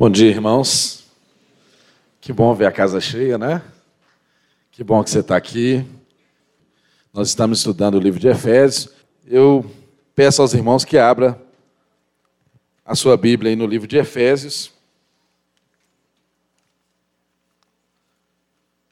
Bom 0.00 0.08
dia, 0.08 0.30
irmãos. 0.30 1.04
Que 2.22 2.32
bom 2.32 2.54
ver 2.54 2.64
a 2.64 2.72
casa 2.72 3.02
cheia, 3.02 3.36
né? 3.36 3.62
Que 4.70 4.82
bom 4.82 5.04
que 5.04 5.10
você 5.10 5.18
está 5.18 5.36
aqui. 5.36 5.84
Nós 7.12 7.28
estamos 7.28 7.58
estudando 7.58 7.96
o 7.96 8.00
livro 8.00 8.18
de 8.18 8.26
Efésios. 8.26 8.94
Eu 9.26 9.70
peço 10.14 10.40
aos 10.40 10.54
irmãos 10.54 10.86
que 10.86 10.96
abra 10.96 11.38
a 12.82 12.94
sua 12.94 13.14
Bíblia 13.14 13.50
aí 13.50 13.56
no 13.56 13.66
livro 13.66 13.86
de 13.86 13.98
Efésios. 13.98 14.72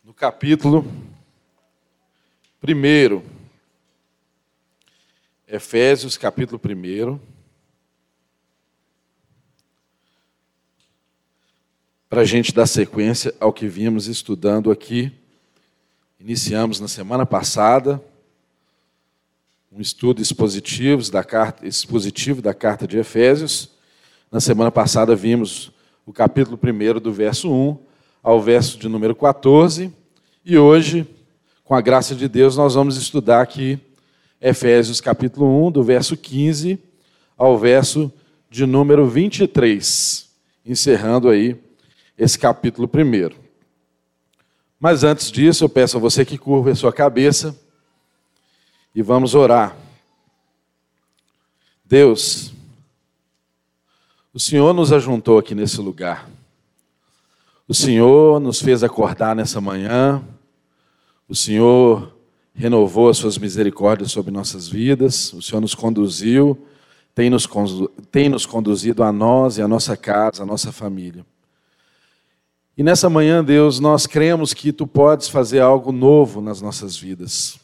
No 0.04 0.12
capítulo 0.12 0.84
1. 2.62 3.22
Efésios, 5.48 6.18
capítulo 6.18 6.60
1. 6.62 7.37
Para 12.08 12.22
a 12.22 12.24
gente 12.24 12.54
dar 12.54 12.66
sequência 12.66 13.34
ao 13.38 13.52
que 13.52 13.68
vimos 13.68 14.06
estudando 14.06 14.70
aqui. 14.70 15.12
Iniciamos 16.18 16.80
na 16.80 16.88
semana 16.88 17.26
passada 17.26 18.02
um 19.70 19.80
estudo 19.80 20.22
expositivo 20.22 21.10
da 21.10 21.22
carta, 21.22 21.66
expositivo 21.66 22.40
da 22.40 22.54
carta 22.54 22.86
de 22.86 22.96
Efésios. 22.96 23.70
Na 24.32 24.40
semana 24.40 24.70
passada 24.70 25.14
vimos 25.14 25.70
o 26.06 26.12
capítulo 26.12 26.58
1 26.62 26.98
do 26.98 27.12
verso 27.12 27.52
1 27.52 27.78
ao 28.22 28.40
verso 28.40 28.78
de 28.78 28.88
número 28.88 29.14
14. 29.14 29.92
E 30.42 30.56
hoje, 30.56 31.06
com 31.62 31.74
a 31.74 31.80
graça 31.82 32.14
de 32.14 32.26
Deus, 32.26 32.56
nós 32.56 32.74
vamos 32.74 32.96
estudar 32.96 33.42
aqui 33.42 33.78
Efésios 34.40 35.00
capítulo 35.00 35.66
1, 35.66 35.72
do 35.72 35.82
verso 35.82 36.16
15 36.16 36.78
ao 37.36 37.58
verso 37.58 38.10
de 38.48 38.64
número 38.64 39.06
23, 39.06 40.26
encerrando 40.64 41.28
aí 41.28 41.67
esse 42.18 42.38
capítulo 42.38 42.88
primeiro. 42.88 43.36
Mas 44.80 45.04
antes 45.04 45.30
disso, 45.30 45.64
eu 45.64 45.68
peço 45.68 45.96
a 45.96 46.00
você 46.00 46.24
que 46.24 46.36
curva 46.36 46.70
a 46.70 46.74
sua 46.74 46.92
cabeça 46.92 47.56
e 48.94 49.02
vamos 49.02 49.34
orar. 49.34 49.76
Deus, 51.84 52.52
o 54.34 54.38
Senhor 54.38 54.72
nos 54.74 54.92
ajuntou 54.92 55.38
aqui 55.38 55.54
nesse 55.54 55.80
lugar. 55.80 56.28
O 57.66 57.74
Senhor 57.74 58.40
nos 58.40 58.60
fez 58.60 58.82
acordar 58.82 59.34
nessa 59.34 59.60
manhã. 59.60 60.22
O 61.28 61.34
Senhor 61.34 62.14
renovou 62.54 63.08
as 63.08 63.16
suas 63.16 63.38
misericórdias 63.38 64.10
sobre 64.10 64.30
nossas 64.30 64.68
vidas. 64.68 65.32
O 65.32 65.42
Senhor 65.42 65.60
nos 65.60 65.74
conduziu, 65.74 66.66
tem 67.14 67.30
nos, 67.30 67.48
tem 68.10 68.28
nos 68.28 68.46
conduzido 68.46 69.02
a 69.02 69.12
nós 69.12 69.58
e 69.58 69.62
a 69.62 69.68
nossa 69.68 69.96
casa, 69.96 70.42
a 70.42 70.46
nossa 70.46 70.72
família. 70.72 71.24
E 72.78 72.82
nessa 72.84 73.10
manhã, 73.10 73.42
Deus, 73.42 73.80
nós 73.80 74.06
cremos 74.06 74.54
que 74.54 74.72
tu 74.72 74.86
podes 74.86 75.28
fazer 75.28 75.58
algo 75.58 75.90
novo 75.90 76.40
nas 76.40 76.62
nossas 76.62 76.96
vidas. 76.96 77.58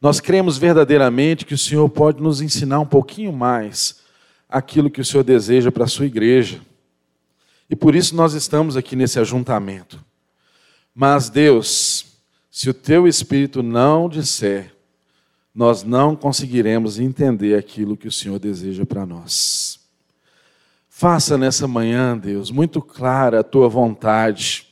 Nós 0.00 0.20
cremos 0.20 0.56
verdadeiramente 0.56 1.44
que 1.44 1.52
o 1.52 1.58
Senhor 1.58 1.86
pode 1.90 2.22
nos 2.22 2.40
ensinar 2.40 2.80
um 2.80 2.86
pouquinho 2.86 3.30
mais 3.30 4.00
aquilo 4.48 4.88
que 4.88 5.02
o 5.02 5.04
Senhor 5.04 5.22
deseja 5.22 5.70
para 5.70 5.84
a 5.84 5.86
sua 5.86 6.06
igreja. 6.06 6.62
E 7.68 7.76
por 7.76 7.94
isso 7.94 8.16
nós 8.16 8.32
estamos 8.32 8.74
aqui 8.74 8.96
nesse 8.96 9.20
ajuntamento. 9.20 10.02
Mas, 10.94 11.28
Deus, 11.28 12.06
se 12.50 12.70
o 12.70 12.74
teu 12.74 13.06
Espírito 13.06 13.62
não 13.62 14.08
disser, 14.08 14.74
nós 15.54 15.82
não 15.82 16.16
conseguiremos 16.16 16.98
entender 16.98 17.54
aquilo 17.54 17.98
que 17.98 18.08
o 18.08 18.12
Senhor 18.12 18.38
deseja 18.38 18.86
para 18.86 19.04
nós. 19.04 19.78
Faça 20.98 21.36
nessa 21.36 21.68
manhã, 21.68 22.16
Deus, 22.16 22.50
muito 22.50 22.80
clara 22.80 23.40
a 23.40 23.44
tua 23.44 23.68
vontade. 23.68 24.66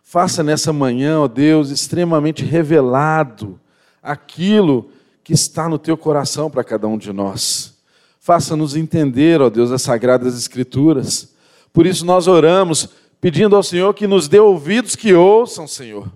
Faça 0.00 0.40
nessa 0.40 0.72
manhã, 0.72 1.18
ó 1.18 1.26
Deus, 1.26 1.70
extremamente 1.70 2.44
revelado 2.44 3.58
aquilo 4.00 4.88
que 5.24 5.32
está 5.32 5.68
no 5.68 5.76
teu 5.76 5.96
coração 5.96 6.48
para 6.48 6.62
cada 6.62 6.86
um 6.86 6.96
de 6.96 7.12
nós. 7.12 7.74
Faça-nos 8.20 8.76
entender, 8.76 9.42
ó 9.42 9.50
Deus, 9.50 9.72
as 9.72 9.82
sagradas 9.82 10.38
escrituras. 10.38 11.34
Por 11.72 11.84
isso 11.84 12.06
nós 12.06 12.28
oramos, 12.28 12.90
pedindo 13.20 13.56
ao 13.56 13.62
Senhor 13.64 13.92
que 13.92 14.06
nos 14.06 14.28
dê 14.28 14.38
ouvidos 14.38 14.94
que 14.94 15.14
ouçam, 15.14 15.66
Senhor. 15.66 16.08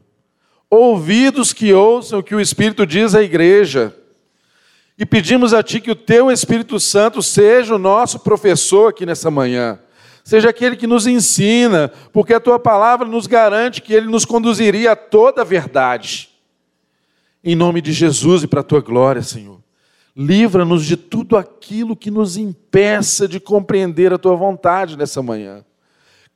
Ouvidos 0.70 1.52
que 1.52 1.72
ouçam 1.72 2.20
o 2.20 2.22
que 2.22 2.36
o 2.36 2.40
Espírito 2.40 2.86
diz 2.86 3.16
à 3.16 3.22
igreja 3.24 3.92
e 5.00 5.06
pedimos 5.06 5.54
a 5.54 5.62
Ti 5.62 5.80
que 5.80 5.90
o 5.90 5.96
Teu 5.96 6.30
Espírito 6.30 6.78
Santo 6.78 7.22
seja 7.22 7.74
o 7.74 7.78
nosso 7.78 8.18
professor 8.20 8.90
aqui 8.90 9.06
nessa 9.06 9.30
manhã. 9.30 9.78
Seja 10.22 10.50
aquele 10.50 10.76
que 10.76 10.86
nos 10.86 11.06
ensina, 11.06 11.90
porque 12.12 12.34
a 12.34 12.38
Tua 12.38 12.58
palavra 12.58 13.08
nos 13.08 13.26
garante 13.26 13.80
que 13.80 13.94
Ele 13.94 14.08
nos 14.08 14.26
conduziria 14.26 14.92
a 14.92 14.96
toda 14.96 15.40
a 15.40 15.44
verdade. 15.44 16.28
Em 17.42 17.56
nome 17.56 17.80
de 17.80 17.92
Jesus 17.92 18.42
e 18.42 18.46
para 18.46 18.60
a 18.60 18.62
Tua 18.62 18.82
glória, 18.82 19.22
Senhor. 19.22 19.58
Livra-nos 20.14 20.84
de 20.84 20.98
tudo 20.98 21.34
aquilo 21.34 21.96
que 21.96 22.10
nos 22.10 22.36
impeça 22.36 23.26
de 23.26 23.40
compreender 23.40 24.12
a 24.12 24.18
Tua 24.18 24.36
vontade 24.36 24.98
nessa 24.98 25.22
manhã. 25.22 25.64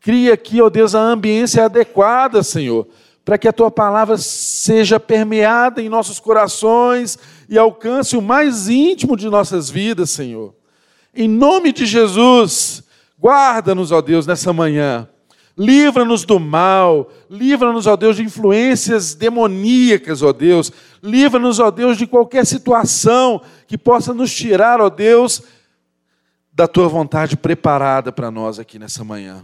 Cria 0.01 0.33
aqui, 0.33 0.63
ó 0.63 0.71
Deus, 0.71 0.95
a 0.95 1.01
ambiência 1.01 1.67
adequada, 1.67 2.43
Senhor, 2.43 2.89
para 3.25 3.39
que 3.39 3.49
a 3.49 3.53
tua 3.53 3.71
palavra 3.71 4.19
seja 4.19 5.01
permeada 5.01 5.81
em 5.81 5.89
nossos 5.89 6.21
corações 6.21 7.19
e 7.49 7.57
alcance 7.57 8.17
o 8.17 8.23
mais 8.23 8.69
íntimo 8.69 9.17
de 9.17 9.31
nossas 9.31 9.71
vidas, 9.71 10.11
Senhor. 10.11 10.55
Em 11.15 11.27
nome 11.27 11.73
de 11.73 11.87
Jesus, 11.87 12.83
guarda-nos, 13.19 13.93
ó 13.93 14.03
Deus, 14.03 14.27
nessa 14.27 14.53
manhã. 14.53 15.09
Livra-nos 15.57 16.25
do 16.25 16.39
mal, 16.39 17.11
livra-nos, 17.31 17.87
ó 17.87 17.97
Deus, 17.97 18.17
de 18.17 18.25
influências 18.25 19.15
demoníacas, 19.15 20.21
ó 20.21 20.33
Deus. 20.33 20.71
Livra-nos, 21.03 21.61
ó 21.61 21.71
Deus, 21.71 21.97
de 21.97 22.07
qualquer 22.07 22.45
situação 22.45 23.41
que 23.67 23.79
possa 23.79 24.13
nos 24.13 24.35
tirar, 24.35 24.81
ó 24.81 24.91
Deus, 24.91 25.43
da 26.53 26.67
tua 26.67 26.89
vontade 26.89 27.37
preparada 27.37 28.13
para 28.13 28.31
nós 28.31 28.59
aqui 28.59 28.79
nessa 28.79 29.03
manhã. 29.03 29.43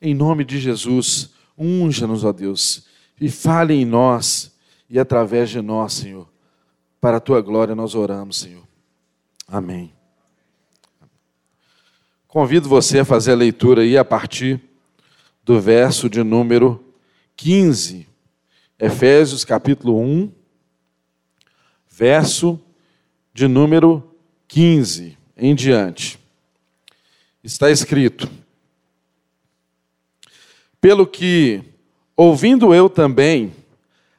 Em 0.00 0.14
nome 0.14 0.44
de 0.44 0.58
Jesus, 0.58 1.30
unja-nos, 1.58 2.24
ó 2.24 2.32
Deus 2.32 2.90
e 3.20 3.30
fale 3.30 3.74
em 3.74 3.84
nós 3.84 4.52
e 4.88 4.98
através 4.98 5.50
de 5.50 5.60
nós, 5.60 5.94
Senhor. 5.94 6.28
Para 7.00 7.16
a 7.16 7.20
tua 7.20 7.40
glória 7.40 7.74
nós 7.74 7.94
oramos, 7.94 8.38
Senhor. 8.38 8.62
Amém. 9.48 9.92
Convido 12.28 12.68
você 12.68 13.00
a 13.00 13.04
fazer 13.04 13.32
a 13.32 13.36
leitura 13.36 13.82
aí 13.82 13.96
a 13.98 14.04
partir 14.04 14.60
do 15.44 15.60
verso 15.60 16.08
de 16.08 16.22
número 16.22 16.82
15. 17.36 18.06
Efésios 18.78 19.44
capítulo 19.44 20.00
1, 20.00 20.32
verso 21.88 22.60
de 23.32 23.46
número 23.46 24.02
15 24.48 25.16
em 25.36 25.54
diante. 25.54 26.18
Está 27.42 27.70
escrito: 27.70 28.30
Pelo 30.80 31.06
que 31.06 31.71
ouvindo 32.16 32.74
eu 32.74 32.88
também 32.88 33.52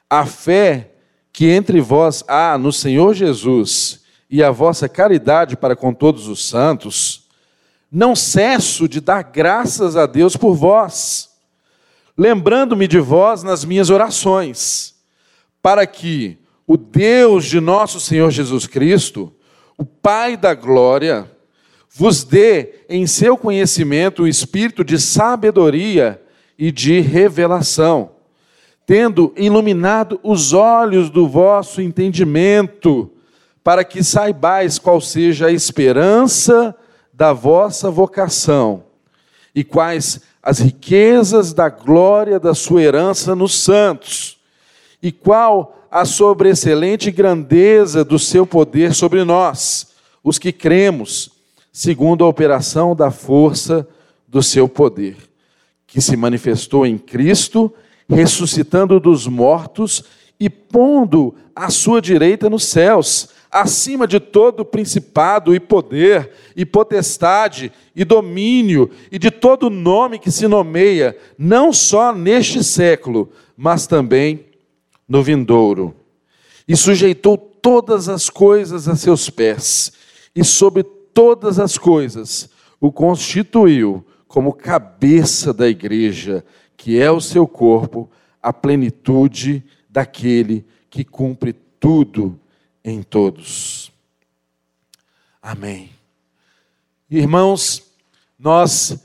a 0.10 0.26
fé 0.26 0.92
que 1.32 1.50
entre 1.50 1.82
vós 1.82 2.24
há 2.28 2.58
no 2.58 2.72
Senhor 2.72 3.14
Jesus 3.14 4.02
e 4.30 4.44
a 4.44 4.52
vossa 4.52 4.88
caridade 4.88 5.58
para 5.58 5.76
com 5.76 5.94
todos 5.94 6.28
os 6.28 6.48
santos, 6.48 7.28
não 7.92 8.16
cesso 8.16 8.88
de 8.88 9.00
dar 9.00 9.24
graças 9.24 9.96
a 9.96 10.06
Deus 10.06 10.36
por 10.36 10.56
vós, 10.56 11.30
lembrando-me 12.18 12.88
de 12.88 13.00
vós 13.00 13.44
nas 13.44 13.66
minhas 13.66 13.90
orações, 13.90 14.96
para 15.62 15.86
que 15.86 16.38
o 16.66 16.78
Deus 16.78 17.46
de 17.46 17.60
nosso 17.60 18.00
Senhor 18.00 18.32
Jesus 18.32 18.66
Cristo, 18.66 19.32
o 19.78 19.86
Pai 19.86 20.38
da 20.38 20.54
glória, 20.54 21.30
vos 21.90 22.24
dê 22.24 22.86
em 22.90 23.06
seu 23.06 23.38
conhecimento 23.38 24.24
o 24.24 24.28
espírito 24.28 24.84
de 24.84 25.00
sabedoria 25.00 26.23
e 26.58 26.72
de 26.72 27.00
revelação, 27.00 28.12
tendo 28.86 29.34
iluminado 29.36 30.20
os 30.24 30.54
olhos 30.54 31.10
do 31.10 31.28
vosso 31.28 31.82
entendimento, 31.82 33.10
para 33.64 33.84
que 33.84 34.04
saibais 34.04 34.78
qual 34.78 35.00
seja 35.00 35.48
a 35.48 35.52
esperança 35.52 36.76
da 37.14 37.32
vossa 37.32 37.90
vocação 37.90 38.84
e 39.56 39.64
quais 39.64 40.22
as 40.42 40.60
riquezas 40.60 41.54
da 41.54 41.70
glória 41.70 42.40
da 42.40 42.54
sua 42.54 42.82
herança 42.82 43.34
nos 43.34 43.58
santos, 43.58 44.38
e 45.02 45.12
qual 45.12 45.88
a 45.90 46.04
sobreexcelente 46.04 47.12
grandeza 47.12 48.04
do 48.04 48.20
seu 48.20 48.46
poder 48.46 48.94
sobre 48.94 49.24
nós, 49.24 49.94
os 50.24 50.38
que 50.38 50.52
cremos, 50.52 51.30
segundo 51.72 52.26
a 52.26 52.28
operação 52.28 52.96
da 52.96 53.12
força 53.12 53.88
do 54.28 54.44
seu 54.44 54.68
poder 54.68 55.33
que 55.94 56.02
se 56.02 56.18
manifestou 56.18 56.88
em 56.88 56.98
Cristo, 56.98 57.72
ressuscitando 58.10 59.00
dos 59.00 59.28
mortos 59.28 60.04
e 60.40 60.50
pondo 60.50 61.36
à 61.56 61.70
sua 61.70 62.02
direita 62.02 62.50
nos 62.50 62.66
céus, 62.66 63.30
acima 63.52 64.08
de 64.08 64.20
todo 64.20 64.66
principado 64.66 65.54
e 65.54 65.60
poder, 65.60 66.32
e 66.56 66.66
potestade, 66.66 67.72
e 67.96 68.04
domínio, 68.04 68.90
e 69.12 69.20
de 69.20 69.30
todo 69.30 69.70
nome 69.70 70.18
que 70.18 70.32
se 70.32 70.48
nomeia, 70.48 71.16
não 71.38 71.72
só 71.72 72.12
neste 72.12 72.64
século, 72.64 73.32
mas 73.56 73.86
também 73.86 74.48
no 75.08 75.22
vindouro. 75.22 75.94
E 76.68 76.76
sujeitou 76.76 77.38
todas 77.38 78.10
as 78.10 78.32
coisas 78.32 78.88
a 78.88 78.96
seus 78.96 79.30
pés, 79.30 79.94
e 80.36 80.44
sobre 80.44 80.82
todas 80.82 81.60
as 81.60 81.78
coisas 81.78 82.50
o 82.82 82.92
constituiu 82.92 84.04
como 84.34 84.52
cabeça 84.52 85.54
da 85.54 85.68
igreja, 85.68 86.44
que 86.76 87.00
é 87.00 87.12
o 87.12 87.22
seu 87.22 87.48
corpo, 87.48 88.10
a 88.42 88.52
plenitude 88.52 89.64
daquele 89.88 90.66
que 90.90 91.04
cumpre 91.04 91.54
tudo 91.80 92.40
em 92.84 93.04
todos. 93.04 93.92
Amém. 95.40 95.92
Irmãos, 97.08 97.94
nós 98.40 98.98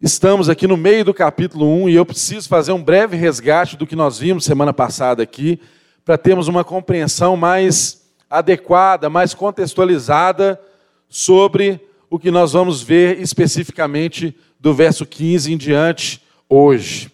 estamos 0.00 0.48
aqui 0.48 0.66
no 0.66 0.76
meio 0.76 1.04
do 1.04 1.14
capítulo 1.14 1.72
1 1.84 1.88
e 1.90 1.94
eu 1.94 2.04
preciso 2.04 2.48
fazer 2.48 2.72
um 2.72 2.82
breve 2.82 3.16
resgate 3.16 3.76
do 3.76 3.86
que 3.86 3.94
nós 3.94 4.18
vimos 4.18 4.44
semana 4.44 4.72
passada 4.72 5.22
aqui, 5.22 5.60
para 6.04 6.18
termos 6.18 6.48
uma 6.48 6.64
compreensão 6.64 7.36
mais 7.36 8.10
adequada, 8.28 9.08
mais 9.08 9.32
contextualizada 9.32 10.60
sobre 11.08 11.87
o 12.10 12.18
que 12.18 12.30
nós 12.30 12.52
vamos 12.52 12.82
ver 12.82 13.20
especificamente 13.20 14.36
do 14.58 14.74
verso 14.74 15.04
15 15.04 15.52
em 15.52 15.56
diante 15.56 16.22
hoje. 16.48 17.10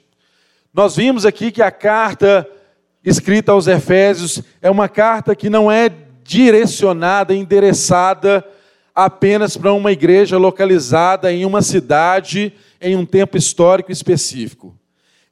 Nós 0.73 0.96
vimos 0.96 1.26
aqui 1.26 1.50
que 1.50 1.62
a 1.62 1.70
carta 1.70 2.49
escrita 3.05 3.52
aos 3.52 3.67
Efésios 3.67 4.43
é 4.62 4.70
uma 4.70 4.88
carta 4.88 5.37
que 5.37 5.50
não 5.50 5.70
é 5.70 5.91
direcionada, 6.23 7.35
endereçada 7.35 8.44
apenas 8.94 9.56
para 9.56 9.73
uma 9.73 9.93
igreja 9.93 10.38
localizada 10.38 11.32
em 11.32 11.44
uma 11.44 11.61
cidade 11.61 12.52
em 12.81 12.96
um 12.96 13.05
tempo 13.05 13.37
histórico 13.37 13.91
específico. 13.91 14.75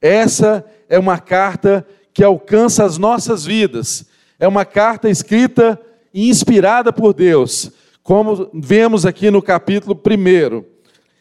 Essa 0.00 0.64
é 0.88 0.98
uma 0.98 1.18
carta 1.18 1.86
que 2.12 2.24
alcança 2.24 2.84
as 2.84 2.98
nossas 2.98 3.44
vidas. 3.44 4.06
É 4.38 4.48
uma 4.48 4.64
carta 4.64 5.08
escrita 5.08 5.80
e 6.12 6.28
inspirada 6.28 6.92
por 6.92 7.14
Deus, 7.14 7.70
como 8.02 8.50
vemos 8.52 9.06
aqui 9.06 9.30
no 9.30 9.40
capítulo 9.40 9.94
1. 9.94 10.64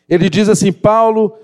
Ele 0.10 0.30
diz 0.30 0.50
assim: 0.50 0.72
Paulo, 0.72 1.38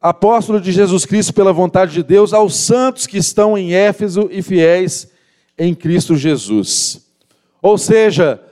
apóstolo 0.00 0.60
de 0.60 0.72
Jesus 0.72 1.04
Cristo 1.04 1.34
pela 1.34 1.52
vontade 1.52 1.92
de 1.92 2.02
Deus, 2.02 2.32
aos 2.32 2.56
santos 2.56 3.06
que 3.06 3.18
estão 3.18 3.58
em 3.58 3.74
Éfeso 3.74 4.28
e 4.30 4.42
fiéis 4.42 5.10
em 5.58 5.74
Cristo 5.74 6.16
Jesus. 6.16 7.06
Ou 7.60 7.76
seja, 7.76 8.42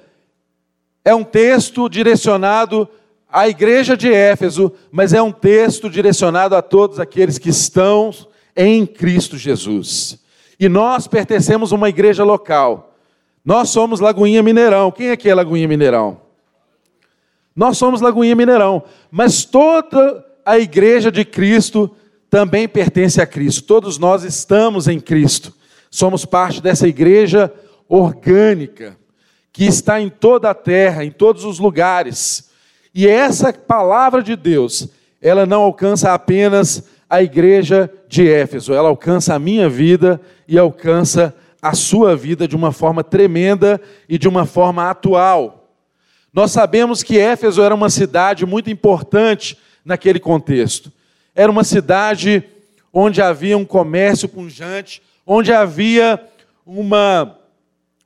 é 1.04 1.14
um 1.14 1.24
texto 1.24 1.88
direcionado 1.88 2.86
à 3.30 3.48
igreja 3.48 3.96
de 3.96 4.12
Éfeso, 4.12 4.72
mas 4.90 5.12
é 5.12 5.22
um 5.22 5.32
texto 5.32 5.88
direcionado 5.88 6.54
a 6.54 6.60
todos 6.60 7.00
aqueles 7.00 7.38
que 7.38 7.48
estão 7.48 8.10
em 8.54 8.84
Cristo 8.84 9.38
Jesus. 9.38 10.18
E 10.60 10.68
nós 10.68 11.06
pertencemos 11.06 11.72
a 11.72 11.76
uma 11.76 11.88
igreja 11.88 12.24
local. 12.24 12.87
Nós 13.48 13.70
somos 13.70 13.98
Lagoinha 13.98 14.42
Mineirão. 14.42 14.92
Quem 14.92 15.10
aqui 15.10 15.26
é 15.26 15.34
Lagoinha 15.34 15.66
Mineirão? 15.66 16.20
Nós 17.56 17.78
somos 17.78 18.02
Lagoinha 18.02 18.36
Mineirão, 18.36 18.82
mas 19.10 19.46
toda 19.46 20.22
a 20.44 20.58
igreja 20.58 21.10
de 21.10 21.24
Cristo 21.24 21.90
também 22.28 22.68
pertence 22.68 23.22
a 23.22 23.26
Cristo. 23.26 23.62
Todos 23.62 23.96
nós 23.96 24.22
estamos 24.22 24.86
em 24.86 25.00
Cristo. 25.00 25.54
Somos 25.90 26.26
parte 26.26 26.60
dessa 26.60 26.86
igreja 26.86 27.50
orgânica 27.88 28.98
que 29.50 29.64
está 29.64 29.98
em 29.98 30.10
toda 30.10 30.50
a 30.50 30.54
terra, 30.54 31.02
em 31.02 31.10
todos 31.10 31.46
os 31.46 31.58
lugares. 31.58 32.50
E 32.94 33.08
essa 33.08 33.50
palavra 33.50 34.22
de 34.22 34.36
Deus, 34.36 34.90
ela 35.22 35.46
não 35.46 35.62
alcança 35.62 36.12
apenas 36.12 36.86
a 37.08 37.22
igreja 37.22 37.90
de 38.10 38.30
Éfeso, 38.30 38.74
ela 38.74 38.90
alcança 38.90 39.34
a 39.34 39.38
minha 39.38 39.70
vida 39.70 40.20
e 40.46 40.58
alcança 40.58 41.28
a 41.28 41.47
sua 41.74 42.16
vida 42.16 42.46
de 42.46 42.56
uma 42.56 42.72
forma 42.72 43.02
tremenda 43.02 43.80
e 44.08 44.18
de 44.18 44.28
uma 44.28 44.46
forma 44.46 44.88
atual. 44.88 45.68
Nós 46.32 46.52
sabemos 46.52 47.02
que 47.02 47.18
Éfeso 47.18 47.62
era 47.62 47.74
uma 47.74 47.90
cidade 47.90 48.46
muito 48.46 48.70
importante 48.70 49.58
naquele 49.84 50.20
contexto. 50.20 50.92
Era 51.34 51.50
uma 51.50 51.64
cidade 51.64 52.44
onde 52.92 53.20
havia 53.20 53.56
um 53.56 53.64
comércio 53.64 54.28
punjante, 54.28 55.02
onde 55.26 55.52
havia 55.52 56.20
uma, 56.64 57.38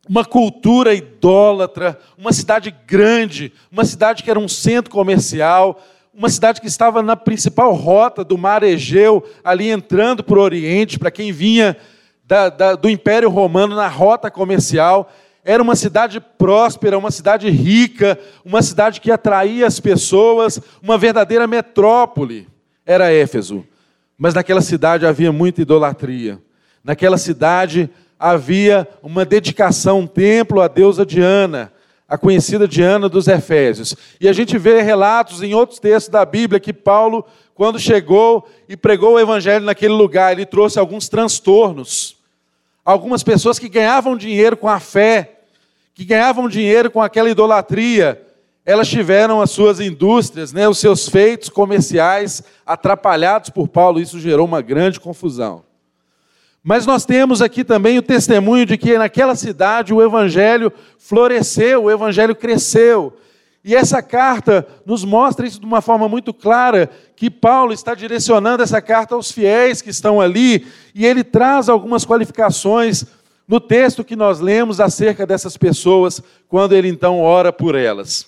uma 0.09 0.25
cultura 0.25 0.95
idólatra, 0.95 1.99
uma 2.17 2.33
cidade 2.33 2.75
grande, 2.87 3.53
uma 3.71 3.85
cidade 3.85 4.23
que 4.23 4.31
era 4.31 4.39
um 4.39 4.49
centro 4.49 4.91
comercial, 4.91 5.83
uma 6.15 6.29
cidade 6.29 6.61
que 6.61 6.67
estava 6.67 7.03
na 7.03 7.17
principal 7.17 7.73
rota 7.75 8.23
do 8.23 8.37
mar 8.37 8.63
Egeu, 8.63 9.25
ali 9.43 9.71
entrando 9.71 10.23
para 10.23 10.39
o 10.39 10.43
Oriente, 10.43 10.99
para 10.99 11.11
quem 11.11 11.33
vinha 11.33 11.77
da, 12.25 12.49
da, 12.49 12.75
do 12.75 12.89
Império 12.89 13.29
Romano 13.29 13.75
na 13.75 13.89
rota 13.89 14.31
comercial. 14.31 15.11
Era 15.45 15.63
uma 15.63 15.75
cidade 15.75 16.21
próspera, 16.21 16.97
uma 16.97 17.11
cidade 17.11 17.51
rica, 17.51 18.19
uma 18.45 18.63
cidade 18.63 19.01
que 19.01 19.11
atraía 19.11 19.67
as 19.67 19.81
pessoas, 19.81 20.61
uma 20.83 20.97
verdadeira 20.97 21.47
metrópole. 21.47 22.49
Era 22.87 23.13
Éfeso. 23.13 23.65
Mas 24.17 24.35
naquela 24.35 24.61
cidade 24.61 25.05
havia 25.05 25.33
muita 25.33 25.63
idolatria. 25.63 26.41
Naquela 26.85 27.19
cidade 27.19 27.91
havia 28.19 28.87
uma 29.03 29.25
dedicação, 29.25 30.01
um 30.01 30.07
templo 30.07 30.61
à 30.61 30.69
deusa 30.69 31.05
Diana, 31.05 31.73
a 32.13 32.19
conhecida 32.19 32.69
Diana 32.69 33.09
dos 33.09 33.27
Efésios. 33.27 33.97
E 34.21 34.29
a 34.29 34.35
gente 34.35 34.59
vê 34.59 34.83
relatos 34.83 35.43
em 35.43 35.55
outros 35.55 35.79
textos 35.79 36.11
da 36.11 36.27
Bíblia 36.27 36.61
que 36.61 36.71
Paulo, 36.71 37.25
quando 37.55 37.79
chegou 37.79 38.47
e 38.69 38.77
pregou 38.77 39.15
o 39.15 39.19
evangelho 39.19 39.65
naquele 39.65 39.95
lugar, 39.95 40.31
ele 40.31 40.45
trouxe 40.45 40.79
alguns 40.79 41.09
transtornos. 41.09 42.19
Algumas 42.85 43.23
pessoas 43.23 43.59
que 43.59 43.67
ganhavam 43.67 44.15
dinheiro 44.15 44.59
com 44.59 44.69
a 44.69 44.79
fé, 44.79 45.41
que 45.95 46.05
ganhavam 46.05 46.51
dinheiro 46.51 46.91
com 46.91 47.01
aquela 47.01 47.31
idolatria, 47.31 48.21
elas 48.67 48.89
tiveram 48.89 49.41
as 49.41 49.51
suas 49.51 49.81
indústrias, 49.81 50.53
né, 50.53 50.69
os 50.69 50.79
seus 50.79 51.09
feitos 51.09 51.49
comerciais 51.49 52.43
atrapalhados 52.67 53.49
por 53.49 53.69
Paulo. 53.69 53.99
Isso 53.99 54.21
gerou 54.21 54.47
uma 54.47 54.61
grande 54.61 55.01
confusão. 55.01 55.65
Mas 56.63 56.87
nós 56.87 57.05
temos 57.05 57.43
aqui 57.43 57.65
também 57.65 57.99
o 57.99 58.03
testemunho 58.03 58.65
de 58.65 58.79
que 58.79 58.97
naquela 58.97 59.35
cidade 59.35 59.93
o 59.93 60.01
evangelho 60.01 60.73
floresceu, 60.97 61.85
o 61.85 61.91
evangelho 61.91 62.37
cresceu. 62.37 63.17
E 63.65 63.75
essa 63.75 64.01
carta 64.01 64.67
nos 64.87 65.05
mostra 65.05 65.47
isso 65.47 65.59
de 65.59 65.67
uma 65.67 65.81
forma 65.81 66.09
muito 66.09 66.33
clara, 66.33 66.89
que 67.17 67.31
Paulo 67.31 67.73
está 67.73 67.95
direcionando 67.95 68.63
essa 68.63 68.81
carta 68.81 69.15
aos 69.15 69.31
fiéis 69.31 69.83
que 69.83 69.91
estão 69.91 70.21
ali, 70.21 70.67
e 70.95 71.05
ele 71.07 71.25
traz 71.25 71.69
algumas 71.69 72.05
qualificações 72.05 73.05
no 73.47 73.61
texto 73.61 74.05
que 74.05 74.17
nós 74.17 74.41
lemos 74.41 74.81
acerca 74.81 75.27
dessas 75.27 75.57
pessoas, 75.57 76.21
quando 76.49 76.75
ele 76.75 76.89
então 76.89 77.21
ora 77.21 77.53
por 77.53 77.75
elas. 77.75 78.27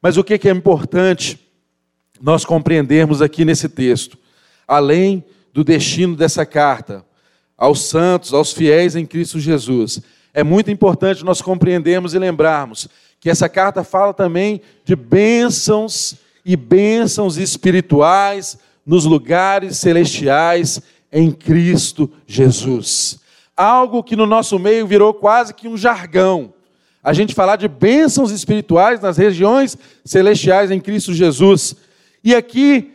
Mas 0.00 0.16
o 0.16 0.22
que 0.22 0.48
é 0.48 0.50
importante 0.50 1.40
nós 2.20 2.44
compreendermos 2.44 3.22
aqui 3.22 3.44
nesse 3.44 3.68
texto? 3.68 4.18
Além 4.68 5.24
do 5.52 5.64
destino 5.64 6.14
dessa 6.14 6.44
carta, 6.44 7.04
aos 7.56 7.82
santos, 7.82 8.32
aos 8.34 8.52
fiéis 8.52 8.96
em 8.96 9.06
Cristo 9.06 9.38
Jesus, 9.38 10.00
é 10.32 10.42
muito 10.42 10.70
importante 10.70 11.24
nós 11.24 11.40
compreendermos 11.40 12.12
e 12.12 12.18
lembrarmos 12.18 12.88
que 13.20 13.30
essa 13.30 13.48
carta 13.48 13.84
fala 13.84 14.12
também 14.12 14.60
de 14.84 14.96
bênçãos 14.96 16.16
e 16.44 16.56
bênçãos 16.56 17.38
espirituais 17.38 18.58
nos 18.84 19.04
lugares 19.04 19.78
celestiais 19.78 20.82
em 21.10 21.30
Cristo 21.30 22.10
Jesus. 22.26 23.18
Algo 23.56 24.02
que 24.02 24.16
no 24.16 24.26
nosso 24.26 24.58
meio 24.58 24.86
virou 24.86 25.14
quase 25.14 25.54
que 25.54 25.68
um 25.68 25.76
jargão. 25.76 26.52
A 27.02 27.12
gente 27.12 27.34
falar 27.34 27.56
de 27.56 27.68
bênçãos 27.68 28.30
espirituais 28.30 29.00
nas 29.00 29.16
regiões 29.16 29.78
celestiais 30.04 30.70
em 30.70 30.80
Cristo 30.80 31.14
Jesus. 31.14 31.76
E 32.22 32.34
aqui 32.34 32.92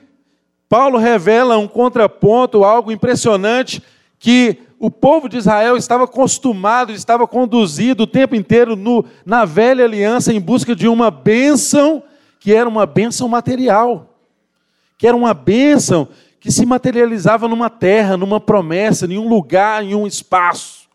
Paulo 0.68 0.98
revela 0.98 1.58
um 1.58 1.68
contraponto, 1.68 2.64
algo 2.64 2.92
impressionante 2.92 3.82
que 4.20 4.60
o 4.78 4.92
povo 4.92 5.28
de 5.28 5.38
Israel 5.38 5.78
estava 5.78 6.04
acostumado, 6.04 6.92
estava 6.92 7.28
conduzido 7.28 8.04
o 8.04 8.08
tempo 8.08 8.36
inteiro 8.36 8.76
no, 8.76 9.06
na 9.26 9.46
velha 9.46 9.86
aliança 9.86 10.34
em 10.34 10.40
busca 10.40 10.76
de 10.76 10.88
uma 10.88 11.10
bênção 11.10 12.04
que 12.40 12.54
era 12.54 12.68
uma 12.68 12.86
bênção 12.86 13.28
material, 13.28 14.16
que 14.98 15.08
era 15.08 15.16
uma 15.16 15.34
bênção 15.34 16.08
que 16.40 16.52
se 16.52 16.66
materializava 16.66 17.48
numa 17.48 17.70
terra, 17.70 18.16
numa 18.16 18.40
promessa, 18.40 19.06
em 19.06 19.18
um 19.18 19.28
lugar, 19.28 19.84
em 19.84 19.94
um 19.94 20.08
espaço. 20.08 20.88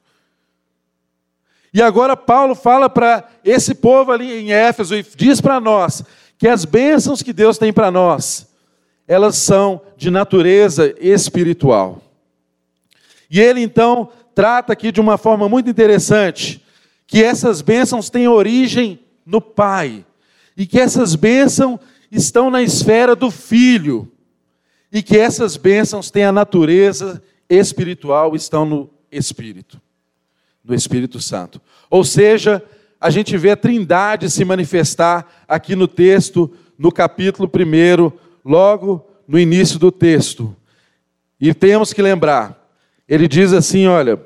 E 1.73 1.83
agora 1.83 2.17
Paulo 2.17 2.55
fala 2.55 2.89
para 2.89 3.29
esse 3.45 3.75
povo 3.75 4.13
ali 4.13 4.33
em 4.33 4.53
Éfeso 4.53 4.95
e 4.95 5.05
diz 5.17 5.41
para 5.41 5.61
nós 5.61 6.05
que 6.39 6.49
as 6.49 6.65
bênçãos 6.65 7.23
que 7.23 7.33
Deus 7.33 7.59
tem 7.59 7.73
para 7.73 7.91
nós, 7.91 8.47
elas 9.07 9.37
são 9.37 9.81
de 9.97 10.11
natureza 10.11 10.95
espiritual. 10.99 12.04
E 13.35 13.41
ele 13.41 13.61
então 13.61 14.11
trata 14.33 14.73
aqui 14.73 14.93
de 14.93 15.01
uma 15.01 15.19
forma 15.19 15.49
muito 15.49 15.69
interessante 15.69 16.65
que 17.05 17.21
essas 17.21 17.61
bênçãos 17.61 18.09
têm 18.09 18.29
origem 18.29 19.01
no 19.27 19.41
Pai, 19.41 20.07
e 20.57 20.65
que 20.65 20.79
essas 20.79 21.17
bênçãos 21.17 21.81
estão 22.13 22.49
na 22.49 22.63
esfera 22.63 23.17
do 23.17 23.33
Filho, 23.33 24.09
e 24.93 25.03
que 25.03 25.19
essas 25.19 25.57
bênçãos 25.57 26.13
têm 26.13 26.23
a 26.23 26.31
natureza 26.31 27.21
espiritual, 27.51 28.37
estão 28.37 28.65
no 28.65 28.89
Espírito, 29.11 29.81
no 30.65 30.73
Espírito 30.73 31.21
Santo. 31.21 31.61
Ou 31.91 32.05
seja, 32.05 32.63
a 33.01 33.11
gente 33.11 33.37
vê 33.37 33.51
a 33.51 33.57
Trindade 33.57 34.31
se 34.31 34.45
manifestar 34.45 35.45
aqui 35.49 35.75
no 35.75 35.89
texto, 35.89 36.53
no 36.79 36.93
capítulo 36.93 37.51
1, 37.53 38.13
logo 38.49 39.05
no 39.27 39.41
início 39.41 39.77
do 39.77 39.91
texto. 39.91 40.55
E 41.41 41.53
temos 41.53 41.93
que 41.93 42.01
lembrar, 42.01 42.64
ele 43.09 43.29
diz 43.29 43.53
assim: 43.53 43.87
olha. 43.87 44.21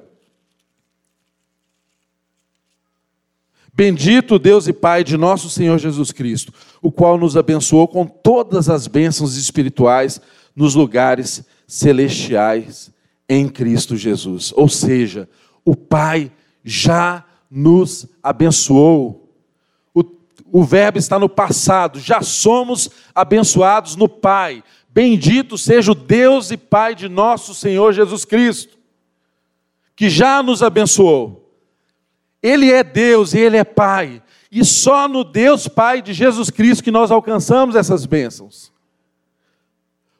Bendito 3.72 4.40
Deus 4.40 4.66
e 4.66 4.72
Pai 4.72 5.04
de 5.04 5.16
nosso 5.16 5.48
Senhor 5.48 5.78
Jesus 5.78 6.10
Cristo, 6.10 6.52
o 6.82 6.90
qual 6.90 7.16
nos 7.16 7.36
abençoou 7.36 7.86
com 7.86 8.04
todas 8.04 8.68
as 8.68 8.88
bênçãos 8.88 9.36
espirituais 9.36 10.20
nos 10.56 10.74
lugares 10.74 11.44
celestiais 11.64 12.90
em 13.28 13.48
Cristo 13.48 13.96
Jesus. 13.96 14.52
Ou 14.56 14.68
seja, 14.68 15.28
o 15.64 15.76
Pai 15.76 16.32
já 16.64 17.24
nos 17.48 18.06
abençoou. 18.20 19.32
O, 19.94 20.02
o 20.50 20.64
verbo 20.64 20.98
está 20.98 21.16
no 21.16 21.28
passado, 21.28 22.00
já 22.00 22.20
somos 22.20 22.90
abençoados 23.14 23.94
no 23.94 24.08
Pai. 24.08 24.64
Bendito 24.98 25.56
seja 25.56 25.92
o 25.92 25.94
Deus 25.94 26.50
e 26.50 26.56
Pai 26.56 26.92
de 26.92 27.08
nosso 27.08 27.54
Senhor 27.54 27.92
Jesus 27.92 28.24
Cristo, 28.24 28.76
que 29.94 30.10
já 30.10 30.42
nos 30.42 30.60
abençoou. 30.60 31.54
Ele 32.42 32.72
é 32.72 32.82
Deus 32.82 33.32
e 33.32 33.38
Ele 33.38 33.56
é 33.56 33.62
Pai. 33.62 34.20
E 34.50 34.64
só 34.64 35.06
no 35.06 35.22
Deus 35.22 35.68
Pai 35.68 36.02
de 36.02 36.12
Jesus 36.12 36.50
Cristo 36.50 36.82
que 36.82 36.90
nós 36.90 37.12
alcançamos 37.12 37.76
essas 37.76 38.06
bênçãos. 38.06 38.72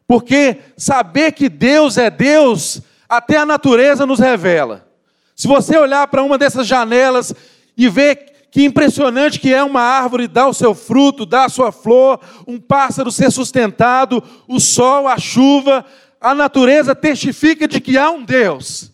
Porque 0.07 0.59
saber 0.77 1.33
que 1.33 1.49
Deus 1.49 1.99
é 1.99 2.09
Deus, 2.09 2.81
até 3.09 3.37
a 3.37 3.45
natureza 3.45 4.07
nos 4.07 4.21
revela. 4.21 4.89
Se 5.35 5.49
você 5.49 5.77
olhar 5.77 6.07
para 6.07 6.23
uma 6.23 6.39
dessas 6.39 6.69
janelas 6.69 7.35
e 7.77 7.89
ver 7.89 8.38
que 8.51 8.65
impressionante 8.65 9.39
que 9.39 9.53
é 9.53 9.63
uma 9.63 9.81
árvore 9.81 10.27
dar 10.27 10.49
o 10.49 10.55
seu 10.55 10.75
fruto, 10.75 11.27
dar 11.27 11.45
a 11.45 11.49
sua 11.49 11.71
flor, 11.71 12.21
um 12.47 12.59
pássaro 12.59 13.11
ser 13.13 13.31
sustentado, 13.31 14.23
o 14.47 14.59
sol, 14.59 15.07
a 15.07 15.19
chuva, 15.19 15.85
a 16.21 16.35
natureza 16.35 16.95
testifica 16.95 17.69
de 17.69 17.81
que 17.81 17.99
há 17.99 18.11
um 18.11 18.25
Deus. 18.25 18.91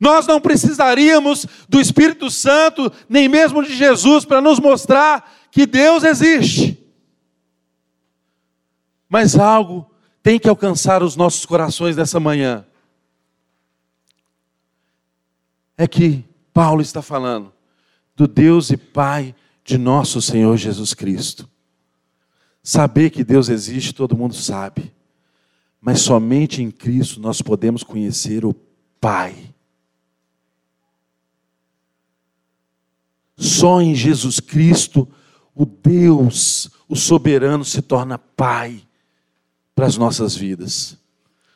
Nós 0.00 0.26
não 0.26 0.40
precisaríamos 0.40 1.46
do 1.68 1.80
Espírito 1.80 2.30
Santo, 2.30 2.90
nem 3.08 3.28
mesmo 3.28 3.62
de 3.62 3.74
Jesus, 3.76 4.24
para 4.24 4.40
nos 4.40 4.58
mostrar 4.58 5.30
que 5.50 5.66
Deus 5.66 6.02
existe. 6.02 6.78
Mas 9.08 9.38
algo 9.38 9.88
tem 10.22 10.40
que 10.40 10.48
alcançar 10.48 11.02
os 11.02 11.14
nossos 11.14 11.44
corações 11.44 11.96
nessa 11.96 12.18
manhã. 12.18 12.64
É 15.76 15.86
que 15.86 16.24
Paulo 16.52 16.80
está 16.80 17.02
falando 17.02 17.52
do 18.14 18.26
Deus 18.26 18.70
e 18.70 18.76
Pai 18.76 19.34
de 19.64 19.78
nosso 19.78 20.20
Senhor 20.20 20.56
Jesus 20.56 20.94
Cristo. 20.94 21.48
Saber 22.62 23.10
que 23.10 23.24
Deus 23.24 23.48
existe, 23.48 23.94
todo 23.94 24.16
mundo 24.16 24.34
sabe. 24.34 24.92
Mas 25.80 26.00
somente 26.00 26.62
em 26.62 26.70
Cristo 26.70 27.20
nós 27.20 27.42
podemos 27.42 27.82
conhecer 27.82 28.44
o 28.44 28.54
Pai. 29.00 29.52
Só 33.36 33.80
em 33.80 33.94
Jesus 33.94 34.38
Cristo 34.38 35.08
o 35.54 35.66
Deus, 35.66 36.70
o 36.88 36.94
soberano, 36.94 37.64
se 37.64 37.82
torna 37.82 38.16
Pai 38.16 38.82
para 39.74 39.86
as 39.86 39.96
nossas 39.96 40.36
vidas. 40.36 40.96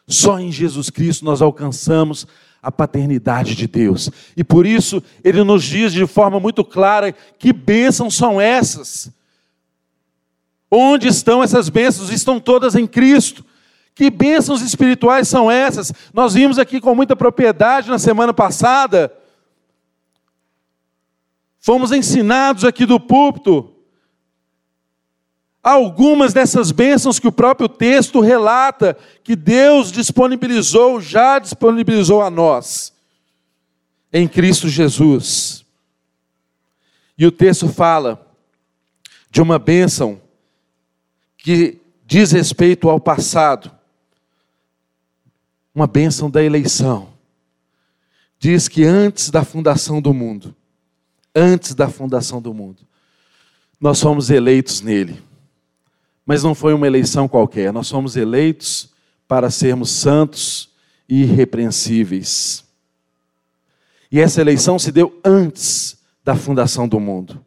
Só 0.08 0.38
em 0.38 0.50
Jesus 0.50 0.90
Cristo 0.90 1.24
nós 1.24 1.40
alcançamos 1.40 2.26
a 2.66 2.72
paternidade 2.72 3.54
de 3.54 3.68
Deus. 3.68 4.10
E 4.36 4.42
por 4.42 4.66
isso 4.66 5.00
ele 5.22 5.44
nos 5.44 5.62
diz 5.62 5.92
de 5.92 6.04
forma 6.04 6.40
muito 6.40 6.64
clara 6.64 7.12
que 7.38 7.52
bênçãos 7.52 8.16
são 8.16 8.40
essas. 8.40 9.08
Onde 10.68 11.06
estão 11.06 11.44
essas 11.44 11.68
bênçãos? 11.68 12.10
Estão 12.10 12.40
todas 12.40 12.74
em 12.74 12.84
Cristo. 12.84 13.44
Que 13.94 14.10
bênçãos 14.10 14.62
espirituais 14.62 15.28
são 15.28 15.48
essas? 15.48 15.92
Nós 16.12 16.34
vimos 16.34 16.58
aqui 16.58 16.80
com 16.80 16.92
muita 16.92 17.14
propriedade 17.14 17.88
na 17.88 18.00
semana 18.00 18.34
passada. 18.34 19.12
Fomos 21.60 21.92
ensinados 21.92 22.64
aqui 22.64 22.84
do 22.84 22.98
púlpito 22.98 23.75
algumas 25.66 26.32
dessas 26.32 26.70
bênçãos 26.70 27.18
que 27.18 27.26
o 27.26 27.32
próprio 27.32 27.68
texto 27.68 28.20
relata 28.20 28.96
que 29.24 29.34
Deus 29.34 29.90
disponibilizou, 29.90 31.00
já 31.00 31.40
disponibilizou 31.40 32.22
a 32.22 32.30
nós, 32.30 32.92
em 34.12 34.28
Cristo 34.28 34.68
Jesus. 34.68 35.64
E 37.18 37.26
o 37.26 37.32
texto 37.32 37.68
fala 37.68 38.32
de 39.28 39.42
uma 39.42 39.58
bênção 39.58 40.20
que 41.36 41.80
diz 42.06 42.30
respeito 42.30 42.88
ao 42.88 43.00
passado, 43.00 43.72
uma 45.74 45.88
bênção 45.88 46.30
da 46.30 46.44
eleição. 46.44 47.08
Diz 48.38 48.68
que 48.68 48.84
antes 48.84 49.30
da 49.30 49.44
fundação 49.44 50.00
do 50.00 50.14
mundo, 50.14 50.54
antes 51.34 51.74
da 51.74 51.88
fundação 51.88 52.40
do 52.40 52.54
mundo, 52.54 52.86
nós 53.80 54.00
fomos 54.00 54.30
eleitos 54.30 54.80
nele. 54.80 55.26
Mas 56.26 56.42
não 56.42 56.56
foi 56.56 56.74
uma 56.74 56.88
eleição 56.88 57.28
qualquer, 57.28 57.72
nós 57.72 57.88
fomos 57.88 58.16
eleitos 58.16 58.92
para 59.28 59.48
sermos 59.48 59.90
santos 59.90 60.68
e 61.08 61.22
irrepreensíveis. 61.22 62.64
E 64.10 64.20
essa 64.20 64.40
eleição 64.40 64.78
se 64.78 64.90
deu 64.90 65.18
antes 65.24 65.96
da 66.24 66.34
fundação 66.34 66.88
do 66.88 66.98
mundo. 66.98 67.40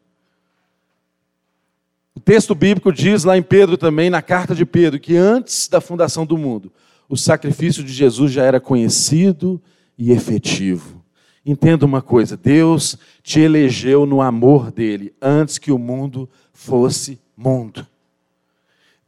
O 2.14 2.20
texto 2.20 2.54
bíblico 2.54 2.92
diz 2.92 3.24
lá 3.24 3.36
em 3.36 3.42
Pedro 3.42 3.76
também, 3.76 4.10
na 4.10 4.22
carta 4.22 4.54
de 4.54 4.64
Pedro, 4.64 4.98
que 4.98 5.16
antes 5.16 5.68
da 5.68 5.80
fundação 5.80 6.24
do 6.24 6.36
mundo, 6.36 6.72
o 7.08 7.16
sacrifício 7.16 7.84
de 7.84 7.92
Jesus 7.92 8.32
já 8.32 8.44
era 8.44 8.60
conhecido 8.60 9.60
e 9.96 10.10
efetivo. 10.10 11.02
Entenda 11.44 11.84
uma 11.84 12.02
coisa: 12.02 12.36
Deus 12.36 12.96
te 13.22 13.40
elegeu 13.40 14.06
no 14.06 14.20
amor 14.20 14.70
dele 14.70 15.12
antes 15.20 15.58
que 15.58 15.72
o 15.72 15.78
mundo 15.78 16.28
fosse 16.52 17.18
mundo. 17.36 17.86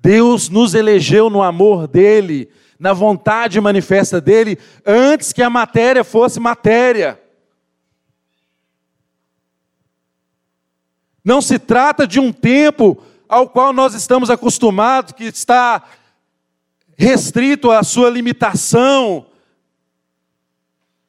Deus 0.02 0.48
nos 0.48 0.74
elegeu 0.74 1.30
no 1.30 1.40
amor 1.40 1.86
dele, 1.86 2.50
na 2.76 2.92
vontade 2.92 3.60
manifesta 3.60 4.20
dele, 4.20 4.58
antes 4.84 5.32
que 5.32 5.40
a 5.40 5.48
matéria 5.48 6.02
fosse 6.02 6.40
matéria. 6.40 7.20
Não 11.24 11.40
se 11.40 11.56
trata 11.56 12.04
de 12.04 12.18
um 12.18 12.32
tempo 12.32 13.00
ao 13.28 13.48
qual 13.48 13.72
nós 13.72 13.94
estamos 13.94 14.28
acostumados, 14.28 15.12
que 15.12 15.22
está 15.22 15.84
restrito 16.98 17.70
à 17.70 17.84
sua 17.84 18.10
limitação, 18.10 19.24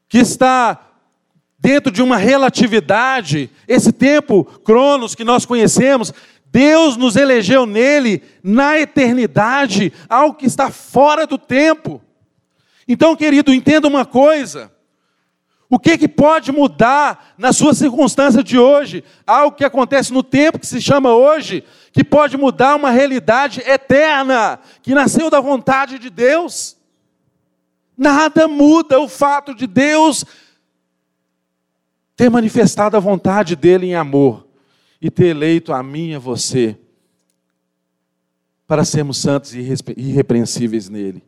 que 0.08 0.20
está 0.20 0.80
dentro 1.58 1.92
de 1.92 2.04
uma 2.04 2.18
relatividade. 2.18 3.50
Esse 3.68 3.92
tempo, 3.92 4.44
Cronos, 4.44 5.16
que 5.16 5.24
nós 5.24 5.46
conhecemos, 5.46 6.14
Deus 6.54 6.96
nos 6.96 7.16
elegeu 7.16 7.66
nele 7.66 8.22
na 8.44 8.80
eternidade, 8.80 9.92
algo 10.08 10.38
que 10.38 10.46
está 10.46 10.70
fora 10.70 11.26
do 11.26 11.36
tempo. 11.36 12.00
Então, 12.88 13.16
querido, 13.16 13.52
entenda 13.52 13.88
uma 13.88 14.06
coisa. 14.06 14.72
O 15.68 15.80
que, 15.80 15.98
que 15.98 16.08
pode 16.08 16.52
mudar 16.52 17.34
na 17.40 17.52
sua 17.52 17.74
circunstância 17.74 18.44
de 18.44 18.60
hoje? 18.60 19.04
Algo 19.26 19.58
que 19.58 19.66
acontece 19.66 20.14
no 20.14 20.22
tempo 20.22 20.60
que 20.60 20.68
se 20.68 20.80
chama 20.80 21.16
hoje, 21.16 21.64
que 21.92 22.04
pode 22.04 22.38
mudar 22.38 22.76
uma 22.76 22.92
realidade 22.92 23.60
eterna, 23.62 24.60
que 24.84 24.94
nasceu 24.94 25.32
da 25.32 25.40
vontade 25.40 25.98
de 25.98 26.12
Deus. 26.12 26.78
Nada 27.98 28.48
muda 28.48 29.00
o 29.00 29.10
fato 29.10 29.56
de 29.56 29.66
Deus 29.66 30.24
ter 32.16 32.30
manifestado 32.30 32.96
a 32.96 33.00
vontade 33.00 33.56
dele 33.56 33.88
em 33.88 33.96
amor 33.96 34.43
e 35.04 35.12
ter 35.12 35.28
eleito 35.28 35.74
a 35.74 35.84
mim 35.84 36.12
e 36.12 36.16
a 36.16 36.20
você 36.20 36.78
para 38.66 38.86
sermos 38.86 39.18
santos 39.18 39.54
e 39.54 39.60
irrepreensíveis 39.98 40.88
nele. 40.88 41.22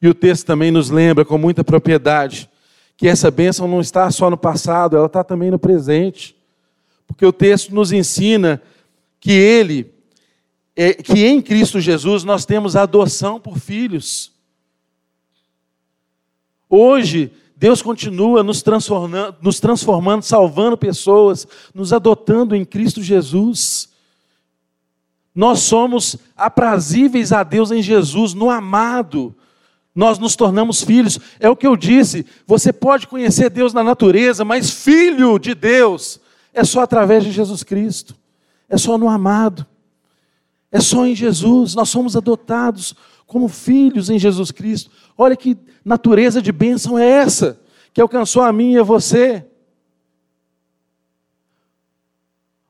E 0.00 0.08
o 0.08 0.14
texto 0.14 0.46
também 0.46 0.70
nos 0.70 0.88
lembra 0.88 1.26
com 1.26 1.36
muita 1.36 1.62
propriedade 1.62 2.48
que 2.96 3.06
essa 3.06 3.30
bênção 3.30 3.68
não 3.68 3.82
está 3.82 4.10
só 4.10 4.30
no 4.30 4.36
passado, 4.38 4.96
ela 4.96 5.06
está 5.06 5.22
também 5.22 5.50
no 5.50 5.58
presente. 5.58 6.34
Porque 7.06 7.24
o 7.24 7.32
texto 7.32 7.74
nos 7.74 7.92
ensina 7.92 8.62
que 9.18 9.32
ele, 9.32 9.92
é, 10.74 10.94
que 10.94 11.26
em 11.26 11.42
Cristo 11.42 11.80
Jesus 11.80 12.24
nós 12.24 12.46
temos 12.46 12.76
adoção 12.76 13.38
por 13.38 13.58
filhos. 13.58 14.32
Hoje, 16.66 17.30
Deus 17.60 17.82
continua 17.82 18.42
nos 18.42 18.62
transformando, 18.62 19.36
nos 19.42 19.60
transformando, 19.60 20.22
salvando 20.22 20.78
pessoas, 20.78 21.46
nos 21.74 21.92
adotando 21.92 22.56
em 22.56 22.64
Cristo 22.64 23.02
Jesus. 23.02 23.90
Nós 25.34 25.58
somos 25.58 26.16
aprazíveis 26.34 27.32
a 27.32 27.42
Deus 27.42 27.70
em 27.70 27.82
Jesus, 27.82 28.32
no 28.32 28.48
amado. 28.48 29.34
Nós 29.94 30.18
nos 30.18 30.34
tornamos 30.34 30.82
filhos. 30.82 31.20
É 31.38 31.50
o 31.50 31.56
que 31.56 31.66
eu 31.66 31.76
disse. 31.76 32.24
Você 32.46 32.72
pode 32.72 33.06
conhecer 33.06 33.50
Deus 33.50 33.74
na 33.74 33.84
natureza, 33.84 34.42
mas 34.42 34.70
filho 34.70 35.38
de 35.38 35.54
Deus 35.54 36.18
é 36.54 36.64
só 36.64 36.80
através 36.80 37.24
de 37.24 37.30
Jesus 37.30 37.62
Cristo. 37.62 38.16
É 38.70 38.78
só 38.78 38.96
no 38.96 39.06
amado. 39.06 39.66
É 40.72 40.80
só 40.80 41.06
em 41.06 41.14
Jesus. 41.14 41.74
Nós 41.74 41.90
somos 41.90 42.16
adotados 42.16 42.94
como 43.26 43.48
filhos 43.48 44.08
em 44.08 44.18
Jesus 44.18 44.50
Cristo. 44.50 44.90
Olha 45.22 45.36
que 45.36 45.54
natureza 45.84 46.40
de 46.40 46.50
bênção 46.50 46.98
é 46.98 47.06
essa 47.06 47.60
que 47.92 48.00
alcançou 48.00 48.40
a 48.40 48.50
mim 48.50 48.72
e 48.72 48.78
a 48.78 48.82
você? 48.82 49.44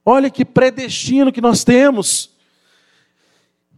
Olha 0.05 0.29
que 0.29 0.45
predestino 0.45 1.31
que 1.31 1.41
nós 1.41 1.63
temos. 1.63 2.31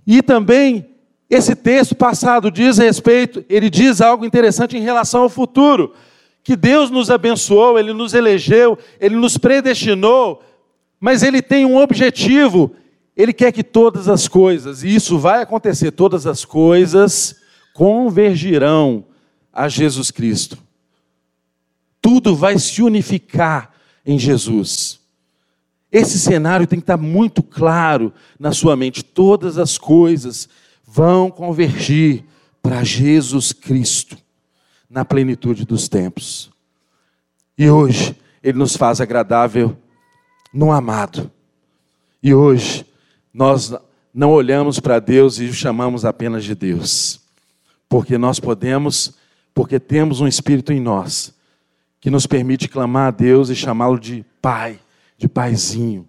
E 0.07 0.23
também 0.23 0.89
esse 1.29 1.55
texto 1.55 1.95
passado 1.95 2.51
diz 2.51 2.81
a 2.81 2.85
respeito, 2.85 3.45
ele 3.47 3.69
diz 3.69 4.01
algo 4.01 4.25
interessante 4.25 4.75
em 4.75 4.81
relação 4.81 5.25
ao 5.25 5.29
futuro, 5.29 5.93
que 6.43 6.57
Deus 6.57 6.89
nos 6.89 7.11
abençoou, 7.11 7.79
ele 7.79 7.93
nos 7.93 8.15
elegeu, 8.15 8.79
ele 8.99 9.17
nos 9.17 9.37
predestinou, 9.37 10.43
mas 10.99 11.23
ele 11.23 11.43
tem 11.43 11.67
um 11.67 11.77
objetivo, 11.77 12.75
ele 13.15 13.35
quer 13.35 13.53
que 13.53 13.63
todas 13.63 14.09
as 14.09 14.27
coisas, 14.27 14.83
e 14.83 14.95
isso 14.95 15.19
vai 15.19 15.43
acontecer, 15.43 15.91
todas 15.91 16.27
as 16.27 16.43
coisas 16.43 17.42
convergirão 17.73 19.05
a 19.53 19.69
Jesus 19.69 20.11
Cristo. 20.11 20.59
Tudo 22.01 22.35
vai 22.35 22.59
se 22.59 22.83
unificar 22.83 23.71
em 24.05 24.19
Jesus. 24.19 25.01
Esse 25.91 26.19
cenário 26.19 26.67
tem 26.67 26.79
que 26.79 26.85
estar 26.85 26.97
muito 26.97 27.43
claro 27.43 28.13
na 28.39 28.53
sua 28.53 28.75
mente. 28.75 29.05
Todas 29.05 29.59
as 29.59 29.77
coisas 29.79 30.49
vão 30.85 31.31
convergir 31.31 32.25
para 32.63 32.83
Jesus 32.83 33.53
Cristo 33.53 34.17
na 34.89 35.05
plenitude 35.05 35.65
dos 35.65 35.89
tempos. 35.89 36.51
E 37.57 37.69
hoje 37.69 38.17
ele 38.43 38.59
nos 38.59 38.77
faz 38.77 39.01
agradável 39.01 39.77
no 40.53 40.73
amado. 40.73 41.31
E 42.23 42.35
hoje 42.35 42.87
nós 43.33 43.75
não 44.13 44.31
olhamos 44.31 44.81
para 44.81 44.99
Deus 44.99 45.39
e 45.39 45.45
o 45.45 45.55
chamamos 45.55 46.05
apenas 46.05 46.45
de 46.45 46.55
Deus 46.55 47.22
porque 47.93 48.17
nós 48.17 48.41
podemos, 48.41 49.13
porque 49.53 49.79
temos 49.79 50.23
um 50.23 50.27
Espírito 50.27 50.73
em 50.73 50.81
nós 50.81 51.35
que 52.01 52.09
nos 52.09 52.27
permite 52.27 52.67
clamar 52.67 53.09
a 53.09 53.11
Deus 53.11 53.51
e 53.51 53.55
chamá-lo 53.55 54.01
de 54.01 54.25
Pai, 54.41 54.81
de 55.19 55.29
Paizinho. 55.29 56.09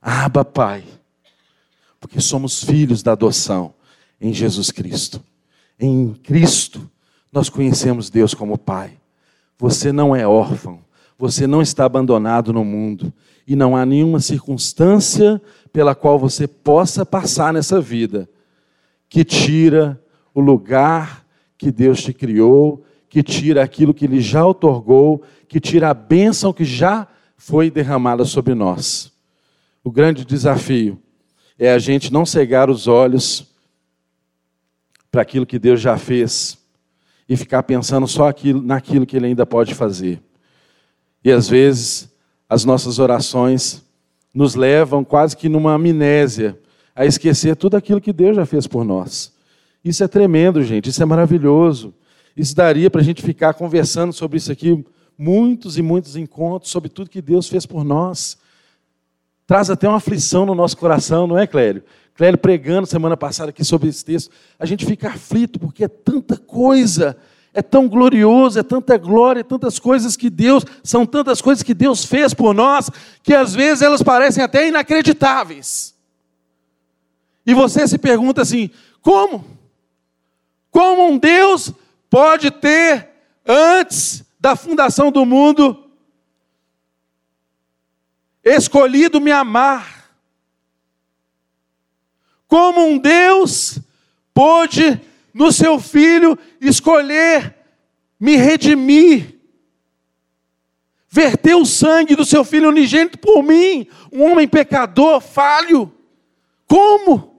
Aba, 0.00 0.44
Pai. 0.44 0.84
Porque 1.98 2.20
somos 2.20 2.62
filhos 2.62 3.02
da 3.02 3.10
adoção 3.10 3.74
em 4.20 4.32
Jesus 4.32 4.70
Cristo. 4.70 5.20
Em 5.80 6.14
Cristo, 6.14 6.88
nós 7.32 7.48
conhecemos 7.48 8.08
Deus 8.08 8.32
como 8.32 8.56
Pai. 8.56 8.92
Você 9.58 9.90
não 9.90 10.14
é 10.14 10.24
órfão, 10.28 10.78
você 11.18 11.44
não 11.44 11.60
está 11.60 11.86
abandonado 11.86 12.52
no 12.52 12.64
mundo 12.64 13.12
e 13.48 13.56
não 13.56 13.76
há 13.76 13.84
nenhuma 13.84 14.20
circunstância 14.20 15.42
pela 15.72 15.92
qual 15.92 16.20
você 16.20 16.46
possa 16.46 17.04
passar 17.04 17.52
nessa 17.52 17.80
vida 17.80 18.30
que 19.08 19.24
tira 19.24 20.00
o 20.36 20.40
lugar 20.42 21.26
que 21.56 21.72
Deus 21.72 22.02
te 22.02 22.12
criou, 22.12 22.84
que 23.08 23.22
tira 23.22 23.62
aquilo 23.62 23.94
que 23.94 24.04
Ele 24.04 24.20
já 24.20 24.44
otorgou, 24.46 25.22
que 25.48 25.58
tira 25.58 25.88
a 25.88 25.94
bênção 25.94 26.52
que 26.52 26.62
já 26.62 27.08
foi 27.38 27.70
derramada 27.70 28.22
sobre 28.26 28.54
nós. 28.54 29.10
O 29.82 29.90
grande 29.90 30.26
desafio 30.26 31.00
é 31.58 31.72
a 31.72 31.78
gente 31.78 32.12
não 32.12 32.26
cegar 32.26 32.68
os 32.68 32.86
olhos 32.86 33.50
para 35.10 35.22
aquilo 35.22 35.46
que 35.46 35.58
Deus 35.58 35.80
já 35.80 35.96
fez 35.96 36.58
e 37.26 37.34
ficar 37.34 37.62
pensando 37.62 38.06
só 38.06 38.28
aquilo, 38.28 38.60
naquilo 38.60 39.06
que 39.06 39.16
Ele 39.16 39.28
ainda 39.28 39.46
pode 39.46 39.74
fazer. 39.74 40.20
E 41.24 41.32
às 41.32 41.48
vezes 41.48 42.14
as 42.46 42.62
nossas 42.62 42.98
orações 42.98 43.82
nos 44.34 44.54
levam 44.54 45.02
quase 45.02 45.34
que 45.34 45.48
numa 45.48 45.72
amnésia 45.72 46.60
a 46.94 47.06
esquecer 47.06 47.56
tudo 47.56 47.74
aquilo 47.74 48.02
que 48.02 48.12
Deus 48.12 48.36
já 48.36 48.44
fez 48.44 48.66
por 48.66 48.84
nós. 48.84 49.34
Isso 49.86 50.02
é 50.02 50.08
tremendo, 50.08 50.64
gente, 50.64 50.90
isso 50.90 51.00
é 51.00 51.06
maravilhoso. 51.06 51.94
Isso 52.36 52.56
daria 52.56 52.90
para 52.90 53.00
a 53.00 53.04
gente 53.04 53.22
ficar 53.22 53.54
conversando 53.54 54.12
sobre 54.12 54.36
isso 54.36 54.50
aqui, 54.50 54.84
muitos 55.16 55.78
e 55.78 55.82
muitos 55.82 56.16
encontros 56.16 56.72
sobre 56.72 56.88
tudo 56.88 57.08
que 57.08 57.22
Deus 57.22 57.48
fez 57.48 57.64
por 57.64 57.84
nós. 57.84 58.36
Traz 59.46 59.70
até 59.70 59.86
uma 59.86 59.98
aflição 59.98 60.44
no 60.44 60.56
nosso 60.56 60.76
coração, 60.76 61.28
não 61.28 61.38
é, 61.38 61.46
Clélio? 61.46 61.84
Clélio 62.16 62.36
pregando 62.36 62.84
semana 62.84 63.16
passada 63.16 63.50
aqui 63.50 63.62
sobre 63.62 63.88
esse 63.88 64.04
texto. 64.04 64.28
A 64.58 64.66
gente 64.66 64.84
fica 64.84 65.10
aflito 65.10 65.60
porque 65.60 65.84
é 65.84 65.88
tanta 65.88 66.36
coisa, 66.36 67.16
é 67.54 67.62
tão 67.62 67.88
glorioso, 67.88 68.58
é 68.58 68.64
tanta 68.64 68.98
glória, 68.98 69.42
é 69.42 69.44
tantas 69.44 69.78
coisas 69.78 70.16
que 70.16 70.28
Deus, 70.28 70.64
são 70.82 71.06
tantas 71.06 71.40
coisas 71.40 71.62
que 71.62 71.72
Deus 71.72 72.04
fez 72.04 72.34
por 72.34 72.52
nós, 72.52 72.90
que 73.22 73.32
às 73.32 73.54
vezes 73.54 73.82
elas 73.82 74.02
parecem 74.02 74.42
até 74.42 74.66
inacreditáveis. 74.66 75.94
E 77.46 77.54
você 77.54 77.86
se 77.86 77.98
pergunta 77.98 78.42
assim: 78.42 78.68
como? 79.00 79.55
Como 80.76 81.08
um 81.08 81.16
Deus 81.16 81.72
pode 82.10 82.50
ter, 82.50 83.08
antes 83.46 84.22
da 84.38 84.54
fundação 84.54 85.10
do 85.10 85.24
mundo, 85.24 85.90
escolhido 88.44 89.18
me 89.18 89.32
amar? 89.32 90.12
Como 92.46 92.86
um 92.86 92.98
Deus 92.98 93.78
pôde, 94.34 95.00
no 95.32 95.50
seu 95.50 95.80
filho, 95.80 96.38
escolher 96.60 97.56
me 98.20 98.36
redimir? 98.36 99.40
Verter 101.08 101.54
o 101.54 101.64
sangue 101.64 102.14
do 102.14 102.26
seu 102.26 102.44
filho 102.44 102.68
unigênito 102.68 103.18
por 103.18 103.42
mim, 103.42 103.88
um 104.12 104.30
homem 104.30 104.46
pecador, 104.46 105.22
falho. 105.22 105.90
Como? 106.66 107.35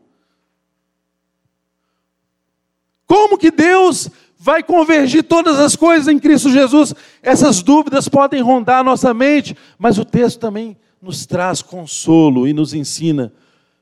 Como 3.08 3.38
que 3.38 3.50
Deus 3.50 4.10
vai 4.38 4.62
convergir 4.62 5.24
todas 5.24 5.58
as 5.58 5.76
coisas 5.76 6.10
em 6.10 6.20
Cristo 6.20 6.52
Jesus? 6.52 6.94
Essas 7.24 7.64
dúvidas 7.64 8.10
podem 8.10 8.42
rondar 8.42 8.82
a 8.82 8.84
nossa 8.84 9.14
mente, 9.14 9.56
mas 9.80 9.98
o 9.98 10.06
texto 10.06 10.40
também 10.40 10.78
nos 11.02 11.26
traz 11.26 11.62
consolo 11.62 12.48
e 12.48 12.54
nos 12.54 12.74
ensina 12.74 13.34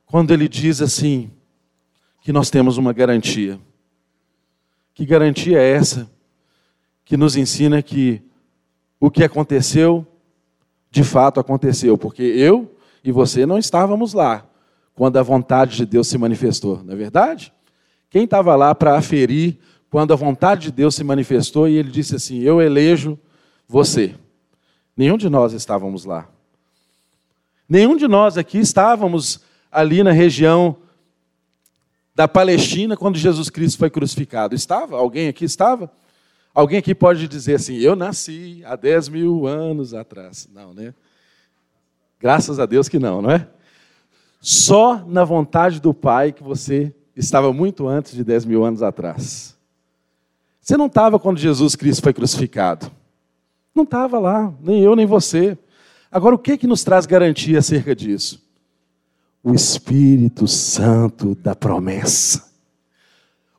quando 0.06 0.32
ele 0.32 0.48
diz 0.48 0.82
assim: 0.82 1.32
que 2.22 2.32
nós 2.32 2.50
temos 2.50 2.78
uma 2.78 2.94
garantia. 2.94 3.60
Que 4.94 5.06
garantia 5.06 5.60
é 5.60 5.72
essa? 5.74 6.10
Que 7.04 7.18
nos 7.18 7.36
ensina 7.36 7.82
que 7.82 8.22
o 9.00 9.12
que 9.12 9.24
aconteceu, 9.24 10.08
de 10.90 11.04
fato 11.04 11.40
aconteceu, 11.40 11.98
porque 11.98 12.24
eu 12.24 12.76
e 13.04 13.12
você 13.12 13.46
não 13.46 13.58
estávamos 13.58 14.14
lá 14.14 14.44
quando 14.94 15.18
a 15.18 15.24
vontade 15.24 15.76
de 15.76 15.86
Deus 15.86 16.08
se 16.08 16.18
manifestou, 16.18 16.82
não 16.84 16.94
é 16.94 16.96
verdade? 16.96 17.54
Quem 18.16 18.24
estava 18.24 18.56
lá 18.56 18.74
para 18.74 18.98
aferir 18.98 19.58
quando 19.90 20.14
a 20.14 20.16
vontade 20.16 20.68
de 20.68 20.72
Deus 20.72 20.96
se 20.96 21.04
manifestou 21.04 21.68
e 21.68 21.76
ele 21.76 21.92
disse 21.92 22.16
assim: 22.16 22.40
Eu 22.40 22.62
elejo 22.62 23.20
você. 23.68 24.16
Nenhum 24.96 25.18
de 25.18 25.28
nós 25.28 25.52
estávamos 25.52 26.06
lá. 26.06 26.30
Nenhum 27.68 27.98
de 27.98 28.08
nós 28.08 28.38
aqui 28.38 28.58
estávamos 28.58 29.42
ali 29.70 30.02
na 30.02 30.14
região 30.14 30.78
da 32.16 32.26
Palestina 32.26 32.96
quando 32.96 33.18
Jesus 33.18 33.50
Cristo 33.50 33.80
foi 33.80 33.90
crucificado. 33.90 34.56
Estava? 34.56 34.96
Alguém 34.96 35.28
aqui 35.28 35.44
estava? 35.44 35.92
Alguém 36.54 36.80
aqui 36.80 36.96
pode 36.96 37.28
dizer 37.28 37.56
assim: 37.56 37.76
Eu 37.80 37.98
nasci 37.98 38.64
há 38.64 38.78
10 38.78 39.10
mil 39.10 39.46
anos 39.46 39.94
atrás. 39.94 40.48
Não, 40.54 40.74
né? 40.74 40.94
Graças 42.18 42.62
a 42.62 42.66
Deus 42.66 42.88
que 42.88 42.98
não, 42.98 43.22
não 43.22 43.32
é? 43.32 43.46
Só 44.40 45.04
na 45.06 45.26
vontade 45.26 45.82
do 45.82 45.94
Pai 45.94 46.32
que 46.32 46.42
você 46.42 46.96
estava 47.16 47.54
muito 47.54 47.88
antes 47.88 48.14
de 48.14 48.24
10 48.24 48.46
mil 48.46 48.64
anos 48.64 48.82
atrás. 48.82 49.56
Você 50.62 50.76
não 50.76 50.88
estava 50.88 51.20
quando 51.20 51.38
Jesus 51.38 51.76
Cristo 51.76 52.02
foi 52.02 52.14
crucificado. 52.14 52.92
Não 53.74 53.84
estava 53.84 54.18
lá, 54.20 54.54
nem 54.62 54.82
eu, 54.82 54.96
nem 54.96 55.06
você. 55.06 55.58
Agora, 56.12 56.36
o 56.36 56.40
que, 56.40 56.58
que 56.58 56.66
nos 56.66 56.84
traz 56.84 57.06
garantia 57.06 57.60
acerca 57.60 57.96
disso? 57.96 58.42
O 59.44 59.54
Espírito 59.54 60.48
Santo 60.48 61.36
da 61.36 61.56
promessa. 61.56 62.46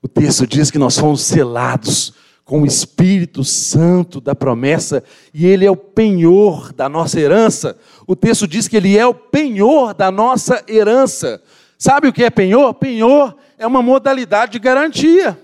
O 0.03 0.09
texto 0.09 0.47
diz 0.47 0.71
que 0.71 0.79
nós 0.79 0.99
fomos 0.99 1.21
selados 1.21 2.15
com 2.45 2.63
o 2.63 2.67
Espírito 2.67 3.43
Santo 3.43 4.21
da 4.21 4.35
promessa 4.35 5.03
e 5.35 5.45
ele 5.47 5.67
é 5.67 5.71
o 5.71 5.77
penhor 5.77 6.73
da 6.73 6.89
nossa 6.89 7.21
herança. 7.21 7.77
O 8.07 8.15
texto 8.15 8.47
diz 8.47 8.69
que 8.69 8.77
ele 8.77 8.97
é 8.97 9.05
o 9.05 9.13
penhor 9.13 9.93
da 9.93 10.11
nossa 10.11 10.65
herança. 10.69 11.43
Sabe 11.79 12.09
o 12.09 12.13
que 12.13 12.25
é 12.25 12.31
penhor? 12.31 12.75
Penhor 12.75 13.37
é 13.59 13.67
uma 13.67 13.83
modalidade 13.83 14.53
de 14.53 14.59
garantia. 14.59 15.39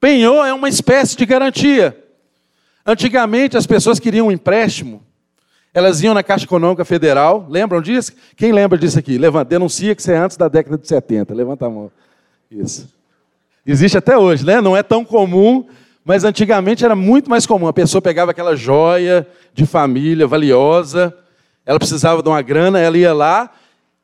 Penhor 0.00 0.44
é 0.44 0.52
uma 0.52 0.68
espécie 0.68 1.16
de 1.16 1.24
garantia. 1.24 1.96
Antigamente 2.84 3.56
as 3.56 3.66
pessoas 3.66 4.00
queriam 4.00 4.26
um 4.26 4.32
empréstimo, 4.32 5.02
elas 5.72 6.02
iam 6.02 6.12
na 6.12 6.22
Caixa 6.22 6.44
Econômica 6.44 6.84
Federal, 6.84 7.46
lembram 7.48 7.80
disso? 7.80 8.12
Quem 8.36 8.52
lembra 8.52 8.76
disso 8.76 8.98
aqui? 8.98 9.16
Levanta, 9.16 9.50
denuncia 9.50 9.94
que 9.94 10.02
isso 10.02 10.10
é 10.10 10.16
antes 10.16 10.36
da 10.36 10.48
década 10.48 10.76
de 10.76 10.86
70. 10.86 11.32
Levanta 11.32 11.66
a 11.66 11.70
mão. 11.70 11.90
Isso. 12.50 12.92
Existe 13.64 13.96
até 13.96 14.18
hoje, 14.18 14.44
né? 14.44 14.60
Não 14.60 14.76
é 14.76 14.82
tão 14.82 15.04
comum, 15.04 15.66
mas 16.04 16.24
antigamente 16.24 16.84
era 16.84 16.94
muito 16.94 17.30
mais 17.30 17.46
comum. 17.46 17.68
A 17.68 17.72
pessoa 17.72 18.02
pegava 18.02 18.32
aquela 18.32 18.54
joia 18.54 19.26
de 19.54 19.64
família 19.64 20.26
valiosa, 20.26 21.16
ela 21.64 21.78
precisava 21.78 22.22
de 22.22 22.28
uma 22.28 22.42
grana, 22.42 22.78
ela 22.78 22.98
ia 22.98 23.14
lá 23.14 23.50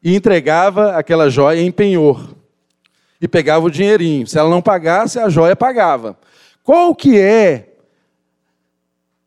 e 0.02 0.14
entregava 0.14 0.96
aquela 0.96 1.28
joia 1.28 1.60
em 1.60 1.72
penhor. 1.72 2.36
E 3.20 3.26
pegava 3.26 3.66
o 3.66 3.70
dinheirinho. 3.70 4.26
Se 4.26 4.38
ela 4.38 4.48
não 4.48 4.62
pagasse, 4.62 5.18
a 5.18 5.28
joia 5.28 5.56
pagava. 5.56 6.16
Qual 6.62 6.94
que 6.94 7.18
é 7.18 7.68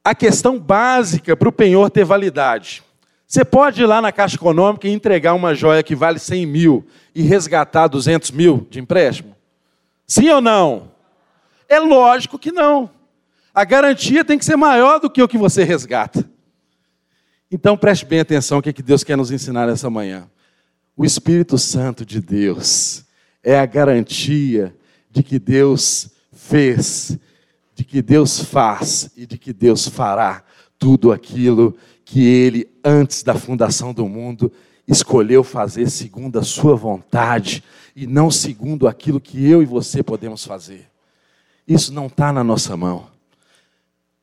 a 0.03 0.15
questão 0.15 0.60
básica 0.60 1.36
para 1.38 1.49
o 1.49 1.51
penhor 1.51 1.89
ter 1.89 2.03
validade. 2.03 2.84
Você 3.27 3.45
pode 3.45 3.81
ir 3.81 3.86
lá 3.86 4.01
na 4.01 4.12
Caixa 4.12 4.36
Econômica 4.36 4.88
e 4.88 4.91
entregar 4.91 5.34
uma 5.34 5.53
joia 5.53 5.84
que 5.84 5.95
vale 5.95 6.19
100 6.19 6.45
mil 6.45 6.86
e 7.15 7.21
resgatar 7.21 7.88
200 7.88 8.31
mil 8.31 8.67
de 8.69 8.79
empréstimo? 8.79 9.36
Sim 10.05 10.29
ou 10.29 10.41
não? 10.41 10.91
É 11.69 11.79
lógico 11.79 12.38
que 12.38 12.51
não. 12.51 12.89
A 13.53 13.63
garantia 13.63 14.25
tem 14.25 14.38
que 14.38 14.43
ser 14.43 14.57
maior 14.57 14.99
do 14.99 15.10
que 15.10 15.21
o 15.21 15.27
que 15.27 15.38
você 15.38 15.63
resgata. 15.63 16.29
Então 17.49 17.77
preste 17.77 18.05
bem 18.05 18.19
atenção 18.19 18.57
o 18.57 18.62
que, 18.62 18.73
Deus 18.81 19.03
quer 19.03 19.15
nos 19.15 19.31
ensinar 19.31 19.67
nessa 19.67 19.89
manhã. 19.89 20.27
O 20.95 21.06
Espírito 21.06 21.58
Santo 21.58 22.06
de 22.06 22.21
Deus 22.21 23.06
é 23.43 23.58
a 23.58 23.65
garantia 23.65 24.75
de 25.10 25.23
que 25.23 25.39
Deus 25.39 26.10
fez 26.32 27.17
de 27.82 27.86
que 27.86 27.99
Deus 27.99 28.39
faz 28.39 29.10
e 29.17 29.25
de 29.25 29.39
que 29.39 29.51
Deus 29.51 29.88
fará 29.88 30.43
tudo 30.77 31.12
aquilo 31.12 31.75
que 32.06 32.23
Ele, 32.23 32.69
antes 32.84 33.23
da 33.23 33.34
fundação 33.34 33.91
do 33.91 34.08
mundo, 34.08 34.51
escolheu 34.88 35.43
fazer 35.43 35.89
segundo 35.89 36.38
a 36.38 36.43
Sua 36.43 36.75
vontade 36.75 37.63
e 37.95 38.06
não 38.06 38.30
segundo 38.30 38.88
aquilo 38.88 39.19
que 39.19 39.49
eu 39.49 39.63
e 39.63 39.65
você 39.65 40.04
podemos 40.04 40.45
fazer. 40.45 40.91
Isso 41.67 41.91
não 41.91 42.06
está 42.06 42.32
na 42.32 42.43
nossa 42.43 42.77
mão. 42.77 43.08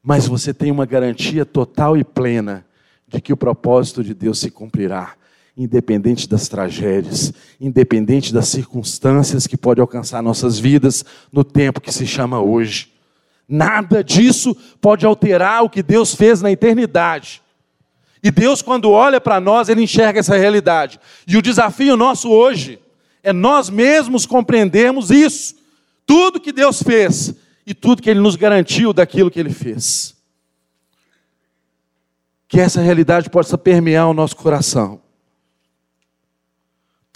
Mas 0.00 0.28
você 0.28 0.54
tem 0.54 0.70
uma 0.70 0.86
garantia 0.86 1.44
total 1.44 1.96
e 1.96 2.04
plena 2.04 2.64
de 3.08 3.20
que 3.20 3.32
o 3.32 3.36
propósito 3.36 4.04
de 4.04 4.14
Deus 4.14 4.38
se 4.38 4.52
cumprirá, 4.52 5.16
independente 5.58 6.28
das 6.28 6.46
tragédias, 6.46 7.32
independente 7.60 8.32
das 8.32 8.46
circunstâncias 8.46 9.44
que 9.44 9.56
pode 9.56 9.80
alcançar 9.80 10.22
nossas 10.22 10.56
vidas 10.56 11.04
no 11.32 11.42
tempo 11.42 11.80
que 11.80 11.92
se 11.92 12.06
chama 12.06 12.40
hoje. 12.40 12.92
Nada 13.48 14.04
disso 14.04 14.56
pode 14.80 15.04
alterar 15.04 15.64
o 15.64 15.68
que 15.68 15.82
Deus 15.82 16.14
fez 16.14 16.40
na 16.40 16.52
eternidade. 16.52 17.42
E 18.22 18.30
Deus, 18.30 18.62
quando 18.62 18.90
olha 18.90 19.20
para 19.20 19.40
nós, 19.40 19.68
Ele 19.68 19.82
enxerga 19.82 20.20
essa 20.20 20.36
realidade. 20.36 21.00
E 21.26 21.36
o 21.36 21.42
desafio 21.42 21.96
nosso 21.96 22.30
hoje 22.30 22.78
é 23.20 23.32
nós 23.32 23.68
mesmos 23.68 24.26
compreendermos 24.26 25.10
isso. 25.10 25.56
Tudo 26.06 26.40
que 26.40 26.52
Deus 26.52 26.80
fez 26.82 27.34
e 27.66 27.74
tudo 27.74 28.00
que 28.00 28.08
Ele 28.08 28.20
nos 28.20 28.36
garantiu 28.36 28.92
daquilo 28.92 29.30
que 29.30 29.40
Ele 29.40 29.52
fez. 29.52 30.14
Que 32.46 32.60
essa 32.60 32.80
realidade 32.80 33.28
possa 33.28 33.58
permear 33.58 34.08
o 34.08 34.14
nosso 34.14 34.36
coração. 34.36 35.07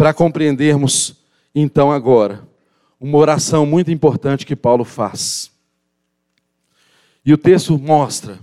Para 0.02 0.12
compreendermos, 0.12 1.14
então, 1.54 1.92
agora, 1.92 2.42
uma 2.98 3.18
oração 3.18 3.64
muito 3.64 3.88
importante 3.88 4.44
que 4.44 4.56
Paulo 4.56 4.82
faz. 4.82 5.52
E 7.24 7.32
o 7.32 7.38
texto 7.38 7.78
mostra, 7.78 8.40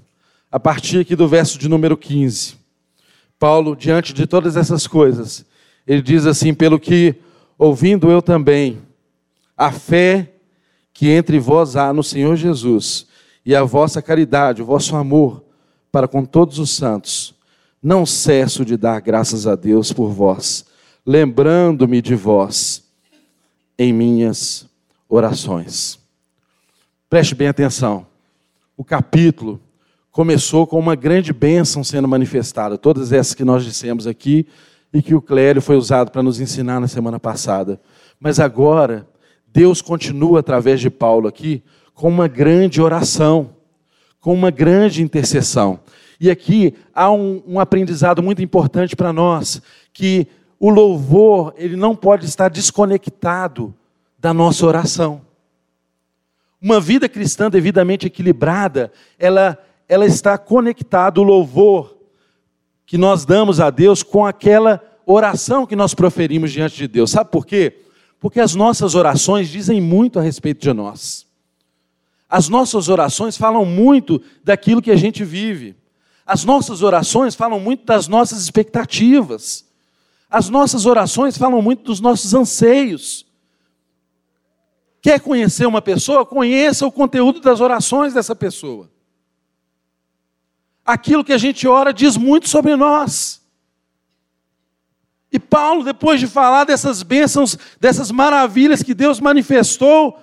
a 0.49 0.57
partir 0.57 0.99
aqui 0.99 1.17
do 1.17 1.27
verso 1.27 1.59
de 1.59 1.67
número 1.67 1.97
15, 1.97 2.55
Paulo, 3.37 3.75
diante 3.75 4.13
de 4.13 4.25
todas 4.25 4.55
essas 4.55 4.87
coisas, 4.87 5.45
ele 5.85 6.01
diz 6.01 6.25
assim: 6.25 6.53
pelo 6.53 6.79
que, 6.79 7.13
ouvindo 7.57 8.09
eu 8.09 8.21
também, 8.21 8.81
a 9.57 9.69
fé 9.69 10.31
que 10.93 11.09
entre 11.09 11.39
vós 11.39 11.75
há 11.75 11.91
no 11.91 12.05
Senhor 12.05 12.37
Jesus, 12.37 13.05
e 13.45 13.53
a 13.53 13.63
vossa 13.63 14.01
caridade, 14.01 14.61
o 14.61 14.65
vosso 14.65 14.95
amor 14.95 15.43
para 15.91 16.07
com 16.07 16.23
todos 16.23 16.57
os 16.57 16.69
santos, 16.69 17.35
não 17.83 18.05
cesso 18.05 18.63
de 18.63 18.77
dar 18.77 19.01
graças 19.01 19.45
a 19.45 19.55
Deus 19.57 19.91
por 19.91 20.09
vós, 20.09 20.68
lembrando-me 21.09 22.03
de 22.03 22.13
vós 22.13 22.83
em 23.79 23.91
minhas 23.91 24.69
orações. 25.09 25.97
Preste 27.09 27.33
bem 27.33 27.47
atenção 27.47 28.05
o 28.77 28.83
capítulo 28.85 29.59
começou 30.11 30.67
com 30.67 30.77
uma 30.77 30.95
grande 30.95 31.33
bênção 31.33 31.83
sendo 31.83 32.07
manifestada, 32.07 32.77
todas 32.77 33.11
essas 33.11 33.33
que 33.33 33.43
nós 33.43 33.65
dissemos 33.65 34.05
aqui 34.05 34.45
e 34.93 35.01
que 35.01 35.15
o 35.15 35.21
Clério 35.21 35.63
foi 35.63 35.77
usado 35.77 36.11
para 36.11 36.21
nos 36.21 36.39
ensinar 36.39 36.79
na 36.79 36.87
semana 36.87 37.19
passada. 37.19 37.81
Mas 38.19 38.39
agora, 38.39 39.07
Deus 39.47 39.81
continua 39.81 40.41
através 40.41 40.79
de 40.79 40.91
Paulo 40.91 41.27
aqui 41.27 41.63
com 41.95 42.07
uma 42.07 42.27
grande 42.27 42.79
oração, 42.79 43.49
com 44.21 44.31
uma 44.31 44.51
grande 44.51 45.01
intercessão. 45.01 45.79
E 46.21 46.29
aqui 46.29 46.75
há 46.93 47.11
um, 47.11 47.41
um 47.47 47.59
aprendizado 47.59 48.21
muito 48.21 48.43
importante 48.43 48.95
para 48.95 49.11
nós, 49.11 49.59
que 49.91 50.27
o 50.59 50.69
louvor 50.69 51.53
ele 51.57 51.75
não 51.75 51.95
pode 51.95 52.25
estar 52.25 52.49
desconectado 52.49 53.73
da 54.17 54.33
nossa 54.33 54.65
oração. 54.65 55.21
Uma 56.61 56.81
vida 56.81 57.07
cristã 57.07 57.49
devidamente 57.49 58.07
equilibrada, 58.07 58.91
ela, 59.17 59.57
ela 59.87 60.05
está 60.05 60.37
conectada, 60.37 61.21
o 61.21 61.23
louvor 61.23 61.97
que 62.85 62.97
nós 62.97 63.23
damos 63.23 63.61
a 63.61 63.69
Deus 63.69 64.03
com 64.03 64.25
aquela 64.25 64.83
oração 65.05 65.65
que 65.65 65.75
nós 65.75 65.93
proferimos 65.93 66.51
diante 66.51 66.75
de 66.75 66.87
Deus. 66.87 67.11
Sabe 67.11 67.31
por 67.31 67.45
quê? 67.45 67.85
Porque 68.19 68.41
as 68.41 68.55
nossas 68.55 68.95
orações 68.95 69.47
dizem 69.47 69.79
muito 69.79 70.19
a 70.19 70.21
respeito 70.21 70.61
de 70.61 70.73
nós. 70.73 71.25
As 72.27 72.49
nossas 72.49 72.89
orações 72.89 73.37
falam 73.37 73.63
muito 73.63 74.21
daquilo 74.43 74.81
que 74.81 74.91
a 74.91 74.95
gente 74.95 75.23
vive. 75.23 75.75
As 76.25 76.43
nossas 76.43 76.83
orações 76.83 77.33
falam 77.33 77.59
muito 77.59 77.85
das 77.85 78.07
nossas 78.07 78.41
expectativas. 78.41 79.68
As 80.29 80.47
nossas 80.49 80.85
orações 80.85 81.37
falam 81.37 81.61
muito 81.61 81.83
dos 81.83 81.99
nossos 81.99 82.33
anseios. 82.33 83.25
Quer 85.01 85.19
conhecer 85.19 85.65
uma 85.65 85.81
pessoa? 85.81 86.25
Conheça 86.25 86.85
o 86.85 86.91
conteúdo 86.91 87.39
das 87.39 87.61
orações 87.61 88.13
dessa 88.13 88.35
pessoa. 88.35 88.89
Aquilo 90.85 91.23
que 91.23 91.33
a 91.33 91.37
gente 91.37 91.67
ora 91.67 91.93
diz 91.93 92.15
muito 92.17 92.47
sobre 92.47 92.75
nós. 92.75 93.41
E 95.31 95.39
Paulo, 95.39 95.83
depois 95.83 96.19
de 96.19 96.27
falar 96.27 96.63
dessas 96.63 97.03
bênçãos, 97.03 97.57
dessas 97.79 98.11
maravilhas 98.11 98.83
que 98.83 98.93
Deus 98.93 99.19
manifestou 99.19 100.19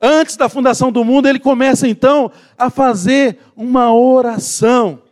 antes 0.00 0.36
da 0.36 0.48
fundação 0.48 0.90
do 0.90 1.04
mundo, 1.04 1.28
ele 1.28 1.38
começa 1.38 1.86
então 1.86 2.30
a 2.56 2.70
fazer 2.70 3.38
uma 3.56 3.92
oração. 3.92 5.02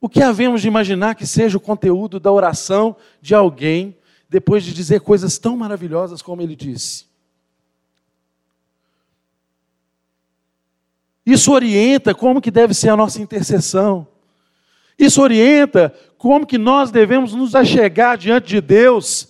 O 0.00 0.08
que 0.08 0.22
havemos 0.22 0.62
de 0.62 0.68
imaginar 0.68 1.14
que 1.14 1.26
seja 1.26 1.58
o 1.58 1.60
conteúdo 1.60 2.18
da 2.18 2.32
oração 2.32 2.96
de 3.20 3.34
alguém 3.34 3.96
depois 4.28 4.64
de 4.64 4.72
dizer 4.72 5.00
coisas 5.00 5.38
tão 5.38 5.56
maravilhosas 5.56 6.22
como 6.22 6.40
ele 6.40 6.54
disse. 6.54 7.04
Isso 11.26 11.52
orienta 11.52 12.14
como 12.14 12.40
que 12.40 12.50
deve 12.50 12.72
ser 12.72 12.88
a 12.88 12.96
nossa 12.96 13.20
intercessão. 13.20 14.06
Isso 14.98 15.20
orienta 15.20 15.94
como 16.16 16.46
que 16.46 16.58
nós 16.58 16.90
devemos 16.90 17.34
nos 17.34 17.54
achegar 17.54 18.16
diante 18.16 18.48
de 18.48 18.60
Deus, 18.60 19.28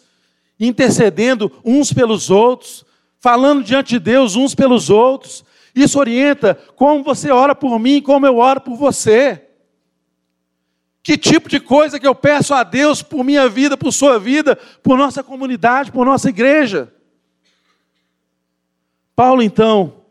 intercedendo 0.58 1.50
uns 1.64 1.92
pelos 1.92 2.30
outros, 2.30 2.84
falando 3.18 3.64
diante 3.64 3.90
de 3.90 3.98
Deus 3.98 4.36
uns 4.36 4.54
pelos 4.54 4.88
outros. 4.90 5.44
Isso 5.74 5.98
orienta 5.98 6.54
como 6.76 7.02
você 7.02 7.30
ora 7.30 7.54
por 7.54 7.78
mim, 7.78 8.00
como 8.00 8.26
eu 8.26 8.38
oro 8.38 8.60
por 8.60 8.76
você. 8.76 9.49
Que 11.10 11.18
tipo 11.18 11.48
de 11.48 11.58
coisa 11.58 11.98
que 11.98 12.06
eu 12.06 12.14
peço 12.14 12.54
a 12.54 12.62
Deus 12.62 13.02
por 13.02 13.24
minha 13.24 13.48
vida, 13.48 13.76
por 13.76 13.92
sua 13.92 14.16
vida, 14.16 14.54
por 14.80 14.96
nossa 14.96 15.24
comunidade, 15.24 15.90
por 15.90 16.06
nossa 16.06 16.28
igreja? 16.28 16.88
Paulo, 19.16 19.42
então, 19.42 20.04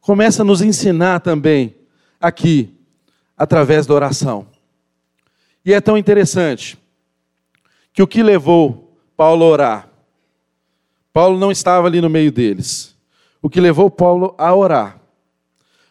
começa 0.00 0.40
a 0.40 0.46
nos 0.46 0.62
ensinar 0.62 1.20
também 1.20 1.76
aqui, 2.18 2.74
através 3.36 3.86
da 3.86 3.92
oração. 3.92 4.48
E 5.62 5.74
é 5.74 5.82
tão 5.82 5.98
interessante 5.98 6.78
que 7.92 8.02
o 8.02 8.06
que 8.06 8.22
levou 8.22 8.98
Paulo 9.14 9.44
a 9.44 9.48
orar, 9.48 9.88
Paulo 11.12 11.38
não 11.38 11.52
estava 11.52 11.86
ali 11.86 12.00
no 12.00 12.08
meio 12.08 12.32
deles. 12.32 12.96
O 13.42 13.50
que 13.50 13.60
levou 13.60 13.90
Paulo 13.90 14.34
a 14.38 14.54
orar 14.54 14.98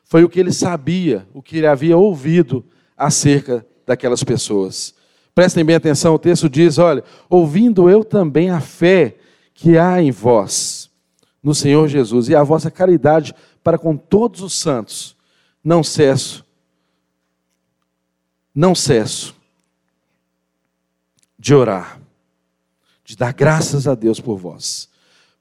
foi 0.03 0.23
o 0.23 0.29
que 0.29 0.39
ele 0.39 0.51
sabia, 0.51 1.27
o 1.31 1.43
que 1.43 1.57
ele 1.57 1.67
havia 1.67 1.95
ouvido 1.95 2.65
acerca 2.97 3.63
daquelas 3.87 4.23
pessoas. 4.23 4.93
Prestem 5.33 5.63
bem 5.63 5.75
atenção, 5.75 6.13
o 6.13 6.19
texto 6.19 6.49
diz: 6.49 6.77
olha, 6.77 7.03
ouvindo 7.29 7.89
eu 7.89 8.03
também 8.03 8.49
a 8.49 8.59
fé 8.59 9.15
que 9.53 9.77
há 9.77 10.01
em 10.01 10.11
vós, 10.11 10.91
no 11.41 11.55
Senhor 11.55 11.87
Jesus 11.87 12.27
e 12.27 12.35
a 12.35 12.43
vossa 12.43 12.69
caridade 12.69 13.33
para 13.63 13.77
com 13.77 13.95
todos 13.95 14.41
os 14.41 14.53
santos. 14.53 15.15
Não 15.63 15.83
cesso, 15.83 16.45
não 18.53 18.75
cesso 18.75 19.35
de 21.39 21.53
orar, 21.53 21.99
de 23.03 23.15
dar 23.15 23.33
graças 23.33 23.87
a 23.87 23.95
Deus 23.95 24.19
por 24.19 24.37
vós. 24.37 24.89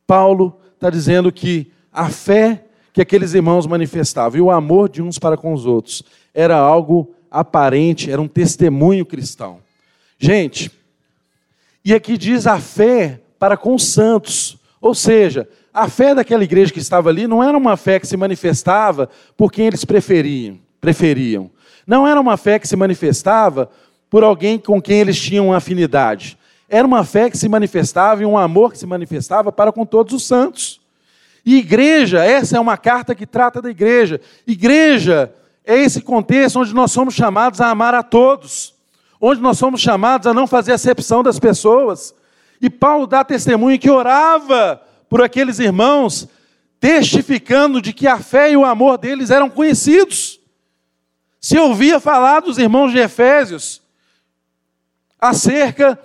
Paulo 0.06 0.58
está 0.74 0.88
dizendo 0.88 1.32
que 1.32 1.72
a 1.92 2.08
fé 2.10 2.64
que 2.92 3.00
aqueles 3.00 3.34
irmãos 3.34 3.66
manifestavam 3.66 4.38
e 4.38 4.40
o 4.40 4.50
amor 4.50 4.88
de 4.88 5.02
uns 5.02 5.18
para 5.18 5.36
com 5.36 5.52
os 5.52 5.66
outros 5.66 6.02
era 6.32 6.56
algo 6.56 7.14
aparente, 7.40 8.10
era 8.10 8.20
um 8.20 8.28
testemunho 8.28 9.04
cristão. 9.04 9.58
Gente, 10.18 10.70
e 11.84 11.94
aqui 11.94 12.16
diz 12.16 12.46
a 12.46 12.58
fé 12.58 13.20
para 13.38 13.56
com 13.56 13.74
os 13.74 13.84
santos, 13.84 14.56
ou 14.80 14.94
seja, 14.94 15.48
a 15.72 15.88
fé 15.88 16.14
daquela 16.14 16.42
igreja 16.42 16.72
que 16.72 16.78
estava 16.78 17.10
ali 17.10 17.26
não 17.26 17.42
era 17.42 17.56
uma 17.56 17.76
fé 17.76 18.00
que 18.00 18.06
se 18.06 18.16
manifestava 18.16 19.10
por 19.36 19.52
quem 19.52 19.66
eles 19.66 19.84
preferiam, 19.84 20.58
preferiam. 20.80 21.50
Não 21.86 22.06
era 22.06 22.20
uma 22.20 22.36
fé 22.36 22.58
que 22.58 22.66
se 22.66 22.74
manifestava 22.74 23.70
por 24.08 24.24
alguém 24.24 24.58
com 24.58 24.80
quem 24.80 25.00
eles 25.00 25.20
tinham 25.20 25.52
afinidade. 25.52 26.38
Era 26.68 26.86
uma 26.86 27.04
fé 27.04 27.30
que 27.30 27.36
se 27.36 27.48
manifestava 27.48 28.22
e 28.22 28.26
um 28.26 28.36
amor 28.36 28.72
que 28.72 28.78
se 28.78 28.86
manifestava 28.86 29.52
para 29.52 29.70
com 29.70 29.84
todos 29.84 30.14
os 30.14 30.26
santos. 30.26 30.80
E 31.44 31.58
igreja, 31.58 32.24
essa 32.24 32.56
é 32.56 32.60
uma 32.60 32.76
carta 32.76 33.14
que 33.14 33.24
trata 33.24 33.62
da 33.62 33.70
igreja. 33.70 34.20
Igreja 34.46 35.32
é 35.66 35.76
esse 35.76 36.00
contexto 36.00 36.60
onde 36.60 36.72
nós 36.72 36.92
somos 36.92 37.12
chamados 37.12 37.60
a 37.60 37.68
amar 37.68 37.92
a 37.92 38.02
todos, 38.02 38.72
onde 39.20 39.40
nós 39.40 39.58
somos 39.58 39.80
chamados 39.80 40.28
a 40.28 40.32
não 40.32 40.46
fazer 40.46 40.72
acepção 40.72 41.24
das 41.24 41.40
pessoas. 41.40 42.14
E 42.60 42.70
Paulo 42.70 43.06
dá 43.06 43.24
testemunho 43.24 43.78
que 43.78 43.90
orava 43.90 44.80
por 45.10 45.20
aqueles 45.20 45.58
irmãos, 45.58 46.28
testificando 46.78 47.82
de 47.82 47.92
que 47.92 48.06
a 48.06 48.20
fé 48.20 48.52
e 48.52 48.56
o 48.56 48.64
amor 48.64 48.96
deles 48.96 49.30
eram 49.30 49.50
conhecidos. 49.50 50.38
Se 51.40 51.58
ouvia 51.58 51.98
falar 51.98 52.40
dos 52.40 52.58
irmãos 52.58 52.92
de 52.92 52.98
Efésios 52.98 53.82
acerca 55.18 55.98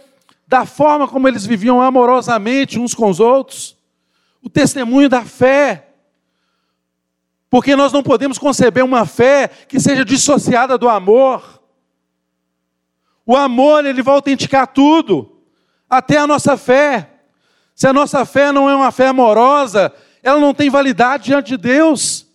da 0.48 0.66
forma 0.66 1.08
como 1.08 1.28
eles 1.28 1.46
viviam 1.46 1.82
amorosamente 1.82 2.80
uns 2.80 2.94
com 2.94 3.10
os 3.10 3.20
outros, 3.20 3.78
o 4.42 4.50
testemunho 4.50 5.08
da 5.08 5.24
fé. 5.24 5.91
Porque 7.52 7.76
nós 7.76 7.92
não 7.92 8.02
podemos 8.02 8.38
conceber 8.38 8.82
uma 8.82 9.06
fé 9.06 9.50
que 9.68 9.78
seja 9.78 10.06
dissociada 10.06 10.78
do 10.78 10.88
amor. 10.88 11.62
O 13.26 13.36
amor, 13.36 13.86
ele 13.86 14.02
vai 14.02 14.16
autenticar 14.16 14.66
tudo, 14.66 15.44
até 15.90 16.18
a 16.18 16.26
nossa 16.26 16.56
fé. 16.56 17.10
Se 17.76 17.86
a 17.86 17.92
nossa 17.92 18.24
fé 18.24 18.54
não 18.54 18.70
é 18.70 18.76
uma 18.76 18.90
fé 18.90 19.08
amorosa, 19.08 19.94
ela 20.24 20.40
não 20.40 20.54
tem 20.54 20.70
validade 20.70 21.26
diante 21.26 21.50
de 21.50 21.58
Deus. 21.58 22.26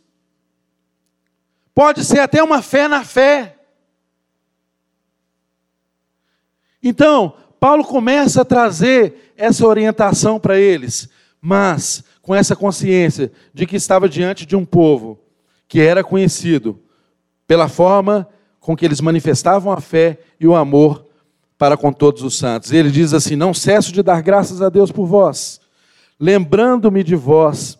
Pode 1.75 2.05
ser 2.05 2.21
até 2.21 2.43
uma 2.43 2.61
fé 2.61 2.87
na 2.87 3.03
fé. 3.03 3.57
Então, 6.83 7.35
Paulo 7.59 7.85
começa 7.85 8.43
a 8.43 8.45
trazer 8.45 9.33
essa 9.35 9.67
orientação 9.67 10.39
para 10.39 10.59
eles, 10.59 11.09
mas 11.41 12.05
com 12.27 12.35
essa 12.35 12.57
consciência 12.57 13.31
de 13.55 13.65
que 13.67 13.77
estava 13.77 14.09
diante 14.09 14.45
de 14.45 14.57
um 14.57 14.65
povo 14.65 15.17
que 15.69 15.81
era 15.81 16.03
conhecido 16.03 16.77
pela 17.47 17.69
forma 17.69 18.29
com 18.59 18.77
que 18.77 18.85
eles 18.85 19.01
manifestavam 19.01 19.73
a 19.73 19.81
fé 19.81 20.19
e 20.41 20.45
o 20.45 20.57
amor 20.57 21.07
para 21.57 21.77
com 21.77 21.93
todos 21.93 22.25
os 22.25 22.37
santos. 22.37 22.73
Ele 22.73 22.91
diz 22.91 23.15
assim: 23.15 23.37
Não 23.37 23.55
cesso 23.55 23.93
de 23.93 24.03
dar 24.03 24.23
graças 24.23 24.61
a 24.61 24.69
Deus 24.69 24.91
por 24.91 25.07
vós, 25.07 25.61
lembrando-me 26.19 27.05
de 27.05 27.15
vós 27.15 27.79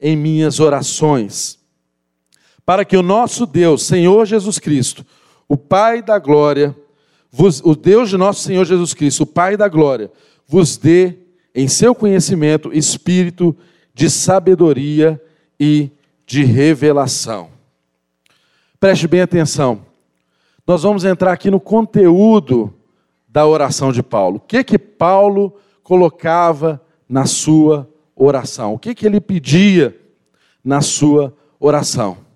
em 0.00 0.16
minhas 0.16 0.60
orações 0.60 1.58
para 2.64 2.84
que 2.84 2.96
o 2.96 3.02
nosso 3.02 3.46
Deus, 3.46 3.82
Senhor 3.82 4.26
Jesus 4.26 4.60
Cristo, 4.60 5.04
o 5.48 5.56
Pai 5.56 6.02
da 6.02 6.20
glória, 6.20 6.72
vos, 7.32 7.60
o 7.64 7.74
Deus 7.74 8.10
de 8.10 8.16
nosso 8.16 8.42
Senhor 8.42 8.64
Jesus 8.64 8.94
Cristo, 8.94 9.24
o 9.24 9.26
Pai 9.26 9.56
da 9.56 9.66
glória, 9.66 10.08
vos 10.46 10.76
dê 10.76 11.16
em 11.52 11.66
seu 11.66 11.96
conhecimento 11.96 12.72
espírito 12.72 13.56
de 13.98 14.08
sabedoria 14.08 15.20
e 15.58 15.90
de 16.24 16.44
revelação. 16.44 17.50
Preste 18.78 19.08
bem 19.08 19.20
atenção. 19.20 19.82
Nós 20.66 20.84
vamos 20.84 21.04
entrar 21.04 21.32
aqui 21.32 21.50
no 21.50 21.58
conteúdo 21.58 22.72
da 23.28 23.46
oração 23.46 23.90
de 23.90 24.02
Paulo. 24.02 24.36
O 24.36 24.40
que 24.40 24.62
que 24.62 24.78
Paulo 24.78 25.56
colocava 25.82 26.80
na 27.08 27.26
sua 27.26 27.88
oração? 28.14 28.74
O 28.74 28.78
que 28.78 28.94
que 28.94 29.04
ele 29.04 29.20
pedia 29.20 29.98
na 30.62 30.80
sua 30.80 31.34
oração? 31.58 32.28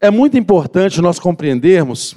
é 0.00 0.10
muito 0.10 0.38
importante 0.38 1.00
nós 1.02 1.18
compreendermos 1.18 2.16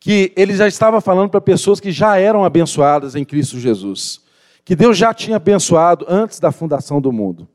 que 0.00 0.32
ele 0.36 0.54
já 0.54 0.66
estava 0.66 1.00
falando 1.00 1.30
para 1.30 1.40
pessoas 1.40 1.78
que 1.78 1.92
já 1.92 2.18
eram 2.18 2.44
abençoadas 2.44 3.14
em 3.14 3.24
Cristo 3.24 3.60
Jesus, 3.60 4.20
que 4.64 4.74
Deus 4.74 4.96
já 4.96 5.12
tinha 5.12 5.36
abençoado 5.36 6.06
antes 6.08 6.40
da 6.40 6.50
fundação 6.50 7.00
do 7.00 7.12
mundo. 7.12 7.48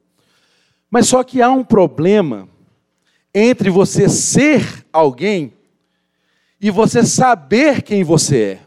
Mas 0.92 1.08
só 1.08 1.24
que 1.24 1.42
há 1.42 1.50
um 1.50 1.64
problema 1.64 2.48
entre 3.34 3.70
você 3.70 4.08
ser 4.08 4.86
alguém 4.92 5.54
e 6.60 6.70
você 6.70 7.04
saber 7.04 7.82
quem 7.82 8.04
você 8.04 8.42
é. 8.42 8.60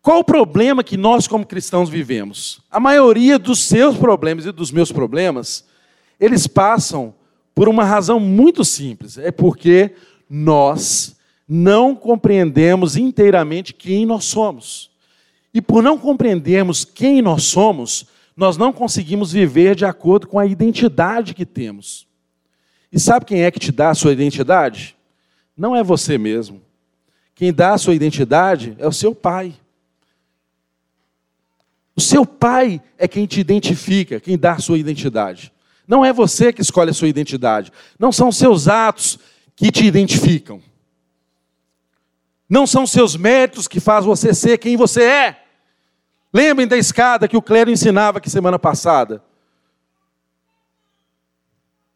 Qual 0.00 0.20
o 0.20 0.24
problema 0.24 0.84
que 0.84 0.96
nós, 0.96 1.26
como 1.26 1.44
cristãos, 1.44 1.88
vivemos? 1.88 2.60
A 2.70 2.78
maioria 2.78 3.38
dos 3.38 3.64
seus 3.64 3.96
problemas 3.96 4.46
e 4.46 4.52
dos 4.52 4.70
meus 4.70 4.92
problemas, 4.92 5.64
eles 6.20 6.46
passam 6.46 7.12
por 7.52 7.68
uma 7.68 7.84
razão 7.84 8.20
muito 8.20 8.64
simples: 8.64 9.18
é 9.18 9.32
porque 9.32 9.96
nós 10.30 11.16
não 11.48 11.94
compreendemos 11.94 12.96
inteiramente 12.96 13.74
quem 13.74 14.06
nós 14.06 14.24
somos. 14.24 14.90
E 15.56 15.62
por 15.62 15.82
não 15.82 15.96
compreendermos 15.96 16.84
quem 16.84 17.22
nós 17.22 17.44
somos, 17.44 18.04
nós 18.36 18.58
não 18.58 18.74
conseguimos 18.74 19.32
viver 19.32 19.74
de 19.74 19.86
acordo 19.86 20.26
com 20.26 20.38
a 20.38 20.44
identidade 20.44 21.32
que 21.32 21.46
temos. 21.46 22.06
E 22.92 23.00
sabe 23.00 23.24
quem 23.24 23.42
é 23.42 23.50
que 23.50 23.58
te 23.58 23.72
dá 23.72 23.88
a 23.88 23.94
sua 23.94 24.12
identidade? 24.12 24.94
Não 25.56 25.74
é 25.74 25.82
você 25.82 26.18
mesmo. 26.18 26.60
Quem 27.34 27.54
dá 27.54 27.72
a 27.72 27.78
sua 27.78 27.94
identidade 27.94 28.76
é 28.78 28.86
o 28.86 28.92
seu 28.92 29.14
pai. 29.14 29.54
O 31.96 32.02
seu 32.02 32.26
pai 32.26 32.78
é 32.98 33.08
quem 33.08 33.24
te 33.24 33.40
identifica, 33.40 34.20
quem 34.20 34.36
dá 34.36 34.52
a 34.52 34.58
sua 34.58 34.76
identidade. 34.76 35.50
Não 35.88 36.04
é 36.04 36.12
você 36.12 36.52
que 36.52 36.60
escolhe 36.60 36.90
a 36.90 36.94
sua 36.94 37.08
identidade. 37.08 37.72
Não 37.98 38.12
são 38.12 38.30
seus 38.30 38.68
atos 38.68 39.18
que 39.56 39.72
te 39.72 39.86
identificam. 39.86 40.60
Não 42.46 42.66
são 42.66 42.86
seus 42.86 43.16
méritos 43.16 43.66
que 43.66 43.80
faz 43.80 44.04
você 44.04 44.34
ser 44.34 44.58
quem 44.58 44.76
você 44.76 45.02
é. 45.02 45.45
Lembrem 46.36 46.68
da 46.68 46.76
escada 46.76 47.26
que 47.26 47.36
o 47.36 47.40
clero 47.40 47.70
ensinava 47.70 48.18
aqui 48.18 48.28
semana 48.28 48.58
passada. 48.58 49.24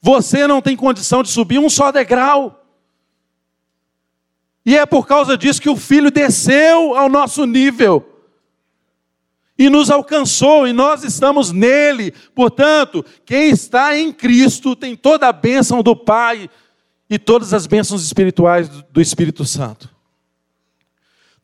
Você 0.00 0.46
não 0.46 0.62
tem 0.62 0.74
condição 0.74 1.22
de 1.22 1.28
subir 1.28 1.58
um 1.58 1.68
só 1.68 1.92
degrau. 1.92 2.64
E 4.64 4.78
é 4.78 4.86
por 4.86 5.06
causa 5.06 5.36
disso 5.36 5.60
que 5.60 5.68
o 5.68 5.76
filho 5.76 6.10
desceu 6.10 6.96
ao 6.96 7.06
nosso 7.06 7.44
nível 7.44 8.06
e 9.58 9.68
nos 9.68 9.90
alcançou, 9.90 10.66
e 10.66 10.72
nós 10.72 11.04
estamos 11.04 11.52
nele. 11.52 12.10
Portanto, 12.34 13.04
quem 13.26 13.50
está 13.50 13.94
em 13.94 14.10
Cristo 14.10 14.74
tem 14.74 14.96
toda 14.96 15.28
a 15.28 15.34
bênção 15.34 15.82
do 15.82 15.94
Pai 15.94 16.48
e 17.10 17.18
todas 17.18 17.52
as 17.52 17.66
bênçãos 17.66 18.02
espirituais 18.02 18.70
do 18.70 19.02
Espírito 19.02 19.44
Santo. 19.44 19.90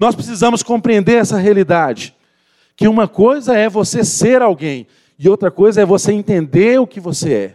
Nós 0.00 0.14
precisamos 0.14 0.62
compreender 0.62 1.16
essa 1.16 1.36
realidade. 1.36 2.15
Que 2.76 2.86
uma 2.86 3.08
coisa 3.08 3.56
é 3.56 3.68
você 3.68 4.04
ser 4.04 4.42
alguém, 4.42 4.86
e 5.18 5.28
outra 5.28 5.50
coisa 5.50 5.80
é 5.80 5.86
você 5.86 6.12
entender 6.12 6.78
o 6.78 6.86
que 6.86 7.00
você 7.00 7.32
é. 7.32 7.54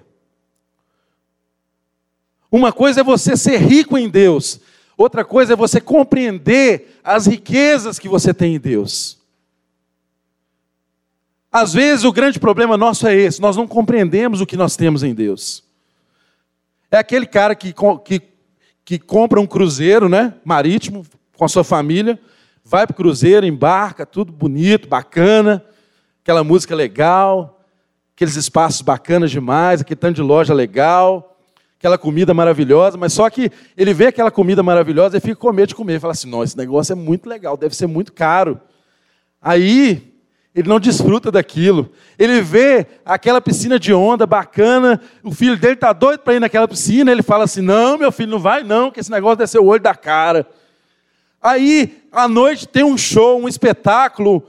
Uma 2.52 2.74
coisa 2.74 3.02
é 3.02 3.04
você 3.04 3.38
ser 3.38 3.60
rico 3.60 3.98
em 3.98 4.10
Deus, 4.10 4.60
outra 4.98 5.24
coisa 5.24 5.54
é 5.54 5.56
você 5.56 5.80
compreender 5.80 7.00
as 7.04 7.28
riquezas 7.28 7.98
que 7.98 8.10
você 8.10 8.34
tem 8.34 8.56
em 8.56 8.60
Deus. 8.60 9.22
Às 11.52 11.74
vezes 11.74 12.04
o 12.04 12.12
grande 12.12 12.40
problema 12.40 12.76
nosso 12.76 13.06
é 13.08 13.16
esse, 13.16 13.40
nós 13.40 13.56
não 13.56 13.68
compreendemos 13.68 14.42
o 14.42 14.46
que 14.46 14.58
nós 14.58 14.76
temos 14.76 15.04
em 15.04 15.14
Deus. 15.14 15.64
É 16.90 16.98
aquele 16.98 17.26
cara 17.26 17.56
que, 17.56 17.74
que, 18.04 18.22
que 18.84 19.00
compra 19.00 19.40
um 19.40 19.48
cruzeiro 19.48 20.10
né, 20.10 20.34
marítimo 20.44 21.06
com 21.38 21.46
a 21.46 21.50
sua 21.50 21.64
família, 21.64 22.20
vai 22.64 22.86
para 22.86 22.94
o 22.94 22.98
cruzeiro, 22.98 23.46
embarca, 23.46 24.06
tudo 24.06 24.32
bonito, 24.32 24.88
bacana, 24.88 25.64
aquela 26.22 26.44
música 26.44 26.76
legal, 26.76 27.62
aqueles 28.16 28.36
espaços 28.36 28.82
bacanas 28.82 29.32
demais, 29.32 29.82
aquele 29.82 30.00
tanto 30.00 30.16
de 30.16 30.22
loja 30.22 30.54
legal, 30.54 31.38
aquela 31.78 31.98
comida 31.98 32.34
maravilhosa, 32.34 32.98
mas 32.98 33.14
só 33.14 33.30
que 33.30 33.52
ele 33.76 33.94
vê 33.94 34.08
aquela 34.08 34.30
comida 34.30 34.62
maravilhosa 34.62 35.18
e 35.18 35.20
fica 35.20 35.36
com 35.36 35.52
medo 35.52 35.70
de 35.70 35.76
comer, 35.76 36.00
fala 36.00 36.14
assim, 36.14 36.30
não, 36.30 36.44
esse 36.44 36.58
negócio 36.58 36.94
é 36.94 36.96
muito 36.96 37.28
legal, 37.28 37.58
deve 37.58 37.76
ser 37.76 37.88
muito 37.88 38.14
caro. 38.14 38.60
Aí 39.42 40.14
Ele 40.54 40.70
não 40.70 40.80
desfruta 40.80 41.32
daquilo. 41.32 41.92
Ele 42.20 42.42
vê 42.42 42.86
aquela 43.04 43.42
piscina 43.42 43.80
de 43.80 43.92
onda 43.94 44.28
bacana, 44.28 45.02
o 45.24 45.32
filho 45.32 45.58
dele 45.58 45.74
está 45.74 45.92
doido 45.92 46.20
para 46.20 46.36
ir 46.36 46.40
naquela 46.40 46.68
piscina, 46.68 47.12
ele 47.12 47.24
fala 47.24 47.46
assim: 47.46 47.62
Não, 47.62 47.98
meu 47.98 48.12
filho, 48.12 48.30
não 48.30 48.40
vai 48.40 48.64
não, 48.64 48.92
que 48.92 49.00
esse 49.00 49.10
negócio 49.10 49.38
deve 49.38 49.50
ser 49.50 49.60
o 49.60 49.66
olho 49.66 49.82
da 49.82 49.96
cara. 49.96 50.46
Aí, 51.42 52.04
à 52.12 52.28
noite, 52.28 52.68
tem 52.68 52.84
um 52.84 52.98
show, 52.98 53.42
um 53.42 53.48
espetáculo, 53.48 54.44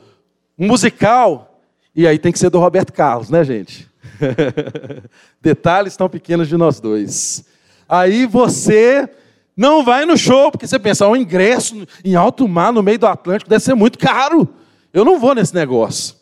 um 0.59 0.67
musical, 0.67 1.61
e 1.95 2.07
aí 2.07 2.19
tem 2.19 2.33
que 2.33 2.39
ser 2.39 2.51
do 2.51 2.59
Roberto 2.59 2.93
Carlos, 2.93 3.31
né, 3.31 3.43
gente? 3.45 3.89
Detalhes 5.41 5.97
tão 5.97 6.09
pequenos 6.09 6.49
de 6.49 6.57
nós 6.57 6.81
dois. 6.81 7.45
Aí 7.89 8.27
você 8.27 9.09
não 9.57 9.85
vai 9.85 10.05
no 10.05 10.17
show, 10.17 10.51
porque 10.51 10.67
você 10.67 10.79
pensa, 10.79 11.09
um 11.09 11.17
ingresso 11.17 11.87
em 12.05 12.15
alto 12.15 12.47
mar, 12.49 12.73
no 12.73 12.83
meio 12.83 12.99
do 12.99 13.07
Atlântico, 13.07 13.51
deve 13.51 13.65
ser 13.65 13.75
muito 13.75 13.99
caro. 13.99 14.49
Eu 14.93 15.05
não 15.05 15.19
vou 15.19 15.35
nesse 15.35 15.55
negócio. 15.55 16.17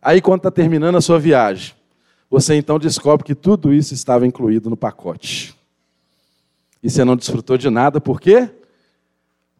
Aí, 0.00 0.20
quando 0.20 0.40
está 0.40 0.50
terminando 0.50 0.96
a 0.96 1.00
sua 1.00 1.18
viagem, 1.18 1.74
você 2.30 2.54
então 2.54 2.78
descobre 2.78 3.24
que 3.24 3.34
tudo 3.34 3.72
isso 3.72 3.94
estava 3.94 4.26
incluído 4.26 4.68
no 4.68 4.76
pacote. 4.76 5.54
E 6.82 6.90
você 6.90 7.04
não 7.04 7.16
desfrutou 7.16 7.56
de 7.56 7.70
nada, 7.70 8.00
por 8.00 8.20
quê? 8.20 8.50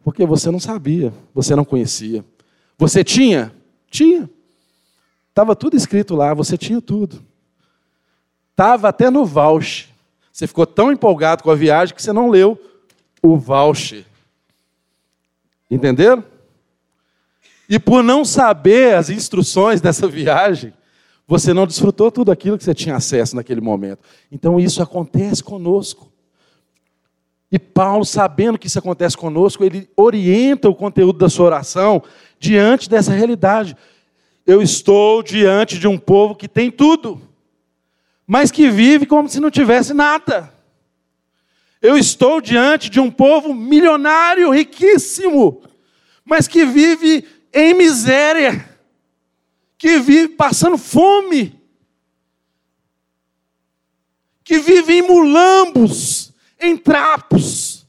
Porque 0.05 0.23
você 0.23 0.51
não 0.51 0.59
sabia, 0.59 1.11
você 1.33 1.55
não 1.55 1.65
conhecia. 1.65 2.23
Você 2.77 3.03
tinha? 3.03 3.51
Tinha. 3.89 4.29
Estava 5.29 5.55
tudo 5.55 5.75
escrito 5.75 6.13
lá, 6.13 6.31
você 6.31 6.55
tinha 6.59 6.79
tudo. 6.79 7.25
Estava 8.51 8.89
até 8.89 9.09
no 9.09 9.25
voucher. 9.25 9.89
Você 10.31 10.45
ficou 10.45 10.67
tão 10.67 10.91
empolgado 10.91 11.41
com 11.41 11.49
a 11.49 11.55
viagem 11.55 11.95
que 11.95 12.03
você 12.03 12.13
não 12.13 12.29
leu 12.29 12.55
o 13.19 13.35
voucher. 13.35 14.05
Entenderam? 15.71 16.23
E 17.67 17.79
por 17.79 18.03
não 18.03 18.23
saber 18.23 18.93
as 18.93 19.09
instruções 19.09 19.81
dessa 19.81 20.07
viagem, 20.07 20.71
você 21.27 21.51
não 21.51 21.65
desfrutou 21.65 22.11
tudo 22.11 22.31
aquilo 22.31 22.59
que 22.59 22.63
você 22.63 22.75
tinha 22.75 22.95
acesso 22.95 23.35
naquele 23.35 23.59
momento. 23.59 24.01
Então 24.31 24.59
isso 24.59 24.83
acontece 24.83 25.43
conosco. 25.43 26.11
E 27.55 27.59
Paulo, 27.59 28.03
sabendo 28.03 28.59
que 28.59 28.67
isso 28.67 28.77
acontece 28.77 29.15
conosco, 29.15 29.63
ele 29.63 29.89
orienta 29.95 30.67
o 30.67 30.75
conteúdo 30.75 31.19
da 31.19 31.29
sua 31.29 31.45
oração 31.45 32.03
diante 32.37 32.89
dessa 32.89 33.13
realidade. 33.13 33.77
Eu 34.45 34.61
estou 34.61 35.23
diante 35.23 35.79
de 35.79 35.87
um 35.87 35.97
povo 35.97 36.35
que 36.35 36.49
tem 36.49 36.69
tudo, 36.69 37.21
mas 38.27 38.51
que 38.51 38.69
vive 38.69 39.05
como 39.05 39.29
se 39.29 39.39
não 39.39 39.49
tivesse 39.49 39.93
nada. 39.93 40.53
Eu 41.81 41.97
estou 41.97 42.41
diante 42.41 42.89
de 42.89 42.99
um 42.99 43.09
povo 43.09 43.53
milionário, 43.53 44.51
riquíssimo, 44.51 45.61
mas 46.25 46.49
que 46.49 46.65
vive 46.65 47.25
em 47.53 47.73
miséria, 47.73 48.69
que 49.77 49.97
vive 49.99 50.27
passando 50.27 50.77
fome, 50.77 51.57
que 54.43 54.59
vive 54.59 54.95
em 54.95 55.01
mulambos, 55.03 56.24
em 56.59 56.77
trapos, 56.77 57.85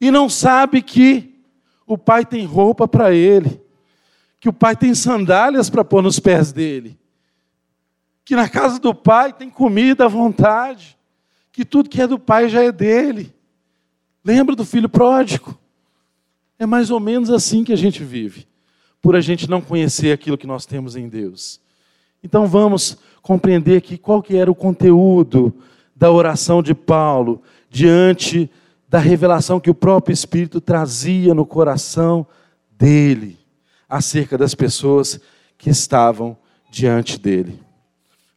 e 0.00 0.10
não 0.10 0.28
sabe 0.28 0.82
que 0.82 1.34
o 1.86 1.96
pai 1.98 2.24
tem 2.24 2.44
roupa 2.44 2.86
para 2.86 3.12
ele, 3.12 3.60
que 4.40 4.48
o 4.48 4.52
pai 4.52 4.76
tem 4.76 4.94
sandálias 4.94 5.70
para 5.70 5.84
pôr 5.84 6.02
nos 6.02 6.18
pés 6.18 6.52
dele, 6.52 6.98
que 8.24 8.36
na 8.36 8.48
casa 8.48 8.78
do 8.78 8.94
pai 8.94 9.32
tem 9.32 9.50
comida 9.50 10.04
à 10.04 10.08
vontade, 10.08 10.98
que 11.52 11.64
tudo 11.64 11.88
que 11.88 12.00
é 12.00 12.06
do 12.06 12.18
pai 12.18 12.48
já 12.48 12.62
é 12.62 12.72
dele. 12.72 13.34
Lembra 14.24 14.56
do 14.56 14.64
filho 14.64 14.88
pródigo? 14.88 15.58
É 16.58 16.66
mais 16.66 16.90
ou 16.90 16.98
menos 16.98 17.30
assim 17.30 17.62
que 17.62 17.72
a 17.72 17.76
gente 17.76 18.02
vive 18.02 18.46
por 19.00 19.14
a 19.14 19.20
gente 19.20 19.50
não 19.50 19.60
conhecer 19.60 20.12
aquilo 20.12 20.38
que 20.38 20.46
nós 20.46 20.64
temos 20.64 20.96
em 20.96 21.08
Deus. 21.08 21.60
Então 22.22 22.46
vamos 22.46 22.96
compreender 23.20 23.76
aqui 23.76 23.98
qual 23.98 24.22
que 24.22 24.34
era 24.34 24.50
o 24.50 24.54
conteúdo 24.54 25.54
da 25.94 26.10
oração 26.10 26.62
de 26.62 26.74
Paulo 26.74 27.42
diante 27.74 28.48
da 28.88 29.00
revelação 29.00 29.58
que 29.58 29.68
o 29.68 29.74
próprio 29.74 30.14
Espírito 30.14 30.60
trazia 30.60 31.34
no 31.34 31.44
coração 31.44 32.24
dele 32.70 33.36
acerca 33.88 34.38
das 34.38 34.54
pessoas 34.54 35.18
que 35.58 35.70
estavam 35.70 36.36
diante 36.70 37.18
dele. 37.18 37.60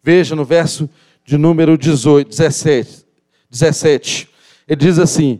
Veja 0.01 0.35
no 0.35 0.43
verso 0.43 0.89
de 1.23 1.37
número 1.37 1.77
18, 1.77 2.29
17, 2.29 3.05
17. 3.47 4.27
Ele 4.67 4.75
diz 4.75 4.97
assim: 4.97 5.39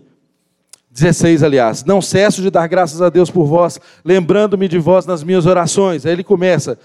16, 0.92 1.42
aliás. 1.42 1.84
Não 1.84 2.00
cesso 2.00 2.40
de 2.44 2.52
dar 2.52 2.68
graças 2.68 3.02
a 3.02 3.10
Deus 3.10 3.32
por 3.32 3.48
vós, 3.48 3.80
lembrando-me 4.06 4.68
de 4.68 4.78
vós 4.78 5.08
nas 5.08 5.24
minhas 5.24 5.48
orações. 5.48 6.06
Aí 6.06 6.12
ele 6.12 6.24
começa: 6.24 6.78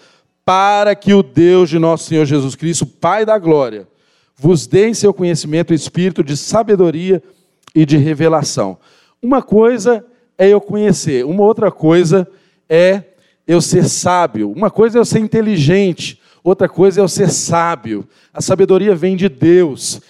para 0.46 0.94
que 0.94 1.12
o 1.12 1.22
Deus 1.22 1.68
de 1.68 1.78
nosso 1.78 2.08
Senhor 2.08 2.24
Jesus 2.24 2.54
Cristo, 2.54 2.86
Pai 2.86 3.26
da 3.26 3.38
glória, 3.38 3.86
vos 4.42 4.66
dê 4.66 4.88
em 4.88 4.94
seu 4.94 5.14
conhecimento 5.14 5.72
espírito 5.72 6.24
de 6.24 6.36
sabedoria 6.36 7.22
e 7.72 7.86
de 7.86 7.96
revelação. 7.96 8.76
Uma 9.22 9.40
coisa 9.40 10.04
é 10.36 10.48
eu 10.48 10.60
conhecer, 10.60 11.24
uma 11.24 11.44
outra 11.44 11.70
coisa 11.70 12.28
é 12.68 13.04
eu 13.46 13.60
ser 13.60 13.88
sábio. 13.88 14.50
Uma 14.50 14.68
coisa 14.68 14.98
é 14.98 15.00
eu 15.00 15.04
ser 15.04 15.20
inteligente, 15.20 16.20
outra 16.42 16.68
coisa 16.68 17.00
é 17.00 17.04
eu 17.04 17.06
ser 17.06 17.30
sábio. 17.30 18.04
A 18.34 18.40
sabedoria 18.40 18.96
vem 18.96 19.14
de 19.14 19.28
Deus. 19.28 20.00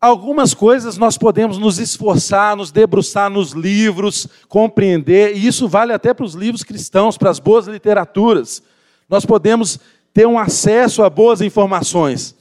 Algumas 0.00 0.54
coisas 0.54 0.96
nós 0.96 1.18
podemos 1.18 1.58
nos 1.58 1.80
esforçar, 1.80 2.54
nos 2.54 2.70
debruçar 2.70 3.28
nos 3.28 3.50
livros, 3.50 4.28
compreender, 4.48 5.36
e 5.36 5.48
isso 5.48 5.66
vale 5.66 5.92
até 5.92 6.14
para 6.14 6.24
os 6.24 6.34
livros 6.34 6.62
cristãos, 6.62 7.18
para 7.18 7.28
as 7.28 7.40
boas 7.40 7.66
literaturas. 7.66 8.62
Nós 9.08 9.26
podemos 9.26 9.80
ter 10.14 10.28
um 10.28 10.38
acesso 10.38 11.02
a 11.02 11.10
boas 11.10 11.40
informações. 11.40 12.37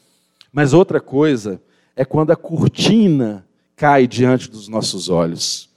Mas 0.58 0.74
outra 0.74 1.00
coisa 1.00 1.62
é 1.96 2.04
quando 2.04 2.32
a 2.32 2.36
cortina 2.36 3.46
cai 3.76 4.08
diante 4.08 4.50
dos 4.50 4.68
nossos 4.68 5.08
olhos. 5.08 5.70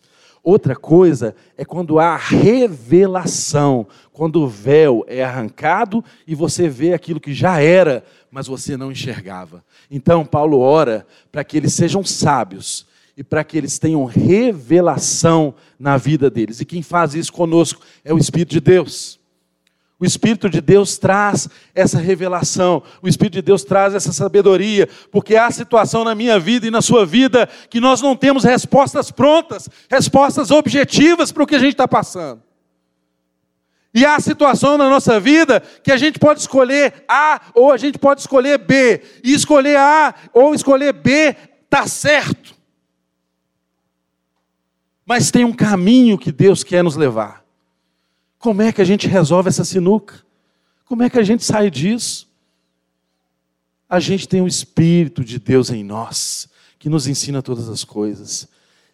Outra 0.43 0.75
coisa 0.75 1.37
é 1.55 1.67
quando 1.67 1.99
há 1.99 2.17
revelação, 2.17 3.87
quando 4.11 4.41
o 4.41 4.49
véu 4.49 5.05
é 5.07 5.23
arrancado 5.23 6.03
e 6.27 6.35
você 6.35 6.67
vê 6.67 6.95
aquilo 6.95 7.21
que 7.21 7.35
já 7.35 7.61
era, 7.61 8.03
mas 8.31 8.47
você 8.47 8.75
não 8.75 8.91
enxergava. 8.91 9.63
Então, 9.91 10.25
Paulo 10.25 10.61
ora 10.61 11.07
para 11.31 11.45
que 11.45 11.59
eles 11.59 11.75
sejam 11.75 12.03
sábios 12.03 12.87
e 13.15 13.23
para 13.23 13.45
que 13.45 13.59
eles 13.59 13.79
tenham 13.79 14.07
revelação 14.07 15.55
na 15.79 15.99
vida 15.99 16.31
deles. 16.31 16.59
E 16.59 16.65
quem 16.65 16.81
faz 16.81 17.15
isso 17.15 17.35
conosco 17.35 17.83
é 18.03 18.15
o 18.15 18.19
Espírito 18.19 18.53
de 18.53 18.61
Deus. 18.61 19.20
O 20.01 20.05
Espírito 20.07 20.49
de 20.49 20.63
Deus 20.63 20.97
traz 20.97 21.47
essa 21.75 21.99
revelação, 21.99 22.83
o 23.03 23.09
Espírito 23.09 23.35
de 23.35 23.43
Deus 23.43 23.63
traz 23.63 23.95
essa 23.95 24.15
sabedoria, 24.15 24.89
porque 25.13 25.37
há 25.37 25.51
situação 25.51 26.05
na 26.05 26.15
minha 26.15 26.39
vida 26.39 26.67
e 26.67 26.71
na 26.71 26.81
sua 26.81 27.05
vida 27.05 27.47
que 27.69 27.79
nós 27.79 28.01
não 28.01 28.17
temos 28.17 28.43
respostas 28.43 29.11
prontas, 29.11 29.69
respostas 29.91 30.51
objetivas 30.51 31.31
para 31.31 31.43
o 31.43 31.47
que 31.47 31.55
a 31.55 31.59
gente 31.59 31.73
está 31.73 31.87
passando. 31.87 32.43
E 33.93 34.07
há 34.07 34.19
situação 34.21 34.79
na 34.79 34.89
nossa 34.89 35.21
vida 35.21 35.61
que 35.83 35.93
a 35.93 35.99
gente 35.99 36.19
pode 36.19 36.41
escolher 36.41 37.05
A 37.07 37.41
ou 37.55 37.71
a 37.71 37.77
gente 37.77 37.99
pode 37.99 38.21
escolher 38.21 38.57
B. 38.57 39.03
E 39.23 39.35
escolher 39.35 39.77
A 39.77 40.15
ou 40.33 40.55
escolher 40.55 40.93
B 40.93 41.37
está 41.65 41.87
certo. 41.89 42.55
Mas 45.05 45.33
tem 45.33 45.45
um 45.45 45.53
caminho 45.53 46.17
que 46.17 46.31
Deus 46.31 46.63
quer 46.63 46.85
nos 46.85 46.95
levar. 46.95 47.40
Como 48.41 48.63
é 48.63 48.73
que 48.73 48.81
a 48.81 48.85
gente 48.85 49.07
resolve 49.07 49.51
essa 49.51 49.67
sinuca? 49.67 50.25
Como 50.87 51.03
é 51.03 51.11
que 51.11 51.19
a 51.19 51.23
gente 51.23 51.45
sai 51.45 51.71
disso? 51.71 52.27
A 53.87 54.01
gente 54.01 54.27
tem 54.27 54.41
o 54.41 54.47
Espírito 54.47 55.23
de 55.23 55.39
Deus 55.39 55.69
em 55.69 55.85
nós, 55.85 56.49
que 56.79 56.89
nos 56.89 57.07
ensina 57.07 57.43
todas 57.43 57.69
as 57.69 57.85
coisas 57.85 58.49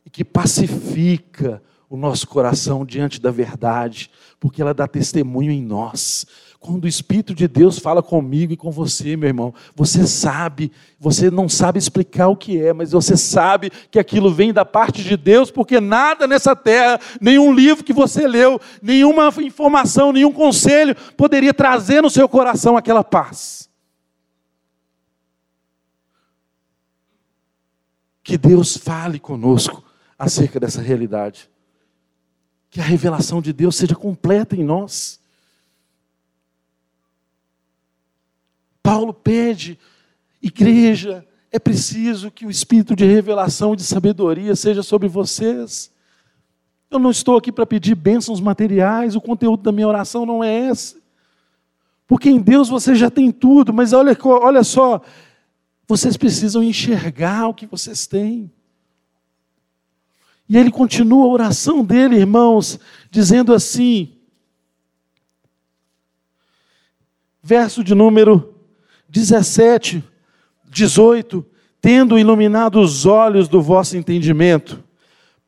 e 0.05 0.11
que 0.11 0.25
pacifica 0.25 1.63
o 1.89 1.97
nosso 1.97 2.27
coração 2.27 2.85
diante 2.85 3.21
da 3.21 3.31
verdade, 3.31 4.11
porque 4.41 4.61
ela 4.61 4.75
dá 4.75 4.89
testemunho 4.89 5.53
em 5.53 5.63
nós. 5.63 6.27
Quando 6.59 6.85
o 6.85 6.88
Espírito 6.88 7.35
de 7.35 7.47
Deus 7.47 7.79
fala 7.79 8.03
comigo 8.03 8.53
e 8.53 8.57
com 8.57 8.71
você, 8.71 9.16
meu 9.16 9.29
irmão, 9.29 9.55
você 9.75 10.07
sabe, 10.07 10.73
você 10.99 11.31
não 11.31 11.49
sabe 11.49 11.79
explicar 11.79 12.29
o 12.29 12.37
que 12.37 12.61
é, 12.61 12.73
mas 12.73 12.92
você 12.92 13.17
sabe 13.17 13.71
que 13.90 13.98
aquilo 13.98 14.33
vem 14.33 14.52
da 14.52 14.65
parte 14.65 15.02
de 15.02 15.17
Deus, 15.17 15.50
porque 15.50 15.81
nada 15.81 16.27
nessa 16.27 16.57
terra, 16.57 16.98
nenhum 17.21 17.52
livro 17.52 17.85
que 17.85 17.92
você 17.92 18.27
leu, 18.27 18.61
nenhuma 18.83 19.33
informação, 19.40 20.13
nenhum 20.13 20.33
conselho 20.33 20.94
poderia 21.17 21.54
trazer 21.54 22.02
no 22.02 22.11
seu 22.11 22.29
coração 22.29 22.77
aquela 22.77 23.04
paz. 23.04 23.69
Que 28.23 28.37
Deus 28.37 28.77
fale 28.77 29.21
conosco 29.21 29.85
acerca 30.19 30.59
dessa 30.59 30.83
realidade 30.83 31.48
que 32.77 32.81
a 32.81 32.85
revelação 32.85 33.40
de 33.40 33.54
Deus 33.54 33.75
seja 33.75 33.94
completa 33.94 34.54
em 34.54 34.63
nós. 34.63 35.19
Paulo 38.87 39.13
pede, 39.13 39.77
igreja, 40.41 41.27
é 41.51 41.59
preciso 41.59 42.31
que 42.31 42.47
o 42.47 42.51
espírito 42.51 42.95
de 42.95 43.05
revelação 43.05 43.75
e 43.75 43.77
de 43.77 43.83
sabedoria 43.83 44.55
seja 44.55 44.81
sobre 44.81 45.09
vocês. 45.09 45.93
Eu 46.89 47.01
não 47.01 47.11
estou 47.11 47.37
aqui 47.37 47.51
para 47.51 47.67
pedir 47.67 47.97
bênçãos 47.97 48.41
materiais, 48.41 49.17
o 49.17 49.21
conteúdo 49.21 49.65
da 49.65 49.73
minha 49.73 49.89
oração 49.89 50.25
não 50.25 50.45
é 50.45 50.69
esse. 50.69 51.03
Porque 52.07 52.31
em 52.31 52.39
Deus 52.39 52.69
você 52.69 52.95
já 52.95 53.11
tem 53.11 53.33
tudo, 53.33 53.73
mas 53.73 53.93
olha, 53.93 54.17
olha 54.25 54.63
só, 54.63 55.03
vocês 55.89 56.17
precisam 56.17 56.63
enxergar 56.63 57.49
o 57.49 57.55
que 57.55 57.67
vocês 57.67 58.07
têm. 58.07 58.49
E 60.49 60.57
ele 60.57 60.71
continua 60.71 61.25
a 61.25 61.33
oração 61.33 61.85
dele, 61.85 62.19
irmãos, 62.19 62.79
dizendo 63.11 63.53
assim, 63.53 64.17
verso 67.43 67.83
de 67.83 67.93
número 67.93 68.55
17, 69.09 70.02
18: 70.69 71.44
Tendo 71.81 72.19
iluminado 72.19 72.81
os 72.81 73.07
olhos 73.07 73.48
do 73.48 73.63
vosso 73.63 73.96
entendimento, 73.96 74.83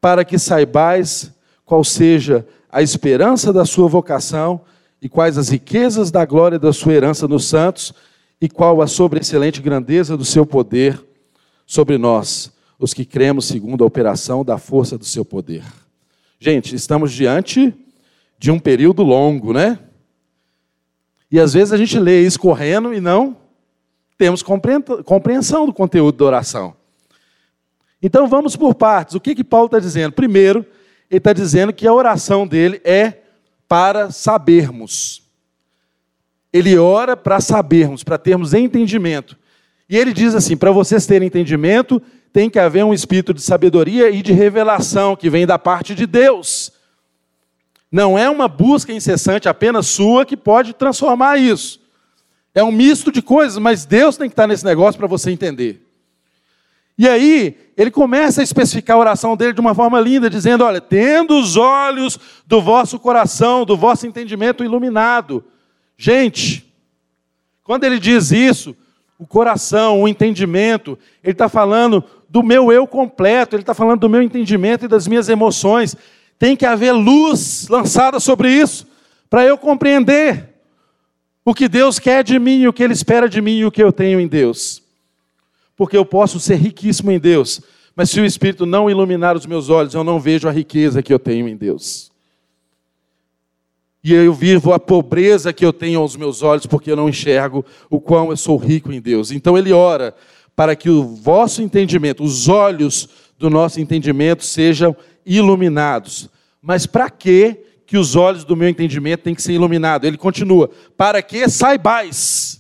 para 0.01 0.25
que 0.25 0.39
saibais 0.39 1.33
qual 1.65 1.83
seja 1.83 2.47
a 2.71 2.83
esperança 2.83 3.53
da 3.53 3.65
sua 3.65 3.89
vocação 3.89 4.61
e 5.01 5.09
quais 5.09 5.39
as 5.39 5.49
riquezas 5.49 6.11
da 6.11 6.25
glória 6.25 6.59
da 6.59 6.73
sua 6.73 6.95
herança 6.95 7.27
nos 7.27 7.47
santos 7.47 7.93
e 8.41 8.49
qual 8.49 8.81
a 8.81 8.87
sobreexcelente 8.87 9.61
grandeza 9.61 10.17
do 10.17 10.25
seu 10.25 10.47
poder 10.47 11.03
sobre 11.67 11.99
nós, 11.99 12.53
os 12.79 12.95
que 12.95 13.05
cremos 13.05 13.47
segundo 13.47 13.83
a 13.83 13.87
operação 13.87 14.45
da 14.45 14.59
força 14.59 14.97
do 14.97 15.05
seu 15.05 15.25
poder. 15.25 15.65
Gente, 16.39 16.75
estamos 16.75 17.13
diante 17.13 17.75
de 18.39 18.51
um 18.51 18.59
período 18.59 19.03
longo, 19.03 19.53
né? 19.53 19.79
E 21.31 21.39
às 21.39 21.53
vezes 21.53 21.73
a 21.73 21.77
gente 21.77 21.99
lê 21.99 22.23
isso 22.23 22.39
correndo 22.39 22.95
e 22.95 23.01
não 23.01 23.37
temos 24.19 24.43
compreensão 24.43 25.65
do 25.65 25.73
conteúdo 25.73 26.19
da 26.19 26.25
oração. 26.25 26.75
Então 28.03 28.27
vamos 28.27 28.57
por 28.57 28.75
partes. 28.75 29.15
O 29.15 29.21
que, 29.21 29.35
que 29.35 29.45
Paulo 29.45 29.67
está 29.67 29.79
dizendo? 29.79 30.13
Primeiro, 30.13 30.67
ele 31.09 31.19
está 31.19 31.33
dizendo 31.33 31.73
que 31.73 31.87
a 31.87 31.95
oração 31.95 32.47
dele 32.47 32.81
é 32.85 33.15
para 33.69 34.11
sabermos. 34.11 35.23
Ele 36.53 36.77
ora 36.77 37.17
para 37.17 37.41
sabermos, 37.41 38.03
para 38.03 38.19
termos 38.19 38.55
entendimento. 38.55 39.37
E 39.89 39.97
ele 39.97 40.13
diz 40.13 40.35
assim: 40.35 40.57
para 40.57 40.73
vocês 40.73 41.07
terem 41.07 41.29
entendimento, 41.29 42.03
tem 42.33 42.51
que 42.51 42.59
haver 42.59 42.85
um 42.85 42.95
espírito 42.95 43.33
de 43.33 43.41
sabedoria 43.41 44.11
e 44.11 44.23
de 44.23 44.33
revelação 44.33 45.15
que 45.15 45.31
vem 45.31 45.47
da 45.47 45.59
parte 45.59 45.95
de 45.95 46.07
Deus. 46.07 46.73
Não 47.91 48.19
é 48.19 48.29
uma 48.29 48.49
busca 48.49 48.93
incessante 48.93 49.49
apenas 49.49 49.87
sua 49.87 50.27
que 50.27 50.37
pode 50.37 50.75
transformar 50.75 51.39
isso. 51.39 51.81
É 52.59 52.65
um 52.65 52.73
misto 52.73 53.13
de 53.13 53.23
coisas, 53.23 53.57
mas 53.57 53.85
Deus 53.85 54.17
tem 54.17 54.29
que 54.29 54.33
estar 54.33 54.49
nesse 54.49 54.65
negócio 54.65 54.99
para 54.99 55.07
você 55.07 55.31
entender. 55.31 55.81
E 56.99 57.09
aí, 57.09 57.57
ele 57.77 57.89
começa 57.89 58.41
a 58.41 58.43
especificar 58.43 58.97
a 58.97 58.99
oração 58.99 59.37
dele 59.37 59.53
de 59.53 59.61
uma 59.61 59.77
forma 59.77 60.01
linda, 60.01 60.29
dizendo: 60.29 60.65
Olha, 60.65 60.81
tendo 60.81 61.39
os 61.39 61.57
olhos 61.57 62.19
do 62.49 62.61
vosso 62.61 62.99
coração, 62.99 63.65
do 63.65 63.77
vosso 63.77 64.09
entendimento 64.09 64.65
iluminado. 64.65 65.45
Gente, 65.97 66.69
quando 67.63 67.85
ele 67.85 68.01
diz 68.01 68.33
isso, 68.33 68.77
o 69.17 69.25
coração, 69.25 70.03
o 70.03 70.09
entendimento, 70.09 70.99
ele 71.23 71.35
está 71.35 71.49
falando 71.49 72.03
do 72.29 72.43
meu 72.43 72.73
eu 72.73 72.89
completo, 72.89 73.55
ele 73.55 73.63
está 73.63 73.73
falando 73.73 74.01
do 74.01 74.09
meu 74.09 74.21
entendimento 74.21 74.85
e 74.85 74.89
das 74.89 75.07
minhas 75.07 75.29
emoções. 75.29 75.95
Tem 76.41 76.57
que 76.57 76.67
haver 76.67 76.91
luz 76.91 77.69
lançada 77.69 78.19
sobre 78.19 78.51
isso, 78.51 78.85
para 79.31 79.45
eu 79.45 79.57
compreender 79.57 80.58
o 81.49 81.55
que 81.55 81.69
Deus 81.69 81.99
quer 81.99 82.25
de 82.25 82.39
mim, 82.39 82.67
o 82.67 82.73
que 82.73 82.83
Ele 82.83 82.93
espera 82.93 83.29
de 83.29 83.41
mim 83.41 83.59
e 83.59 83.67
o 83.67 83.71
que 83.71 83.83
eu 83.83 83.93
tenho 83.93 84.21
em 84.21 84.27
Deus 84.27 84.83
porque 85.79 85.97
eu 85.97 86.05
posso 86.05 86.41
ser 86.41 86.57
riquíssimo 86.57 87.13
em 87.13 87.21
Deus, 87.21 87.61
mas 87.95 88.11
se 88.11 88.21
o 88.21 88.25
Espírito 88.25 88.67
não 88.67 88.91
iluminar 88.91 89.37
os 89.37 89.47
meus 89.47 89.71
olhos, 89.71 89.95
eu 89.95 90.03
não 90.03 90.19
vejo 90.19 90.49
a 90.49 90.51
riqueza 90.51 91.01
que 91.01 91.15
eu 91.15 91.21
tenho 91.21 91.49
em 91.49 91.57
Deus. 91.57 92.11
E 94.03 94.13
eu 94.13 94.35
vivo 94.35 94.73
a 94.73 94.81
pobreza 94.81 95.53
que 95.53 95.65
eu 95.65 95.73
tenho 95.73 96.01
aos 96.01 96.17
meus 96.17 96.43
olhos, 96.43 96.67
porque 96.67 96.91
eu 96.91 96.97
não 96.97 97.09
enxergo 97.09 97.65
o 97.89 98.01
quão 98.01 98.31
eu 98.31 98.37
sou 98.37 98.57
rico 98.57 98.93
em 98.93 99.01
Deus. 99.01 99.31
Então 99.31 99.57
ele 99.57 99.73
ora 99.73 100.15
para 100.57 100.75
que 100.75 100.91
o 100.91 101.05
vosso 101.05 101.63
entendimento, 101.63 102.25
os 102.25 102.49
olhos 102.49 103.09
do 103.39 103.49
nosso 103.49 103.81
entendimento 103.81 104.45
sejam 104.45 104.97
iluminados. 105.25 106.29
Mas 106.61 106.87
para 106.87 107.09
que 107.09 107.57
que 107.89 107.99
os 107.99 108.15
olhos 108.15 108.45
do 108.45 108.55
meu 108.55 108.69
entendimento 108.69 109.23
têm 109.23 109.35
que 109.35 109.43
ser 109.43 109.55
iluminados? 109.55 110.07
Ele 110.07 110.17
continua: 110.17 110.71
para 110.97 111.21
que 111.21 111.49
saibais 111.49 112.59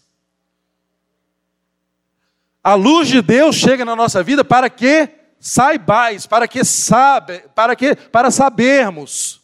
a 2.68 2.74
luz 2.74 3.08
de 3.08 3.22
Deus 3.22 3.56
chega 3.56 3.82
na 3.82 3.96
nossa 3.96 4.22
vida 4.22 4.44
para 4.44 4.68
que 4.68 5.08
saibais, 5.40 6.26
para 6.26 6.48
que 6.48 6.64
sabe, 6.64 7.42
para 7.54 7.74
que 7.74 7.94
para 7.94 8.30
sabermos. 8.30 9.40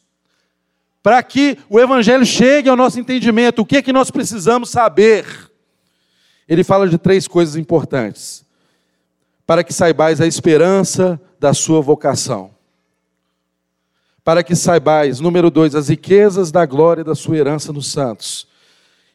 Para 1.02 1.22
que 1.22 1.58
o 1.68 1.78
evangelho 1.78 2.24
chegue 2.24 2.68
ao 2.68 2.76
nosso 2.76 2.98
entendimento, 2.98 3.60
o 3.60 3.66
que 3.66 3.76
é 3.76 3.82
que 3.82 3.92
nós 3.92 4.10
precisamos 4.10 4.70
saber? 4.70 5.26
Ele 6.48 6.64
fala 6.64 6.88
de 6.88 6.98
três 6.98 7.28
coisas 7.28 7.56
importantes. 7.56 8.44
Para 9.46 9.62
que 9.62 9.72
saibais 9.72 10.20
a 10.20 10.26
esperança 10.26 11.20
da 11.38 11.52
sua 11.52 11.82
vocação. 11.82 12.53
Para 14.24 14.42
que 14.42 14.56
saibais, 14.56 15.20
número 15.20 15.50
dois, 15.50 15.74
as 15.74 15.88
riquezas 15.88 16.50
da 16.50 16.64
glória 16.64 17.04
da 17.04 17.14
sua 17.14 17.36
herança 17.36 17.72
nos 17.72 17.92
santos. 17.92 18.48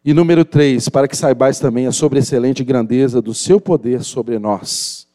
E 0.06 0.14
número 0.14 0.46
três, 0.46 0.88
para 0.88 1.08
que 1.08 1.18
saibais 1.18 1.60
também 1.60 1.88
a 1.88 1.92
sobreexcelente 1.92 2.64
grandeza 2.64 3.22
do 3.22 3.34
seu 3.34 3.60
poder 3.60 4.04
sobre 4.04 4.38
nós. 4.38 5.08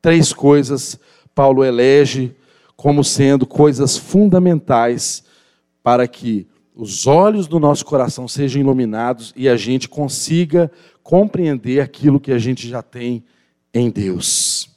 Três 0.00 0.32
coisas 0.32 0.98
Paulo 1.34 1.64
elege 1.64 2.34
como 2.76 3.04
sendo 3.04 3.46
coisas 3.46 3.96
fundamentais 3.96 5.22
para 5.82 6.08
que 6.08 6.46
os 6.74 7.06
olhos 7.06 7.46
do 7.46 7.60
nosso 7.60 7.84
coração 7.84 8.26
sejam 8.26 8.60
iluminados 8.60 9.34
e 9.36 9.48
a 9.48 9.56
gente 9.56 9.88
consiga 9.88 10.70
compreender 11.02 11.80
aquilo 11.80 12.20
que 12.20 12.32
a 12.32 12.38
gente 12.38 12.68
já 12.68 12.80
tem 12.80 13.24
em 13.74 13.90
Deus. 13.90 14.69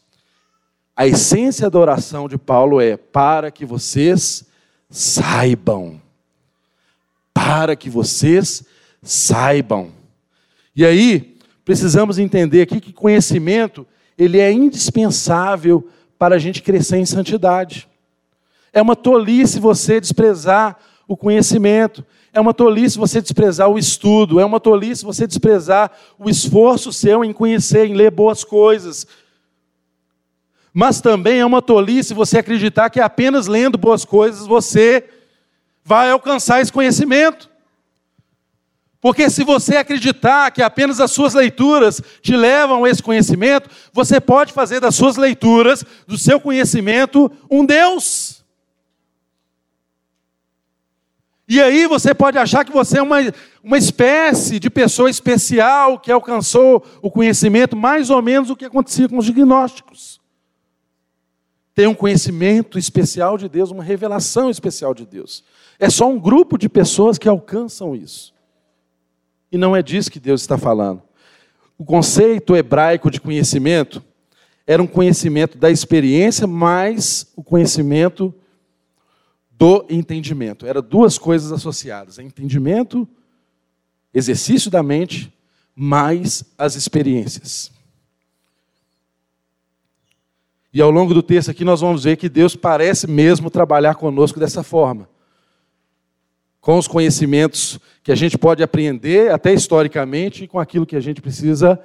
A 0.96 1.08
essência 1.08 1.70
da 1.70 1.80
oração 1.80 2.28
de 2.28 2.38
Paulo 2.38 2.80
é 2.80 2.96
para 2.96 3.50
que 3.50 3.66
vocês 3.66 4.46
saibam. 4.89 6.00
Para 7.34 7.76
que 7.76 7.89
vocês 7.89 8.64
saibam. 9.02 9.91
E 10.76 10.86
aí, 10.86 11.36
precisamos 11.66 12.20
entender 12.20 12.62
aqui 12.62 12.80
que 12.80 12.94
conhecimento, 12.94 13.88
ele 14.18 14.39
é 14.39 14.52
indispensável 14.52 15.88
para 16.18 16.36
a 16.36 16.39
gente 16.39 16.62
crescer 16.62 16.98
em 16.98 17.06
santidade. 17.06 17.88
É 18.72 18.82
uma 18.82 18.96
tolice 18.96 19.60
você 19.60 20.00
desprezar 20.00 20.78
o 21.08 21.18
conhecimento. 21.18 22.06
É 22.32 22.39
uma 22.39 22.54
tolice 22.54 22.98
você 22.98 23.20
desprezar 23.20 23.68
o 23.68 23.80
estudo. 23.80 24.39
É 24.39 24.46
uma 24.46 24.60
tolice 24.60 25.04
você 25.04 25.26
desprezar 25.26 25.91
o 26.20 26.30
esforço 26.30 26.94
seu 26.94 27.24
em 27.24 27.34
conhecer, 27.34 27.88
em 27.88 27.96
ler 27.96 28.12
boas 28.12 28.44
coisas. 28.44 29.08
Mas 30.74 30.99
também 30.99 31.39
é 31.39 31.45
uma 31.45 31.61
tolice 31.61 32.13
você 32.13 32.39
acreditar 32.39 32.89
que 32.89 32.99
apenas 32.99 33.45
lendo 33.45 33.78
boas 33.78 34.03
coisas 34.03 34.47
você 34.47 35.07
vai 35.84 36.09
alcançar 36.09 36.61
esse 36.61 36.71
conhecimento. 36.71 37.47
Porque 38.99 39.30
se 39.30 39.43
você 39.43 39.76
acreditar 39.76 40.49
que 40.49 40.61
apenas 40.61 40.99
as 41.01 41.11
suas 41.11 41.34
leituras 41.34 42.01
te 42.21 42.36
levam 42.36 42.86
a 42.86 42.89
esse 42.89 43.03
conhecimento, 43.03 43.69
você 43.91 44.19
pode 44.19 44.53
fazer 44.53 44.80
das 44.80 44.95
suas 44.95 45.17
leituras, 45.17 45.84
do 46.07 46.17
seu 46.17 46.39
conhecimento, 46.39 47.30
um 47.51 47.65
Deus. 47.65 48.43
E 51.47 51.61
aí 51.61 51.86
você 51.86 52.15
pode 52.15 52.38
achar 52.38 52.63
que 52.63 52.71
você 52.71 52.97
é 52.97 53.01
uma, 53.01 53.17
uma 53.61 53.78
espécie 53.78 54.57
de 54.57 54.69
pessoa 54.69 55.09
especial 55.09 55.99
que 55.99 56.11
alcançou 56.11 56.84
o 57.01 57.11
conhecimento, 57.11 57.76
mais 57.76 58.09
ou 58.09 58.21
menos 58.21 58.49
o 58.49 58.55
que 58.55 58.65
acontecia 58.65 59.09
com 59.09 59.17
os 59.17 59.30
gnósticos. 59.30 60.22
Tem 61.76 61.88
um 61.88 61.95
conhecimento 61.95 62.78
especial 62.78 63.38
de 63.38 63.49
Deus, 63.49 63.71
uma 63.71 63.84
revelação 63.84 64.49
especial 64.49 64.93
de 64.93 65.05
Deus. 65.05 65.43
É 65.80 65.89
só 65.89 66.07
um 66.07 66.19
grupo 66.19 66.57
de 66.57 66.69
pessoas 66.69 67.17
que 67.17 67.28
alcançam 67.28 67.95
isso. 67.95 68.34
E 69.51 69.57
não 69.57 69.76
é 69.76 69.82
disso 69.82 70.11
que 70.11 70.19
Deus 70.19 70.41
está 70.41 70.57
falando. 70.57 71.01
O 71.78 71.84
conceito 71.84 72.55
hebraico 72.55 73.09
de 73.09 73.19
conhecimento 73.19 74.03
era 74.65 74.82
um 74.82 74.88
conhecimento 74.88 75.57
da 75.57 75.69
experiência 75.69 76.47
mais 76.47 77.28
o 77.36 77.43
conhecimento 77.43 78.34
do 79.51 79.86
entendimento. 79.89 80.65
Eram 80.65 80.82
duas 80.82 81.17
coisas 81.17 81.51
associadas: 81.51 82.19
entendimento, 82.19 83.07
exercício 84.13 84.69
da 84.69 84.84
mente, 84.84 85.34
mais 85.76 86.43
as 86.57 86.76
experiências. 86.76 87.72
E 90.74 90.82
ao 90.82 90.89
longo 90.89 91.13
do 91.13 91.21
texto 91.21 91.51
aqui 91.51 91.63
nós 91.63 91.82
vamos 91.82 92.03
ver 92.03 92.17
que 92.17 92.28
Deus 92.28 92.55
parece 92.55 93.07
mesmo 93.07 93.49
trabalhar 93.49 93.95
conosco 93.95 94.39
dessa 94.39 94.63
forma 94.63 95.07
com 96.63 96.78
os 96.78 96.88
conhecimentos 96.88 97.78
que 98.01 98.09
a 98.09 98.15
gente 98.15 98.38
pode 98.38 98.63
aprender, 98.63 99.34
até 99.34 99.53
historicamente, 99.53 100.45
e 100.45 100.47
com 100.47 100.57
aquilo 100.57 100.86
que 100.86 100.95
a 100.95 100.99
gente 101.01 101.21
precisa 101.21 101.78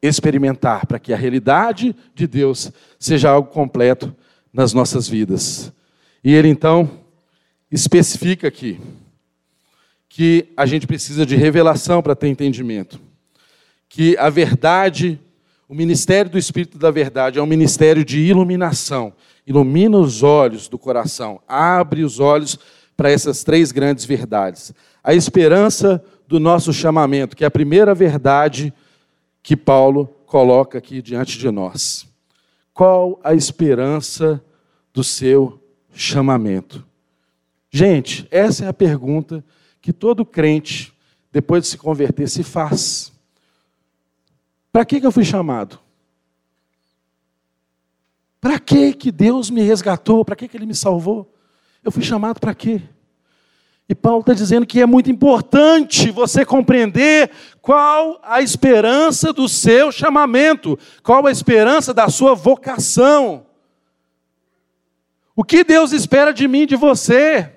experimentar, 0.00 0.86
para 0.86 1.00
que 1.00 1.12
a 1.12 1.16
realidade 1.16 1.96
de 2.14 2.28
Deus 2.28 2.70
seja 2.96 3.28
algo 3.28 3.50
completo 3.50 4.14
nas 4.52 4.72
nossas 4.72 5.08
vidas. 5.08 5.72
E 6.22 6.32
ele 6.32 6.46
então 6.46 6.88
especifica 7.72 8.46
aqui 8.46 8.80
que 10.08 10.46
a 10.56 10.64
gente 10.64 10.86
precisa 10.86 11.26
de 11.26 11.34
revelação 11.34 12.00
para 12.00 12.14
ter 12.14 12.28
entendimento. 12.28 13.00
Que 13.88 14.16
a 14.16 14.30
verdade, 14.30 15.20
o 15.70 15.74
ministério 15.74 16.32
do 16.32 16.36
Espírito 16.36 16.76
da 16.76 16.90
Verdade 16.90 17.38
é 17.38 17.42
um 17.42 17.46
ministério 17.46 18.04
de 18.04 18.18
iluminação. 18.18 19.12
Ilumina 19.46 19.98
os 19.98 20.20
olhos 20.20 20.66
do 20.66 20.76
coração, 20.76 21.40
abre 21.46 22.02
os 22.02 22.18
olhos 22.18 22.58
para 22.96 23.08
essas 23.08 23.44
três 23.44 23.70
grandes 23.70 24.04
verdades. 24.04 24.74
A 25.00 25.14
esperança 25.14 26.04
do 26.26 26.40
nosso 26.40 26.72
chamamento, 26.72 27.36
que 27.36 27.44
é 27.44 27.46
a 27.46 27.50
primeira 27.52 27.94
verdade 27.94 28.74
que 29.44 29.56
Paulo 29.56 30.06
coloca 30.26 30.76
aqui 30.76 31.00
diante 31.00 31.38
de 31.38 31.48
nós. 31.52 32.04
Qual 32.74 33.20
a 33.22 33.32
esperança 33.32 34.42
do 34.92 35.04
seu 35.04 35.62
chamamento? 35.92 36.84
Gente, 37.70 38.26
essa 38.32 38.64
é 38.64 38.68
a 38.68 38.74
pergunta 38.74 39.44
que 39.80 39.92
todo 39.92 40.26
crente, 40.26 40.92
depois 41.30 41.62
de 41.62 41.68
se 41.68 41.78
converter, 41.78 42.28
se 42.28 42.42
faz. 42.42 43.12
Para 44.72 44.84
que, 44.84 45.00
que 45.00 45.06
eu 45.06 45.12
fui 45.12 45.24
chamado? 45.24 45.78
Para 48.40 48.58
que, 48.58 48.92
que 48.94 49.12
Deus 49.12 49.50
me 49.50 49.62
resgatou? 49.62 50.24
Para 50.24 50.36
que, 50.36 50.48
que 50.48 50.56
Ele 50.56 50.66
me 50.66 50.74
salvou? 50.74 51.34
Eu 51.82 51.90
fui 51.90 52.02
chamado 52.02 52.40
para 52.40 52.54
quê? 52.54 52.82
E 53.88 53.94
Paulo 53.94 54.20
está 54.20 54.32
dizendo 54.32 54.64
que 54.64 54.80
é 54.80 54.86
muito 54.86 55.10
importante 55.10 56.10
você 56.12 56.44
compreender 56.44 57.28
qual 57.60 58.20
a 58.22 58.40
esperança 58.40 59.32
do 59.32 59.48
seu 59.48 59.90
chamamento, 59.90 60.78
qual 61.02 61.26
a 61.26 61.30
esperança 61.30 61.92
da 61.92 62.08
sua 62.08 62.34
vocação. 62.34 63.46
O 65.34 65.42
que 65.42 65.64
Deus 65.64 65.90
espera 65.92 66.32
de 66.32 66.46
mim, 66.46 66.66
de 66.66 66.76
você? 66.76 67.52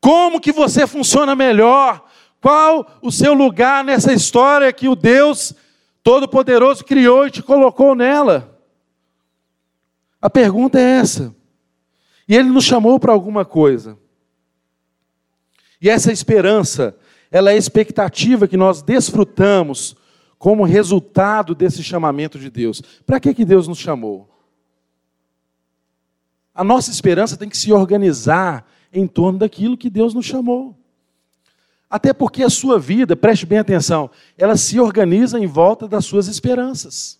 Como 0.00 0.40
que 0.40 0.50
você 0.52 0.86
funciona 0.86 1.36
melhor? 1.36 2.05
Qual 2.46 2.86
o 3.02 3.10
seu 3.10 3.34
lugar 3.34 3.82
nessa 3.84 4.12
história 4.12 4.72
que 4.72 4.88
o 4.88 4.94
Deus 4.94 5.52
Todo-Poderoso 6.00 6.84
criou 6.84 7.26
e 7.26 7.30
te 7.32 7.42
colocou 7.42 7.92
nela? 7.92 8.56
A 10.22 10.30
pergunta 10.30 10.78
é 10.78 11.00
essa. 11.00 11.34
E 12.28 12.36
Ele 12.36 12.48
nos 12.48 12.62
chamou 12.62 13.00
para 13.00 13.12
alguma 13.12 13.44
coisa. 13.44 13.98
E 15.80 15.90
essa 15.90 16.12
esperança, 16.12 16.96
ela 17.32 17.50
é 17.50 17.54
a 17.54 17.56
expectativa 17.56 18.46
que 18.46 18.56
nós 18.56 18.80
desfrutamos 18.80 19.96
como 20.38 20.62
resultado 20.62 21.52
desse 21.52 21.82
chamamento 21.82 22.38
de 22.38 22.48
Deus. 22.48 22.80
Para 23.04 23.18
que, 23.18 23.34
que 23.34 23.44
Deus 23.44 23.66
nos 23.66 23.78
chamou? 23.78 24.30
A 26.54 26.62
nossa 26.62 26.92
esperança 26.92 27.36
tem 27.36 27.48
que 27.48 27.58
se 27.58 27.72
organizar 27.72 28.64
em 28.92 29.04
torno 29.04 29.36
daquilo 29.36 29.76
que 29.76 29.90
Deus 29.90 30.14
nos 30.14 30.26
chamou. 30.26 30.85
Até 31.88 32.12
porque 32.12 32.42
a 32.42 32.50
sua 32.50 32.78
vida, 32.78 33.14
preste 33.14 33.46
bem 33.46 33.58
atenção, 33.58 34.10
ela 34.36 34.56
se 34.56 34.80
organiza 34.80 35.38
em 35.38 35.46
volta 35.46 35.86
das 35.86 36.04
suas 36.04 36.26
esperanças. 36.26 37.18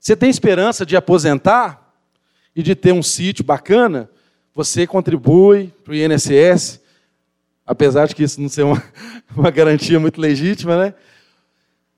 Você 0.00 0.16
tem 0.16 0.28
esperança 0.28 0.84
de 0.84 0.96
aposentar 0.96 1.94
e 2.54 2.62
de 2.62 2.74
ter 2.74 2.92
um 2.92 3.02
sítio 3.02 3.44
bacana? 3.44 4.10
Você 4.54 4.86
contribui 4.86 5.72
para 5.84 5.92
o 5.92 5.96
INSS, 5.96 6.80
apesar 7.64 8.06
de 8.06 8.14
que 8.14 8.22
isso 8.22 8.40
não 8.40 8.48
ser 8.48 8.62
uma, 8.62 8.82
uma 9.36 9.50
garantia 9.50 9.98
muito 10.00 10.20
legítima, 10.20 10.76
né? 10.76 10.94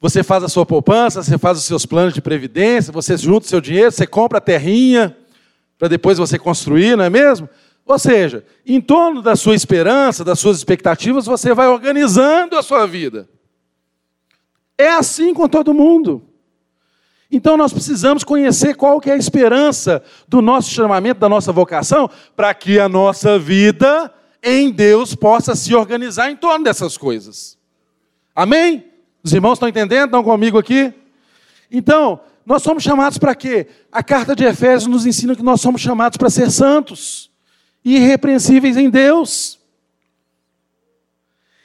Você 0.00 0.22
faz 0.22 0.44
a 0.44 0.48
sua 0.48 0.64
poupança, 0.64 1.22
você 1.22 1.36
faz 1.36 1.58
os 1.58 1.64
seus 1.64 1.84
planos 1.84 2.14
de 2.14 2.20
previdência, 2.20 2.92
você 2.92 3.16
junta 3.16 3.46
o 3.46 3.48
seu 3.48 3.60
dinheiro, 3.60 3.90
você 3.90 4.06
compra 4.06 4.38
a 4.38 4.40
terrinha, 4.40 5.16
para 5.78 5.88
depois 5.88 6.18
você 6.18 6.38
construir, 6.38 6.96
não 6.96 7.04
é 7.04 7.10
mesmo? 7.10 7.48
Ou 7.88 7.98
seja, 7.98 8.44
em 8.66 8.82
torno 8.82 9.22
da 9.22 9.34
sua 9.34 9.54
esperança, 9.54 10.22
das 10.22 10.38
suas 10.38 10.58
expectativas, 10.58 11.24
você 11.24 11.54
vai 11.54 11.68
organizando 11.68 12.54
a 12.54 12.62
sua 12.62 12.86
vida. 12.86 13.26
É 14.76 14.90
assim 14.90 15.32
com 15.32 15.48
todo 15.48 15.72
mundo. 15.72 16.22
Então 17.30 17.56
nós 17.56 17.72
precisamos 17.72 18.22
conhecer 18.22 18.74
qual 18.74 19.00
que 19.00 19.08
é 19.08 19.14
a 19.14 19.16
esperança 19.16 20.02
do 20.28 20.42
nosso 20.42 20.70
chamamento, 20.70 21.18
da 21.18 21.30
nossa 21.30 21.50
vocação, 21.50 22.10
para 22.36 22.52
que 22.52 22.78
a 22.78 22.90
nossa 22.90 23.38
vida 23.38 24.12
em 24.42 24.70
Deus 24.70 25.14
possa 25.14 25.56
se 25.56 25.74
organizar 25.74 26.30
em 26.30 26.36
torno 26.36 26.64
dessas 26.64 26.98
coisas. 26.98 27.56
Amém? 28.36 28.84
Os 29.24 29.32
irmãos 29.32 29.54
estão 29.54 29.68
entendendo? 29.68 30.08
Estão 30.08 30.22
comigo 30.22 30.58
aqui? 30.58 30.92
Então, 31.70 32.20
nós 32.44 32.62
somos 32.62 32.82
chamados 32.82 33.16
para 33.16 33.34
quê? 33.34 33.66
A 33.90 34.02
carta 34.02 34.36
de 34.36 34.44
Efésios 34.44 34.86
nos 34.86 35.06
ensina 35.06 35.34
que 35.34 35.42
nós 35.42 35.62
somos 35.62 35.80
chamados 35.80 36.18
para 36.18 36.28
ser 36.28 36.50
santos, 36.50 37.27
irrepreensíveis 37.96 38.76
em 38.76 38.90
Deus. 38.90 39.58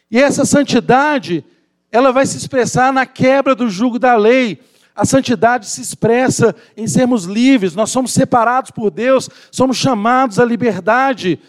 E 0.09 0.19
essa 0.19 0.45
santidade, 0.45 1.43
ela 1.91 2.11
vai 2.11 2.25
se 2.25 2.37
expressar 2.37 2.93
na 2.93 3.05
quebra 3.05 3.53
do 3.53 3.69
jugo 3.69 3.99
da 3.99 4.15
lei. 4.15 4.61
A 4.95 5.05
santidade 5.05 5.65
se 5.65 5.81
expressa 5.81 6.55
em 6.77 6.87
sermos 6.87 7.25
livres, 7.25 7.75
nós 7.75 7.89
somos 7.89 8.13
separados 8.13 8.71
por 8.71 8.91
Deus, 8.91 9.29
somos 9.51 9.75
chamados 9.75 10.39
à 10.39 10.45
liberdade. 10.45 11.39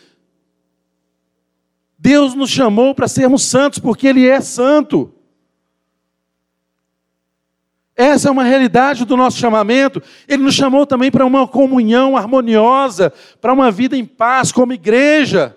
Deus 1.99 2.35
nos 2.35 2.51
chamou 2.51 2.95
para 2.95 3.07
sermos 3.07 3.43
santos, 3.43 3.79
porque 3.79 4.07
Ele 4.09 4.27
é 4.27 4.41
santo. 4.41 5.14
Essa 7.97 8.28
é 8.28 8.30
uma 8.30 8.42
realidade 8.42 9.05
do 9.05 9.16
nosso 9.16 9.38
chamamento. 9.38 10.03
Ele 10.26 10.42
nos 10.42 10.55
chamou 10.55 10.84
também 10.84 11.11
para 11.11 11.24
uma 11.24 11.47
comunhão 11.47 12.16
harmoniosa, 12.16 13.12
para 13.40 13.53
uma 13.53 13.70
vida 13.70 13.97
em 13.97 14.05
paz 14.05 14.51
como 14.51 14.72
igreja. 14.72 15.57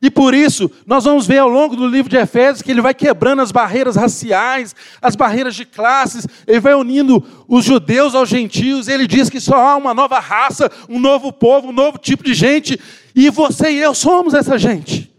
E 0.00 0.10
por 0.10 0.34
isso, 0.34 0.70
nós 0.86 1.04
vamos 1.04 1.26
ver 1.26 1.38
ao 1.38 1.48
longo 1.48 1.74
do 1.74 1.86
livro 1.86 2.10
de 2.10 2.16
Efésios 2.16 2.62
que 2.62 2.70
ele 2.70 2.82
vai 2.82 2.94
quebrando 2.94 3.40
as 3.40 3.50
barreiras 3.50 3.96
raciais, 3.96 4.74
as 5.00 5.16
barreiras 5.16 5.54
de 5.54 5.64
classes, 5.64 6.26
ele 6.46 6.60
vai 6.60 6.74
unindo 6.74 7.24
os 7.48 7.64
judeus 7.64 8.14
aos 8.14 8.28
gentios, 8.28 8.88
ele 8.88 9.06
diz 9.06 9.30
que 9.30 9.40
só 9.40 9.56
há 9.56 9.76
uma 9.76 9.94
nova 9.94 10.18
raça, 10.18 10.70
um 10.88 11.00
novo 11.00 11.32
povo, 11.32 11.68
um 11.68 11.72
novo 11.72 11.98
tipo 11.98 12.22
de 12.22 12.34
gente, 12.34 12.78
e 13.14 13.30
você 13.30 13.70
e 13.70 13.78
eu 13.78 13.94
somos 13.94 14.34
essa 14.34 14.58
gente. 14.58 15.15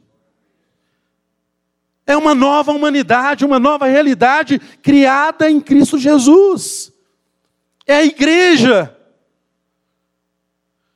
É 2.07 2.15
uma 2.15 2.33
nova 2.33 2.71
humanidade, 2.71 3.43
uma 3.43 3.59
nova 3.59 3.85
realidade 3.85 4.59
criada 4.81 5.51
em 5.51 5.59
Cristo 5.59 5.99
Jesus. 5.99 6.93
É 7.85 7.97
a 7.97 8.05
igreja. 8.05 8.95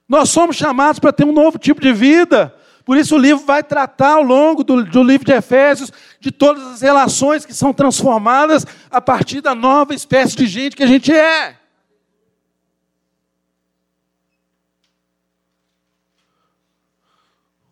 Nós 0.07 0.29
somos 0.29 0.55
chamados 0.55 0.99
para 0.99 1.11
ter 1.11 1.25
um 1.25 1.33
novo 1.33 1.59
tipo 1.59 1.81
de 1.81 1.91
vida. 1.91 2.55
Por 2.85 2.97
isso 2.97 3.15
o 3.15 3.19
livro 3.19 3.45
vai 3.45 3.61
tratar 3.61 4.13
ao 4.13 4.23
longo 4.23 4.63
do, 4.63 4.83
do, 4.83 5.03
livro 5.03 5.25
de 5.25 5.33
Efésios 5.33 5.91
de 6.19 6.31
todas 6.31 6.65
as 6.65 6.81
relações 6.81 7.45
que 7.45 7.53
são 7.53 7.73
transformadas 7.73 8.65
a 8.89 8.99
partir 8.99 9.41
da 9.41 9.53
nova 9.53 9.93
espécie 9.93 10.35
de 10.35 10.47
gente 10.47 10.75
que 10.75 10.83
a 10.83 10.87
gente 10.87 11.11
é. 11.13 11.60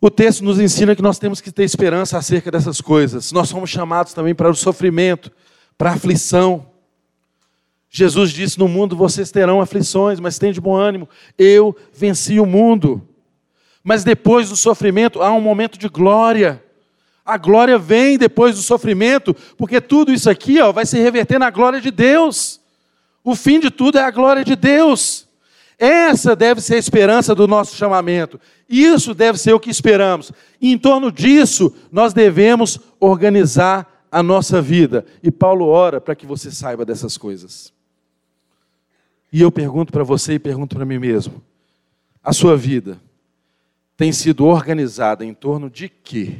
O 0.02 0.10
texto 0.10 0.44
nos 0.44 0.60
ensina 0.60 0.96
que 0.96 1.02
nós 1.02 1.20
temos 1.20 1.42
que 1.42 1.52
ter 1.52 1.64
esperança 1.64 2.18
acerca 2.18 2.50
dessas 2.50 2.80
coisas. 2.80 3.34
Nós 3.34 3.50
somos 3.50 3.70
chamados 3.70 4.14
também 4.14 4.34
para 4.34 4.50
o 4.50 4.56
sofrimento, 4.56 5.30
para 5.78 5.90
a 5.92 5.94
aflição. 5.94 6.68
Jesus 7.90 8.32
disse: 8.32 8.58
No 8.58 8.68
mundo 8.68 8.96
vocês 8.96 9.30
terão 9.30 9.60
aflições, 9.60 10.20
mas 10.20 10.40
tem 10.40 10.54
de 10.54 10.62
bom 10.62 10.76
ânimo. 10.76 11.10
Eu 11.38 11.76
venci 11.94 12.40
o 12.40 12.46
mundo. 12.46 13.06
Mas 13.84 14.04
depois 14.04 14.50
do 14.50 14.56
sofrimento 14.56 15.22
há 15.22 15.32
um 15.34 15.42
momento 15.42 15.78
de 15.78 15.90
glória. 15.90 16.64
A 17.26 17.38
glória 17.38 17.78
vem 17.78 18.18
depois 18.18 18.56
do 18.56 18.62
sofrimento, 18.62 19.36
porque 19.58 19.80
tudo 19.80 20.14
isso 20.14 20.30
aqui 20.30 20.60
ó, 20.60 20.72
vai 20.72 20.86
se 20.86 20.98
reverter 20.98 21.38
na 21.38 21.50
glória 21.50 21.80
de 21.82 21.92
Deus. 21.92 22.60
O 23.24 23.36
fim 23.36 23.60
de 23.60 23.70
tudo 23.70 24.00
é 24.00 24.04
a 24.04 24.12
glória 24.12 24.44
de 24.44 24.56
Deus. 24.56 25.29
Essa 25.80 26.36
deve 26.36 26.60
ser 26.60 26.76
a 26.76 26.80
esperança 26.80 27.34
do 27.34 27.48
nosso 27.48 27.74
chamamento. 27.74 28.38
Isso 28.68 29.14
deve 29.14 29.40
ser 29.40 29.54
o 29.54 29.60
que 29.60 29.70
esperamos. 29.70 30.30
E 30.60 30.74
em 30.74 30.78
torno 30.78 31.10
disso, 31.10 31.74
nós 31.90 32.12
devemos 32.12 32.78
organizar 33.00 34.06
a 34.12 34.22
nossa 34.22 34.62
vida. 34.62 35.06
E 35.24 35.32
Paulo 35.32 35.66
ora 35.68 36.02
para 36.02 36.16
que 36.16 36.26
você 36.26 36.52
saiba 36.52 36.84
dessas 36.84 37.18
coisas. 37.18 37.72
E 39.32 39.42
eu 39.42 39.50
pergunto 39.50 39.94
para 39.94 40.04
você 40.04 40.34
e 40.34 40.40
pergunto 40.40 40.76
para 40.76 40.86
mim 40.86 41.00
mesmo: 41.00 41.42
a 42.22 42.34
sua 42.34 42.58
vida 42.58 43.00
tem 43.96 44.12
sido 44.12 44.46
organizada 44.46 45.24
em 45.24 45.34
torno 45.34 45.70
de 45.70 45.88
quê? 45.88 46.40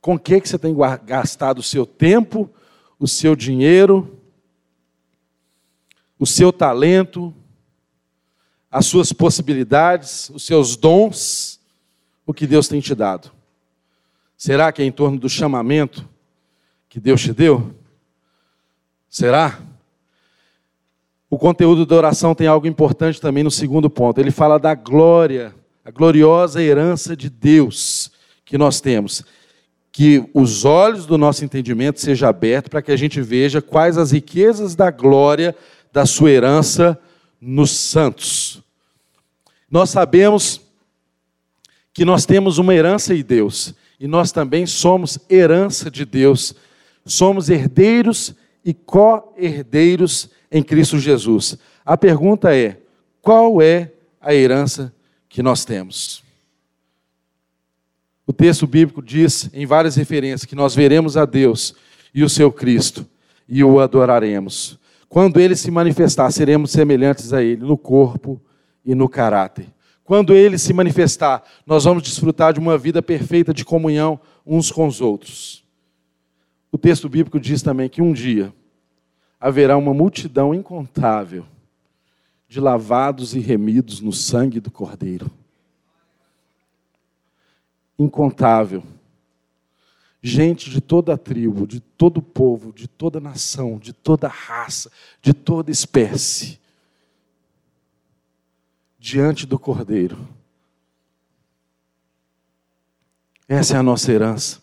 Com 0.00 0.18
que, 0.18 0.40
que 0.40 0.48
você 0.48 0.58
tem 0.58 0.74
gastado 1.04 1.58
o 1.58 1.62
seu 1.62 1.84
tempo, 1.84 2.48
o 2.98 3.06
seu 3.06 3.36
dinheiro, 3.36 4.18
o 6.22 6.26
seu 6.26 6.52
talento, 6.52 7.34
as 8.70 8.86
suas 8.86 9.12
possibilidades, 9.12 10.30
os 10.30 10.46
seus 10.46 10.76
dons, 10.76 11.58
o 12.24 12.32
que 12.32 12.46
Deus 12.46 12.68
tem 12.68 12.80
te 12.80 12.94
dado? 12.94 13.32
Será 14.36 14.70
que 14.70 14.80
é 14.80 14.84
em 14.84 14.92
torno 14.92 15.18
do 15.18 15.28
chamamento 15.28 16.08
que 16.88 17.00
Deus 17.00 17.20
te 17.20 17.32
deu? 17.32 17.74
Será? 19.10 19.58
O 21.28 21.36
conteúdo 21.36 21.84
da 21.84 21.96
oração 21.96 22.36
tem 22.36 22.46
algo 22.46 22.68
importante 22.68 23.20
também 23.20 23.42
no 23.42 23.50
segundo 23.50 23.90
ponto. 23.90 24.20
Ele 24.20 24.30
fala 24.30 24.60
da 24.60 24.76
glória 24.76 25.52
a 25.84 25.90
gloriosa 25.90 26.62
herança 26.62 27.16
de 27.16 27.28
Deus 27.28 28.12
que 28.44 28.56
nós 28.56 28.80
temos. 28.80 29.24
Que 29.90 30.24
os 30.32 30.64
olhos 30.64 31.04
do 31.04 31.18
nosso 31.18 31.44
entendimento 31.44 32.00
sejam 32.00 32.28
abertos 32.28 32.68
para 32.68 32.80
que 32.80 32.92
a 32.92 32.96
gente 32.96 33.20
veja 33.20 33.60
quais 33.60 33.98
as 33.98 34.12
riquezas 34.12 34.76
da 34.76 34.88
glória 34.88 35.52
da 35.92 36.06
sua 36.06 36.30
herança 36.30 36.98
nos 37.40 37.70
santos. 37.70 38.62
Nós 39.70 39.90
sabemos 39.90 40.60
que 41.92 42.04
nós 42.04 42.24
temos 42.24 42.58
uma 42.58 42.74
herança 42.74 43.14
em 43.14 43.22
Deus 43.22 43.74
e 44.00 44.08
nós 44.08 44.32
também 44.32 44.66
somos 44.66 45.18
herança 45.30 45.90
de 45.90 46.04
Deus. 46.04 46.54
Somos 47.04 47.50
herdeiros 47.50 48.34
e 48.64 48.72
co-herdeiros 48.72 50.30
em 50.50 50.62
Cristo 50.62 50.98
Jesus. 50.98 51.58
A 51.84 51.96
pergunta 51.96 52.54
é: 52.54 52.80
qual 53.20 53.60
é 53.60 53.92
a 54.20 54.34
herança 54.34 54.94
que 55.28 55.42
nós 55.42 55.64
temos? 55.64 56.22
O 58.26 58.32
texto 58.32 58.66
bíblico 58.66 59.02
diz 59.02 59.50
em 59.52 59.66
várias 59.66 59.96
referências 59.96 60.44
que 60.44 60.54
nós 60.54 60.74
veremos 60.74 61.16
a 61.16 61.24
Deus 61.24 61.74
e 62.14 62.22
o 62.22 62.28
seu 62.28 62.52
Cristo 62.52 63.06
e 63.48 63.62
o 63.62 63.80
adoraremos. 63.80 64.78
Quando 65.12 65.38
ele 65.38 65.54
se 65.54 65.70
manifestar, 65.70 66.30
seremos 66.30 66.70
semelhantes 66.70 67.34
a 67.34 67.42
ele 67.42 67.60
no 67.66 67.76
corpo 67.76 68.40
e 68.82 68.94
no 68.94 69.10
caráter. 69.10 69.66
Quando 70.02 70.32
ele 70.32 70.56
se 70.56 70.72
manifestar, 70.72 71.44
nós 71.66 71.84
vamos 71.84 72.02
desfrutar 72.02 72.54
de 72.54 72.58
uma 72.58 72.78
vida 72.78 73.02
perfeita 73.02 73.52
de 73.52 73.62
comunhão 73.62 74.18
uns 74.46 74.72
com 74.72 74.86
os 74.86 75.02
outros. 75.02 75.66
O 76.72 76.78
texto 76.78 77.10
bíblico 77.10 77.38
diz 77.38 77.60
também 77.60 77.90
que 77.90 78.00
um 78.00 78.10
dia 78.10 78.54
haverá 79.38 79.76
uma 79.76 79.92
multidão 79.92 80.54
incontável 80.54 81.44
de 82.48 82.58
lavados 82.58 83.34
e 83.34 83.38
remidos 83.38 84.00
no 84.00 84.14
sangue 84.14 84.60
do 84.60 84.70
Cordeiro. 84.70 85.30
Incontável. 87.98 88.82
Gente 90.22 90.70
de 90.70 90.80
toda 90.80 91.18
tribo, 91.18 91.66
de 91.66 91.80
todo 91.80 92.22
povo, 92.22 92.72
de 92.72 92.86
toda 92.86 93.18
nação, 93.18 93.76
de 93.76 93.92
toda 93.92 94.28
raça, 94.28 94.90
de 95.20 95.34
toda 95.34 95.70
espécie, 95.70 96.60
diante 98.98 99.44
do 99.44 99.58
Cordeiro. 99.58 100.16
Essa 103.48 103.74
é 103.74 103.78
a 103.78 103.82
nossa 103.82 104.12
herança. 104.12 104.62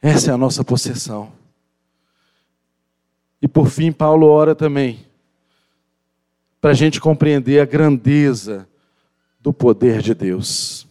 Essa 0.00 0.30
é 0.30 0.34
a 0.34 0.38
nossa 0.38 0.62
possessão. 0.62 1.32
E 3.42 3.48
por 3.48 3.68
fim, 3.68 3.90
Paulo 3.90 4.26
ora 4.26 4.54
também 4.54 5.04
para 6.60 6.70
a 6.70 6.74
gente 6.74 7.00
compreender 7.00 7.60
a 7.60 7.64
grandeza 7.64 8.68
do 9.40 9.52
poder 9.52 10.02
de 10.02 10.14
Deus. 10.14 10.86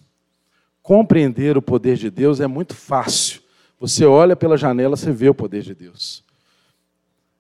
Compreender 0.82 1.58
o 1.58 1.62
poder 1.62 1.98
de 1.98 2.10
Deus 2.10 2.40
é 2.40 2.48
muito 2.48 2.76
fácil. 2.76 3.42
Você 3.88 4.04
olha 4.04 4.36
pela 4.36 4.58
janela, 4.58 4.98
você 4.98 5.12
vê 5.12 5.30
o 5.30 5.36
poder 5.36 5.62
de 5.62 5.76
Deus. 5.76 6.24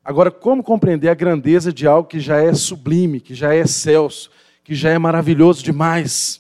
Agora, 0.03 0.29
como 0.29 0.63
compreender 0.63 1.09
a 1.09 1.15
grandeza 1.15 1.73
de 1.73 1.87
algo 1.87 2.07
que 2.07 2.19
já 2.19 2.37
é 2.37 2.53
sublime, 2.53 3.19
que 3.19 3.33
já 3.33 3.55
é 3.55 3.61
excelso, 3.61 4.29
que 4.63 4.75
já 4.75 4.91
é 4.91 4.99
maravilhoso 4.99 5.63
demais? 5.63 6.39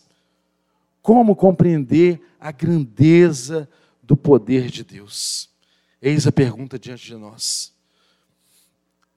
Como 1.01 1.35
compreender 1.35 2.21
a 2.39 2.51
grandeza 2.51 3.67
do 4.03 4.15
poder 4.15 4.69
de 4.69 4.83
Deus? 4.83 5.49
Eis 5.99 6.27
a 6.27 6.31
pergunta 6.31 6.77
diante 6.77 7.07
de 7.07 7.15
nós. 7.15 7.73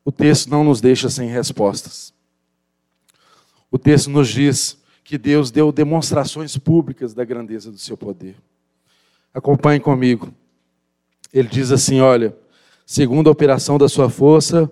O 0.03 0.11
texto 0.11 0.49
não 0.49 0.65
nos 0.65 0.81
deixa 0.81 1.11
sem 1.11 1.29
respostas. 1.29 2.15
O 3.71 3.79
texto 3.79 4.09
nos 4.09 4.31
diz 4.31 4.79
que 5.05 5.19
Deus 5.19 5.51
deu 5.51 5.71
demonstrações 5.71 6.57
públicas 6.57 7.13
da 7.13 7.27
grandeza 7.27 7.71
do 7.71 7.77
seu 7.77 7.95
poder. 7.95 8.37
Acompanhe 9.35 9.81
comigo. 9.81 10.33
Ele 11.33 11.49
diz 11.49 11.71
assim: 11.71 12.01
Olha, 12.01 12.37
segundo 12.87 13.29
a 13.29 13.33
operação 13.33 13.79
da 13.79 13.89
sua 13.89 14.09
força, 14.09 14.71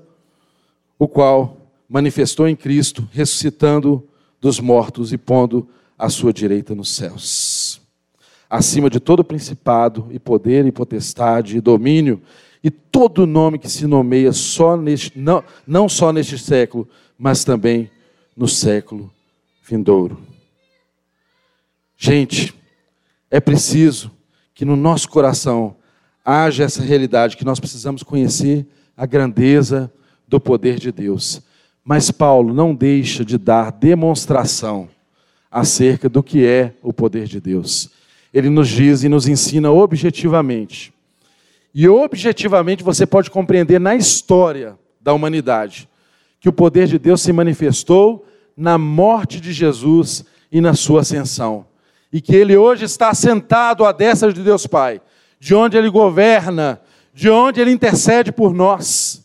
o 0.99 1.07
qual 1.07 1.57
manifestou 1.89 2.49
em 2.49 2.57
Cristo, 2.57 3.09
ressuscitando 3.13 4.07
dos 4.41 4.61
mortos 4.61 5.13
e 5.13 5.19
pondo 5.19 5.69
a 5.99 6.09
sua 6.09 6.33
direita 6.33 6.75
nos 6.75 6.91
céus. 6.91 7.81
Acima 8.49 8.89
de 8.89 9.01
todo 9.01 9.25
principado 9.25 10.07
e 10.11 10.19
poder 10.19 10.67
e 10.67 10.73
potestade 10.73 11.57
e 11.57 11.61
domínio 11.61 12.23
e 12.63 12.71
todo 12.71 13.27
nome 13.27 13.59
que 13.59 13.69
se 13.69 13.87
nomeia 13.87 14.33
só 14.33 14.77
neste, 14.77 15.19
não, 15.19 15.43
não 15.67 15.89
só 15.89 16.13
neste 16.13 16.39
século, 16.39 16.89
mas 17.19 17.45
também 17.45 17.91
no 18.37 18.49
século 18.49 19.11
vindouro. 19.65 20.19
Gente, 21.97 22.55
é 23.31 23.41
preciso 23.41 24.11
que 24.55 24.65
no 24.65 24.77
nosso 24.77 25.09
coração 25.09 25.77
haja 26.27 26.65
essa 26.65 26.83
realidade, 26.83 27.37
que 27.37 27.45
nós 27.45 27.61
precisamos 27.61 28.03
conhecer 28.03 28.67
a 28.97 29.07
grandeza 29.07 29.93
do 30.27 30.41
poder 30.41 30.77
de 30.81 30.91
Deus. 30.91 31.41
Mas 31.85 32.11
Paulo 32.11 32.53
não 32.53 32.75
deixa 32.75 33.25
de 33.25 33.39
dar 33.39 33.71
demonstração 33.71 34.89
acerca 35.49 36.09
do 36.09 36.25
que 36.25 36.45
é 36.45 36.75
o 36.83 36.93
poder 36.93 37.29
de 37.29 37.41
Deus. 37.41 37.91
Ele 38.35 38.51
nos 38.51 38.69
diz 38.69 39.05
e 39.05 39.09
nos 39.09 39.29
ensina 39.29 39.71
objetivamente. 39.71 40.93
E 41.73 41.89
objetivamente 41.89 42.83
você 42.83 43.07
pode 43.07 43.31
compreender 43.31 43.79
na 43.79 43.95
história 43.95 44.77
da 45.01 45.13
humanidade 45.13 45.89
que 46.41 46.49
o 46.49 46.53
poder 46.53 46.89
de 46.89 46.99
Deus 46.99 47.21
se 47.21 47.33
manifestou 47.33 48.27
na 48.57 48.77
morte 48.77 49.41
de 49.41 49.53
Jesus 49.53 50.25
e 50.51 50.61
na 50.61 50.75
sua 50.75 51.03
ascensão. 51.03 51.67
E 52.13 52.21
que 52.21 52.35
ele 52.35 52.57
hoje 52.57 52.85
está 52.85 53.15
sentado 53.15 53.85
à 53.85 53.93
destra 53.93 54.33
de 54.33 54.43
Deus 54.43 54.67
Pai, 54.67 55.01
de 55.39 55.55
onde 55.55 55.77
ele 55.77 55.91
governa, 55.91 56.81
de 57.13 57.31
onde 57.31 57.61
ele 57.61 57.71
intercede 57.71 58.33
por 58.33 58.53
nós. 58.53 59.25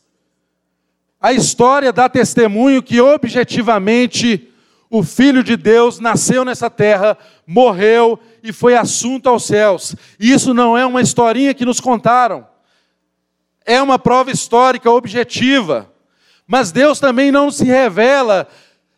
A 1.19 1.31
história 1.31 1.93
dá 1.93 2.09
testemunho 2.09 2.81
que 2.81 2.99
objetivamente 2.99 4.49
o 4.89 5.03
Filho 5.03 5.43
de 5.43 5.55
Deus 5.55 5.99
nasceu 5.99 6.43
nessa 6.43 6.69
terra, 6.69 7.17
morreu 7.47 8.19
e 8.43 8.51
foi 8.51 8.75
assunto 8.75 9.29
aos 9.29 9.45
céus. 9.45 9.95
Isso 10.19 10.53
não 10.53 10.77
é 10.77 10.85
uma 10.85 11.01
historinha 11.01 11.53
que 11.53 11.63
nos 11.63 11.79
contaram. 11.79 12.45
É 13.65 13.81
uma 13.81 13.97
prova 13.97 14.31
histórica 14.31 14.91
objetiva. 14.91 15.89
Mas 16.45 16.71
Deus 16.71 16.99
também 16.99 17.31
não 17.31 17.49
se 17.49 17.63
revela 17.63 18.47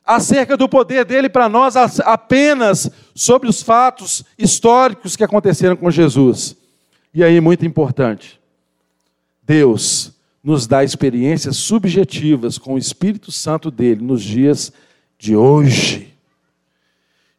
acerca 0.05 0.57
do 0.57 0.68
poder 0.68 1.05
dele 1.05 1.30
para 1.30 1.47
nós 1.47 1.76
apenas 1.99 2.89
sobre 3.14 3.47
os 3.47 3.61
fatos 3.61 4.24
históricos 4.38 5.16
que 5.16 5.24
aconteceram 5.24 5.76
com 5.76 5.91
Jesus. 5.91 6.55
E 7.14 7.24
aí, 7.24 7.39
muito 7.39 7.64
importante, 7.64 8.41
Deus 9.43 10.14
nos 10.43 10.66
dá 10.66 10.84
experiências 10.84 11.57
subjetivas 11.57 12.57
com 12.57 12.74
o 12.74 12.78
Espírito 12.78 13.32
Santo 13.32 13.70
dele 13.70 14.03
nos 14.03 14.24
dias 14.24 14.74
de 15.18 15.36
hoje. 15.36 16.11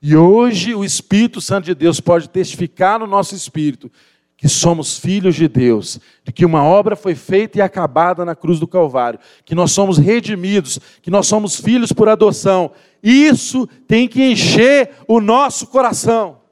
E 0.00 0.14
hoje 0.14 0.74
o 0.74 0.84
Espírito 0.84 1.40
Santo 1.40 1.64
de 1.64 1.74
Deus 1.74 1.98
pode 1.98 2.28
testificar 2.28 3.00
no 3.00 3.06
nosso 3.06 3.34
espírito 3.34 3.90
que 4.36 4.48
somos 4.48 4.98
filhos 4.98 5.34
de 5.34 5.48
Deus, 5.48 5.98
de 6.22 6.30
que 6.30 6.44
uma 6.44 6.62
obra 6.62 6.94
foi 6.94 7.14
feita 7.14 7.58
e 7.58 7.60
acabada 7.60 8.24
na 8.24 8.34
cruz 8.36 8.60
do 8.60 8.68
Calvário, 8.68 9.18
que 9.44 9.54
nós 9.54 9.72
somos 9.72 9.98
redimidos, 9.98 10.78
que 11.02 11.10
nós 11.10 11.26
somos 11.26 11.58
filhos 11.58 11.92
por 11.92 12.08
adoção. 12.08 12.70
Isso 13.02 13.66
tem 13.88 14.06
que 14.06 14.22
encher 14.22 14.90
o 15.08 15.20
nosso 15.20 15.66
coração. 15.66 16.43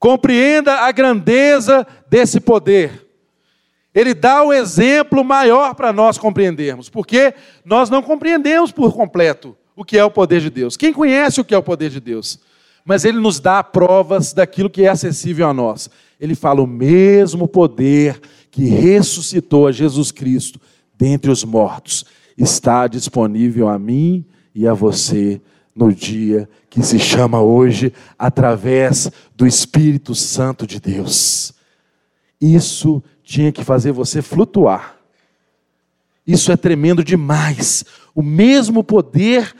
Compreenda 0.00 0.80
a 0.80 0.90
grandeza 0.90 1.86
desse 2.08 2.40
poder. 2.40 3.06
Ele 3.94 4.14
dá 4.14 4.42
o 4.42 4.52
exemplo 4.52 5.22
maior 5.22 5.76
para 5.76 5.92
nós 5.92 6.18
compreendermos, 6.18 6.88
porque 6.88 7.34
nós 7.64 7.88
não 7.88 8.02
compreendemos 8.02 8.72
por 8.72 8.92
completo 8.92 9.56
o 9.76 9.84
que 9.84 9.96
é 9.96 10.04
o 10.04 10.10
poder 10.10 10.40
de 10.40 10.50
Deus. 10.50 10.76
Quem 10.76 10.92
conhece 10.92 11.40
o 11.40 11.44
que 11.44 11.54
é 11.54 11.58
o 11.58 11.62
poder 11.62 11.90
de 11.90 12.00
Deus? 12.00 12.40
mas 12.84 13.04
ele 13.04 13.18
nos 13.18 13.40
dá 13.40 13.62
provas 13.62 14.32
daquilo 14.32 14.70
que 14.70 14.82
é 14.82 14.88
acessível 14.88 15.48
a 15.48 15.54
nós. 15.54 15.88
Ele 16.18 16.34
fala: 16.34 16.62
o 16.62 16.66
mesmo 16.66 17.46
poder 17.46 18.20
que 18.50 18.64
ressuscitou 18.64 19.66
a 19.66 19.72
Jesus 19.72 20.10
Cristo 20.10 20.60
dentre 20.96 21.30
os 21.30 21.44
mortos 21.44 22.04
está 22.36 22.86
disponível 22.86 23.68
a 23.68 23.78
mim 23.78 24.24
e 24.54 24.66
a 24.66 24.74
você 24.74 25.40
no 25.74 25.92
dia 25.92 26.48
que 26.68 26.82
se 26.82 26.98
chama 26.98 27.40
hoje, 27.40 27.92
através 28.18 29.10
do 29.34 29.46
Espírito 29.46 30.14
Santo 30.14 30.66
de 30.66 30.80
Deus. 30.80 31.52
Isso 32.40 33.02
tinha 33.22 33.52
que 33.52 33.64
fazer 33.64 33.92
você 33.92 34.22
flutuar. 34.22 34.96
Isso 36.26 36.52
é 36.52 36.56
tremendo 36.56 37.02
demais. 37.02 37.84
O 38.14 38.22
mesmo 38.22 38.84
poder 38.84 39.54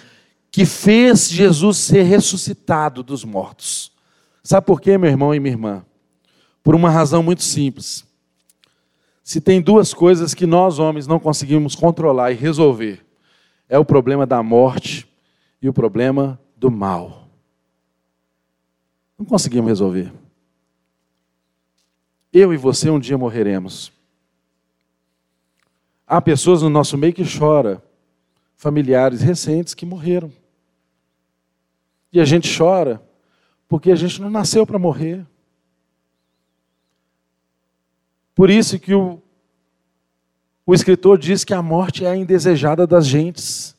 que 0.51 0.65
fez 0.65 1.29
Jesus 1.29 1.79
ser 1.79 2.03
ressuscitado 2.03 3.03
dos 3.03 3.25
mortos. 3.25 3.93
Sabe 4.43 4.67
por 4.67 4.81
quê, 4.81 4.99
meu 4.99 5.11
irmão 5.11 5.35
e 5.35 5.41
minha 5.41 5.53
irmã? 5.53 5.85
Por 6.63 6.75
uma 6.75 6.91
razão 6.91 7.23
muito 7.23 7.43
simples. 7.43 8.05
Se 9.23 9.41
tem 9.41 9.61
duas 9.61 9.95
coisas 9.95 10.35
que 10.35 10.47
nós 10.47 10.79
homens 10.79 11.07
não 11.07 11.21
conseguimos 11.21 11.75
controlar 11.75 12.33
e 12.33 12.35
resolver, 12.35 13.05
é 13.69 13.79
o 13.79 13.85
problema 13.85 14.27
da 14.27 14.43
morte 14.43 15.10
e 15.61 15.69
o 15.69 15.73
problema 15.73 16.41
do 16.57 16.71
mal. 16.71 17.29
Não 19.19 19.27
conseguimos 19.27 19.69
resolver. 19.69 20.13
Eu 22.33 22.55
e 22.55 22.57
você 22.57 22.89
um 22.89 22.99
dia 22.99 23.19
morreremos. 23.19 23.93
Há 26.07 26.21
pessoas 26.21 26.63
no 26.63 26.71
nosso 26.71 26.97
meio 26.97 27.13
que 27.13 27.25
choram, 27.25 27.83
familiares 28.57 29.21
recentes 29.21 29.75
que 29.75 29.85
morreram. 29.85 30.33
E 32.13 32.21
a 32.21 32.25
gente 32.25 32.57
chora 32.57 33.03
porque 33.69 33.93
a 33.93 33.97
gente 33.97 34.21
não 34.21 34.29
nasceu 34.29 34.67
para 34.67 34.79
morrer. 34.79 35.25
Por 38.35 38.51
isso 38.51 38.79
que 38.79 38.95
o, 38.95 39.23
o 40.67 40.75
escritor 40.75 41.19
diz 41.19 41.45
que 41.45 41.55
a 41.55 41.63
morte 41.63 42.05
é 42.05 42.11
a 42.11 42.17
indesejada 42.17 42.87
das 42.87 43.07
gentes. 43.07 43.77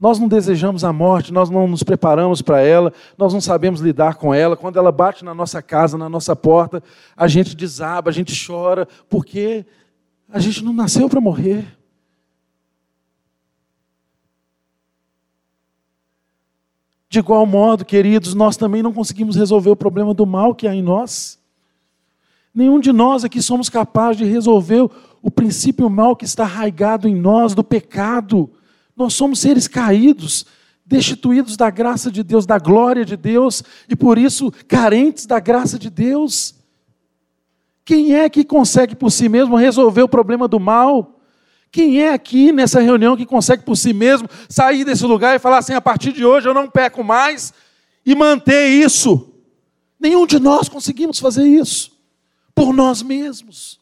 Nós 0.00 0.18
não 0.18 0.28
desejamos 0.28 0.84
a 0.84 0.92
morte, 0.92 1.32
nós 1.32 1.50
não 1.50 1.66
nos 1.66 1.82
preparamos 1.82 2.40
para 2.40 2.60
ela, 2.60 2.92
nós 3.16 3.32
não 3.32 3.40
sabemos 3.40 3.80
lidar 3.80 4.14
com 4.14 4.32
ela. 4.32 4.56
Quando 4.56 4.78
ela 4.78 4.92
bate 4.92 5.24
na 5.24 5.34
nossa 5.34 5.60
casa, 5.60 5.98
na 5.98 6.08
nossa 6.08 6.36
porta, 6.36 6.82
a 7.16 7.26
gente 7.26 7.56
desaba, 7.56 8.10
a 8.10 8.12
gente 8.12 8.46
chora, 8.46 8.86
porque 9.08 9.66
a 10.28 10.38
gente 10.38 10.62
não 10.62 10.72
nasceu 10.72 11.08
para 11.08 11.20
morrer. 11.20 11.78
De 17.08 17.18
igual 17.18 17.46
modo, 17.46 17.84
queridos, 17.84 18.34
nós 18.34 18.56
também 18.56 18.82
não 18.82 18.92
conseguimos 18.92 19.34
resolver 19.34 19.70
o 19.70 19.76
problema 19.76 20.12
do 20.12 20.26
mal 20.26 20.54
que 20.54 20.68
há 20.68 20.74
em 20.74 20.82
nós. 20.82 21.38
Nenhum 22.54 22.78
de 22.78 22.92
nós 22.92 23.24
aqui 23.24 23.40
somos 23.40 23.68
capazes 23.68 24.18
de 24.18 24.24
resolver 24.24 24.88
o 25.22 25.30
princípio 25.30 25.88
mal 25.88 26.14
que 26.14 26.24
está 26.24 26.44
arraigado 26.44 27.08
em 27.08 27.14
nós, 27.14 27.54
do 27.54 27.64
pecado. 27.64 28.50
Nós 28.98 29.14
somos 29.14 29.38
seres 29.38 29.68
caídos, 29.68 30.44
destituídos 30.84 31.56
da 31.56 31.70
graça 31.70 32.10
de 32.10 32.24
Deus, 32.24 32.44
da 32.44 32.58
glória 32.58 33.04
de 33.04 33.16
Deus, 33.16 33.62
e 33.88 33.94
por 33.94 34.18
isso 34.18 34.50
carentes 34.66 35.24
da 35.24 35.38
graça 35.38 35.78
de 35.78 35.88
Deus. 35.88 36.56
Quem 37.84 38.16
é 38.16 38.28
que 38.28 38.42
consegue 38.42 38.96
por 38.96 39.12
si 39.12 39.28
mesmo 39.28 39.54
resolver 39.54 40.02
o 40.02 40.08
problema 40.08 40.48
do 40.48 40.58
mal? 40.58 41.20
Quem 41.70 42.02
é 42.02 42.12
aqui 42.12 42.50
nessa 42.50 42.80
reunião 42.80 43.16
que 43.16 43.24
consegue 43.24 43.62
por 43.62 43.76
si 43.76 43.92
mesmo 43.92 44.28
sair 44.48 44.84
desse 44.84 45.04
lugar 45.04 45.36
e 45.36 45.38
falar 45.38 45.58
assim: 45.58 45.74
a 45.74 45.80
partir 45.80 46.12
de 46.12 46.24
hoje 46.24 46.48
eu 46.48 46.54
não 46.54 46.68
peco 46.68 47.04
mais 47.04 47.52
e 48.04 48.16
manter 48.16 48.66
isso? 48.68 49.32
Nenhum 50.00 50.26
de 50.26 50.40
nós 50.40 50.68
conseguimos 50.68 51.20
fazer 51.20 51.46
isso 51.46 51.96
por 52.52 52.74
nós 52.74 53.00
mesmos. 53.00 53.77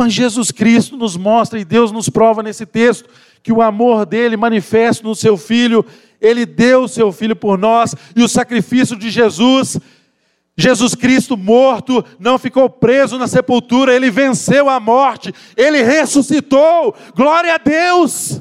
Mas 0.00 0.14
Jesus 0.14 0.50
Cristo 0.50 0.96
nos 0.96 1.14
mostra 1.14 1.60
e 1.60 1.64
Deus 1.64 1.92
nos 1.92 2.08
prova 2.08 2.42
nesse 2.42 2.64
texto 2.64 3.06
que 3.42 3.52
o 3.52 3.60
amor 3.60 4.06
dele 4.06 4.34
manifesto 4.34 5.06
no 5.06 5.14
seu 5.14 5.36
filho, 5.36 5.84
ele 6.18 6.46
deu 6.46 6.84
o 6.84 6.88
seu 6.88 7.12
filho 7.12 7.36
por 7.36 7.58
nós 7.58 7.94
e 8.16 8.22
o 8.22 8.28
sacrifício 8.28 8.96
de 8.96 9.10
Jesus 9.10 9.78
Jesus 10.56 10.94
Cristo 10.94 11.36
morto, 11.36 12.02
não 12.18 12.38
ficou 12.38 12.70
preso 12.70 13.18
na 13.18 13.28
sepultura, 13.28 13.94
ele 13.94 14.10
venceu 14.10 14.70
a 14.70 14.80
morte, 14.80 15.34
ele 15.54 15.82
ressuscitou. 15.82 16.94
Glória 17.14 17.54
a 17.54 17.58
Deus! 17.58 18.40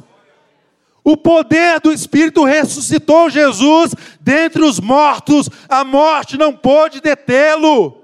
O 1.03 1.17
poder 1.17 1.81
do 1.81 1.91
Espírito 1.91 2.45
ressuscitou 2.45 3.29
Jesus 3.29 3.93
dentre 4.21 4.63
os 4.63 4.79
mortos, 4.79 5.49
a 5.67 5.83
morte 5.83 6.37
não 6.37 6.53
pôde 6.53 7.01
detê-lo. 7.01 7.98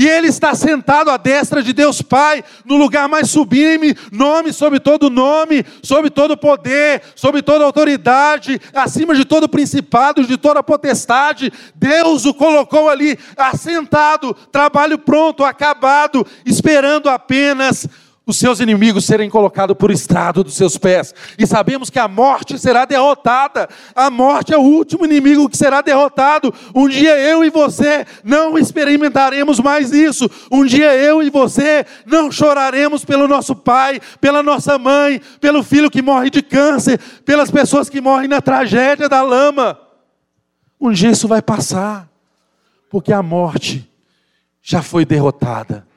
E 0.00 0.08
ele 0.08 0.28
está 0.28 0.54
sentado 0.54 1.10
à 1.10 1.18
destra 1.18 1.62
de 1.62 1.74
Deus 1.74 2.00
Pai, 2.00 2.42
no 2.64 2.78
lugar 2.78 3.06
mais 3.06 3.28
sublime, 3.28 3.94
nome 4.10 4.50
sobre 4.50 4.80
todo 4.80 5.10
nome, 5.10 5.62
sobre 5.82 6.08
todo 6.08 6.38
poder, 6.38 7.02
sobre 7.14 7.42
toda 7.42 7.66
autoridade, 7.66 8.58
acima 8.72 9.14
de 9.14 9.26
todo 9.26 9.46
principado, 9.46 10.26
de 10.26 10.38
toda 10.38 10.62
potestade. 10.62 11.52
Deus 11.74 12.24
o 12.24 12.32
colocou 12.32 12.88
ali, 12.88 13.18
assentado, 13.36 14.32
trabalho 14.50 14.96
pronto, 14.96 15.44
acabado, 15.44 16.26
esperando 16.46 17.10
apenas 17.10 17.86
os 18.30 18.38
seus 18.38 18.60
inimigos 18.60 19.04
serem 19.04 19.28
colocados 19.28 19.76
por 19.76 19.90
estrado 19.90 20.44
dos 20.44 20.54
seus 20.54 20.78
pés. 20.78 21.14
E 21.36 21.46
sabemos 21.46 21.90
que 21.90 21.98
a 21.98 22.08
morte 22.08 22.58
será 22.58 22.84
derrotada. 22.84 23.68
A 23.94 24.08
morte 24.08 24.54
é 24.54 24.56
o 24.56 24.62
último 24.62 25.04
inimigo 25.04 25.48
que 25.48 25.56
será 25.56 25.82
derrotado. 25.82 26.54
Um 26.74 26.88
dia 26.88 27.18
eu 27.18 27.44
e 27.44 27.50
você 27.50 28.06
não 28.24 28.56
experimentaremos 28.56 29.58
mais 29.58 29.92
isso. 29.92 30.30
Um 30.50 30.64
dia 30.64 30.94
eu 30.94 31.22
e 31.22 31.28
você 31.28 31.84
não 32.06 32.30
choraremos 32.30 33.04
pelo 33.04 33.26
nosso 33.26 33.54
pai, 33.54 34.00
pela 34.20 34.42
nossa 34.42 34.78
mãe, 34.78 35.20
pelo 35.40 35.62
filho 35.62 35.90
que 35.90 36.00
morre 36.00 36.30
de 36.30 36.40
câncer, 36.40 36.98
pelas 37.24 37.50
pessoas 37.50 37.90
que 37.90 38.00
morrem 38.00 38.28
na 38.28 38.40
tragédia 38.40 39.08
da 39.08 39.22
lama. 39.22 39.78
Um 40.80 40.92
dia 40.92 41.10
isso 41.10 41.26
vai 41.26 41.42
passar, 41.42 42.08
porque 42.88 43.12
a 43.12 43.22
morte 43.22 43.90
já 44.62 44.82
foi 44.82 45.04
derrotada 45.04 45.89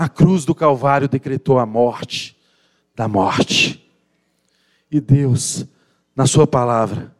a 0.00 0.08
cruz 0.08 0.46
do 0.46 0.54
Calvário 0.54 1.06
decretou 1.06 1.58
a 1.58 1.66
morte 1.66 2.34
da 2.96 3.06
morte. 3.06 3.86
E 4.90 4.98
Deus, 4.98 5.66
na 6.16 6.26
Sua 6.26 6.46
palavra, 6.46 7.14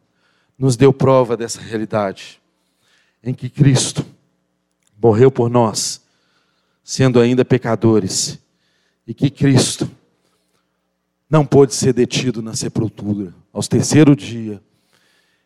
nos 0.57 0.75
deu 0.75 0.91
prova 0.91 1.37
dessa 1.37 1.61
realidade, 1.61 2.41
em 3.23 3.35
que 3.35 3.51
Cristo 3.51 4.03
morreu 4.99 5.29
por 5.29 5.47
nós, 5.47 6.01
sendo 6.83 7.19
ainda 7.19 7.45
pecadores, 7.45 8.39
e 9.05 9.13
que 9.13 9.29
Cristo 9.29 9.87
não 11.29 11.45
pôde 11.45 11.75
ser 11.75 11.93
detido 11.93 12.41
na 12.41 12.55
sepultura. 12.55 13.31
Aos 13.53 13.67
terceiro 13.67 14.15
dia, 14.15 14.59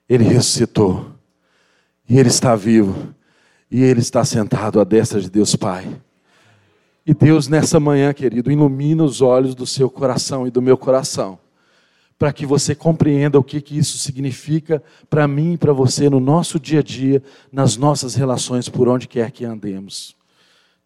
ele 0.08 0.24
ressuscitou, 0.24 1.12
e 2.08 2.18
ele 2.18 2.30
está 2.30 2.56
vivo, 2.56 3.14
e 3.70 3.84
ele 3.84 4.00
está 4.00 4.24
sentado 4.24 4.80
à 4.80 4.86
destra 4.86 5.20
de 5.20 5.30
Deus 5.30 5.54
Pai. 5.54 6.02
E 7.06 7.14
Deus, 7.14 7.48
nessa 7.48 7.80
manhã, 7.80 8.12
querido, 8.12 8.52
ilumina 8.52 9.04
os 9.04 9.22
olhos 9.22 9.54
do 9.54 9.68
seu 9.68 9.90
coração 9.92 10.48
e 10.48 10.50
do 10.50 10.60
meu 10.60 10.76
coração, 10.76 11.38
para 12.18 12.34
que 12.34 12.48
você 12.48 12.74
compreenda 12.74 13.38
o 13.38 13.44
que, 13.44 13.62
que 13.62 13.78
isso 13.78 14.00
significa 14.00 14.82
para 15.08 15.28
mim 15.28 15.54
e 15.54 15.58
para 15.58 15.72
você 15.72 16.10
no 16.10 16.20
nosso 16.20 16.60
dia 16.60 16.80
a 16.80 16.84
dia, 16.84 17.22
nas 17.52 17.78
nossas 17.78 18.16
relações, 18.16 18.68
por 18.68 18.88
onde 18.88 19.08
quer 19.08 19.30
que 19.30 19.46
andemos. 19.46 20.16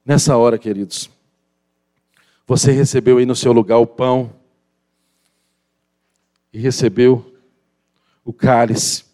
Nessa 0.06 0.36
hora, 0.36 0.58
queridos, 0.58 1.10
você 2.46 2.74
recebeu 2.74 3.18
aí 3.18 3.26
no 3.26 3.36
seu 3.36 3.54
lugar 3.54 3.78
o 3.78 3.88
pão 3.88 4.34
e 6.52 6.60
recebeu 6.60 7.34
o 8.26 8.34
cálice. 8.34 9.06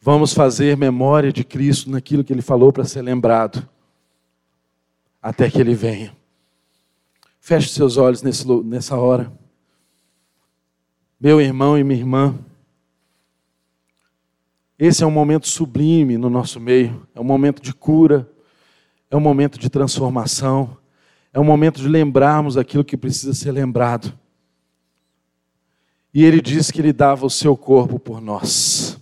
Vamos 0.00 0.32
fazer 0.32 0.76
memória 0.76 1.32
de 1.32 1.44
Cristo 1.44 1.90
naquilo 1.90 2.24
que 2.24 2.32
ele 2.32 2.42
falou 2.42 2.72
para 2.72 2.84
ser 2.84 3.02
lembrado 3.02 3.68
até 5.22 5.50
que 5.50 5.60
ele 5.60 5.74
venha. 5.74 6.16
Feche 7.40 7.68
seus 7.70 7.96
olhos 7.96 8.22
nesse, 8.22 8.46
nessa 8.64 8.96
hora. 8.96 9.32
Meu 11.20 11.40
irmão 11.40 11.76
e 11.76 11.82
minha 11.82 11.98
irmã, 11.98 12.38
esse 14.78 15.02
é 15.02 15.06
um 15.06 15.10
momento 15.10 15.48
sublime 15.48 16.16
no 16.16 16.30
nosso 16.30 16.60
meio, 16.60 17.06
é 17.12 17.20
um 17.20 17.24
momento 17.24 17.60
de 17.60 17.74
cura, 17.74 18.30
é 19.10 19.16
um 19.16 19.20
momento 19.20 19.58
de 19.58 19.68
transformação, 19.68 20.76
é 21.32 21.40
um 21.40 21.44
momento 21.44 21.80
de 21.80 21.88
lembrarmos 21.88 22.56
aquilo 22.56 22.84
que 22.84 22.96
precisa 22.96 23.34
ser 23.34 23.50
lembrado. 23.50 24.16
E 26.14 26.24
ele 26.24 26.40
disse 26.40 26.72
que 26.72 26.80
ele 26.80 26.92
dava 26.92 27.26
o 27.26 27.30
seu 27.30 27.56
corpo 27.56 27.98
por 27.98 28.20
nós. 28.20 28.98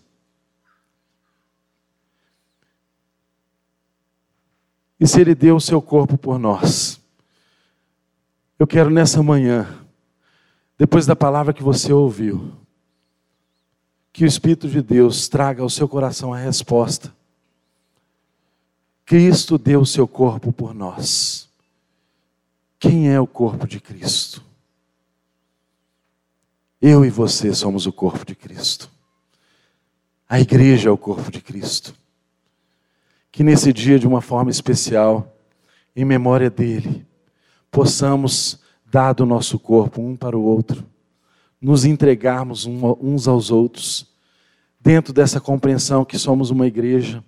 E 4.99 5.07
se 5.07 5.21
Ele 5.21 5.35
deu 5.35 5.57
o 5.57 5.61
seu 5.61 5.81
corpo 5.83 6.17
por 6.17 6.39
nós, 6.39 7.01
eu 8.59 8.67
quero 8.67 8.89
nessa 8.89 9.23
manhã, 9.23 9.69
depois 10.79 11.05
da 11.05 11.15
palavra 11.15 11.53
que 11.53 11.63
você 11.63 11.93
ouviu, 11.93 12.53
que 14.13 14.25
o 14.25 14.27
Espírito 14.27 14.67
de 14.67 14.81
Deus 14.81 15.29
traga 15.29 15.63
ao 15.63 15.69
seu 15.69 15.87
coração 15.87 16.33
a 16.33 16.39
resposta. 16.39 17.15
Cristo 19.05 19.59
deu 19.59 19.83
o 19.83 19.87
seu 19.87 20.09
corpo 20.09 20.51
por 20.51 20.75
nós. 20.75 21.49
Quem 22.79 23.11
é 23.11 23.21
o 23.21 23.27
corpo 23.27 23.67
de 23.67 23.79
Cristo? 23.79 24.43
Eu 26.81 27.05
e 27.05 27.11
você 27.11 27.55
somos 27.55 27.87
o 27.87 27.93
corpo 27.93 28.25
de 28.25 28.35
Cristo. 28.35 28.91
A 30.29 30.41
igreja 30.41 30.89
é 30.89 30.93
o 30.93 30.97
corpo 30.97 31.31
de 31.31 31.41
Cristo 31.41 31.95
que 33.37 33.45
nesse 33.45 33.71
dia, 33.71 33.99
de 33.99 34.07
uma 34.07 34.23
forma 34.23 34.51
especial, 34.51 35.37
em 35.95 36.07
memória 36.07 36.49
dele, 36.49 37.07
possamos 37.71 38.59
dar 38.87 39.13
do 39.13 39.27
nosso 39.27 39.59
corpo 39.59 40.01
um 40.01 40.17
para 40.17 40.39
o 40.39 40.43
outro, 40.43 40.87
nos 41.61 41.85
entregarmos 41.85 42.65
uns 42.65 43.29
aos 43.29 43.51
outros, 43.51 44.11
dentro 44.81 45.13
dessa 45.13 45.39
compreensão 45.39 46.03
que 46.03 46.19
somos 46.19 46.49
uma 46.51 46.67
igreja, 46.67 47.23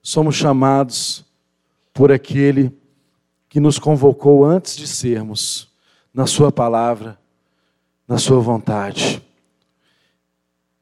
somos 0.00 0.36
chamados 0.36 1.24
por 1.92 2.12
aquele 2.12 2.72
que 3.48 3.58
nos 3.58 3.80
convocou 3.80 4.44
antes 4.44 4.76
de 4.76 4.86
sermos, 4.86 5.68
na 6.14 6.24
Sua 6.24 6.52
palavra, 6.52 7.18
na 8.06 8.16
Sua 8.16 8.38
vontade. 8.38 9.20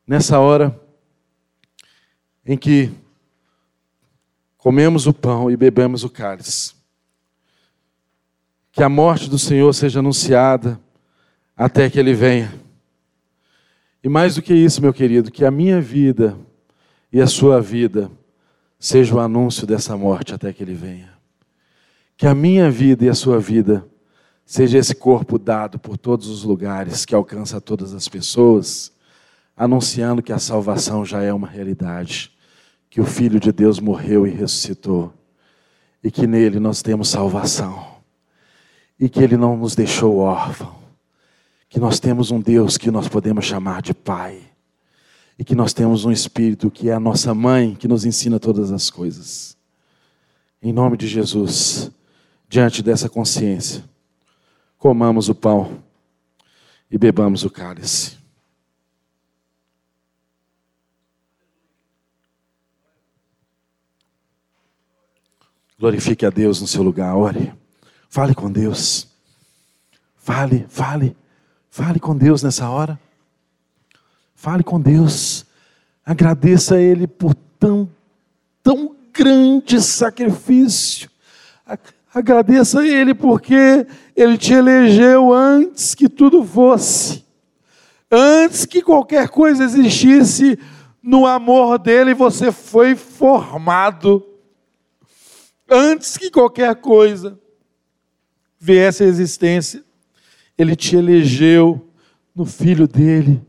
nessa 0.06 0.38
hora 0.38 0.78
em 2.44 2.58
que 2.58 2.92
comemos 4.60 5.06
o 5.06 5.12
pão 5.12 5.50
e 5.50 5.56
bebemos 5.56 6.04
o 6.04 6.10
cálice, 6.10 6.74
que 8.70 8.82
a 8.82 8.88
morte 8.88 9.28
do 9.28 9.38
Senhor 9.38 9.72
seja 9.72 10.00
anunciada 10.00 10.78
até 11.56 11.88
que 11.88 11.98
Ele 11.98 12.14
venha. 12.14 12.54
E 14.04 14.08
mais 14.08 14.34
do 14.34 14.42
que 14.42 14.54
isso, 14.54 14.80
meu 14.80 14.92
querido, 14.92 15.30
que 15.30 15.44
a 15.44 15.50
minha 15.50 15.80
vida 15.80 16.36
e 17.12 17.20
a 17.20 17.26
sua 17.26 17.60
vida 17.60 18.10
seja 18.78 19.14
o 19.14 19.20
anúncio 19.20 19.66
dessa 19.66 19.96
morte 19.96 20.34
até 20.34 20.52
que 20.52 20.62
Ele 20.62 20.74
venha. 20.74 21.10
Que 22.16 22.26
a 22.26 22.34
minha 22.34 22.70
vida 22.70 23.04
e 23.04 23.08
a 23.08 23.14
sua 23.14 23.40
vida 23.40 23.86
seja 24.44 24.78
esse 24.78 24.94
corpo 24.94 25.38
dado 25.38 25.78
por 25.78 25.96
todos 25.96 26.28
os 26.28 26.44
lugares, 26.44 27.04
que 27.04 27.14
alcança 27.14 27.60
todas 27.60 27.94
as 27.94 28.08
pessoas, 28.08 28.92
anunciando 29.56 30.22
que 30.22 30.32
a 30.32 30.38
salvação 30.38 31.04
já 31.04 31.22
é 31.22 31.32
uma 31.32 31.46
realidade, 31.48 32.32
que 32.90 33.00
o 33.00 33.04
Filho 33.04 33.38
de 33.38 33.52
Deus 33.52 33.78
morreu 33.78 34.26
e 34.26 34.30
ressuscitou, 34.30 35.14
e 36.02 36.10
que 36.10 36.26
nele 36.26 36.58
nós 36.58 36.82
temos 36.82 37.08
salvação, 37.08 37.86
e 38.98 39.08
que 39.08 39.20
ele 39.20 39.36
não 39.36 39.56
nos 39.56 39.76
deixou 39.76 40.18
órfão, 40.18 40.74
que 41.68 41.78
nós 41.78 42.00
temos 42.00 42.32
um 42.32 42.40
Deus 42.40 42.76
que 42.76 42.90
nós 42.90 43.06
podemos 43.08 43.44
chamar 43.44 43.80
de 43.80 43.94
Pai, 43.94 44.40
e 45.38 45.44
que 45.44 45.54
nós 45.54 45.72
temos 45.72 46.04
um 46.04 46.10
Espírito 46.10 46.70
que 46.70 46.90
é 46.90 46.92
a 46.92 47.00
nossa 47.00 47.32
mãe, 47.32 47.76
que 47.76 47.86
nos 47.86 48.04
ensina 48.04 48.40
todas 48.40 48.72
as 48.72 48.90
coisas. 48.90 49.56
Em 50.60 50.72
nome 50.72 50.96
de 50.96 51.06
Jesus, 51.06 51.90
diante 52.48 52.82
dessa 52.82 53.08
consciência, 53.08 53.84
comamos 54.76 55.28
o 55.28 55.34
pão 55.34 55.78
e 56.90 56.98
bebamos 56.98 57.44
o 57.44 57.50
cálice. 57.50 58.19
Glorifique 65.80 66.26
a 66.26 66.30
Deus 66.30 66.60
no 66.60 66.66
seu 66.66 66.82
lugar, 66.82 67.16
ore. 67.16 67.54
Fale 68.10 68.34
com 68.34 68.52
Deus. 68.52 69.08
Fale, 70.14 70.66
fale, 70.68 71.16
fale 71.70 71.98
com 71.98 72.14
Deus 72.14 72.42
nessa 72.42 72.68
hora. 72.68 73.00
Fale 74.34 74.62
com 74.62 74.78
Deus. 74.78 75.46
Agradeça 76.04 76.74
a 76.74 76.78
Ele 76.78 77.06
por 77.06 77.34
tão, 77.58 77.88
tão 78.62 78.94
grande 79.10 79.80
sacrifício. 79.80 81.08
Agradeça 82.12 82.80
a 82.80 82.86
Ele 82.86 83.14
porque 83.14 83.86
Ele 84.14 84.36
te 84.36 84.52
elegeu 84.52 85.32
antes 85.32 85.94
que 85.94 86.10
tudo 86.10 86.44
fosse, 86.44 87.24
antes 88.10 88.66
que 88.66 88.82
qualquer 88.82 89.30
coisa 89.30 89.64
existisse, 89.64 90.58
no 91.02 91.26
amor 91.26 91.78
dele 91.78 92.12
você 92.12 92.52
foi 92.52 92.94
formado, 92.94 94.26
antes 95.70 96.16
que 96.18 96.30
qualquer 96.30 96.74
coisa 96.76 97.38
viesse 98.58 99.02
à 99.02 99.06
existência, 99.06 99.82
Ele 100.58 100.74
te 100.74 100.96
elegeu 100.96 101.88
no 102.34 102.44
Filho 102.44 102.86
dele, 102.88 103.40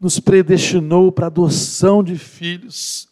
nos 0.00 0.18
predestinou 0.18 1.12
para 1.12 1.28
adoção 1.28 2.02
de 2.02 2.18
filhos. 2.18 3.08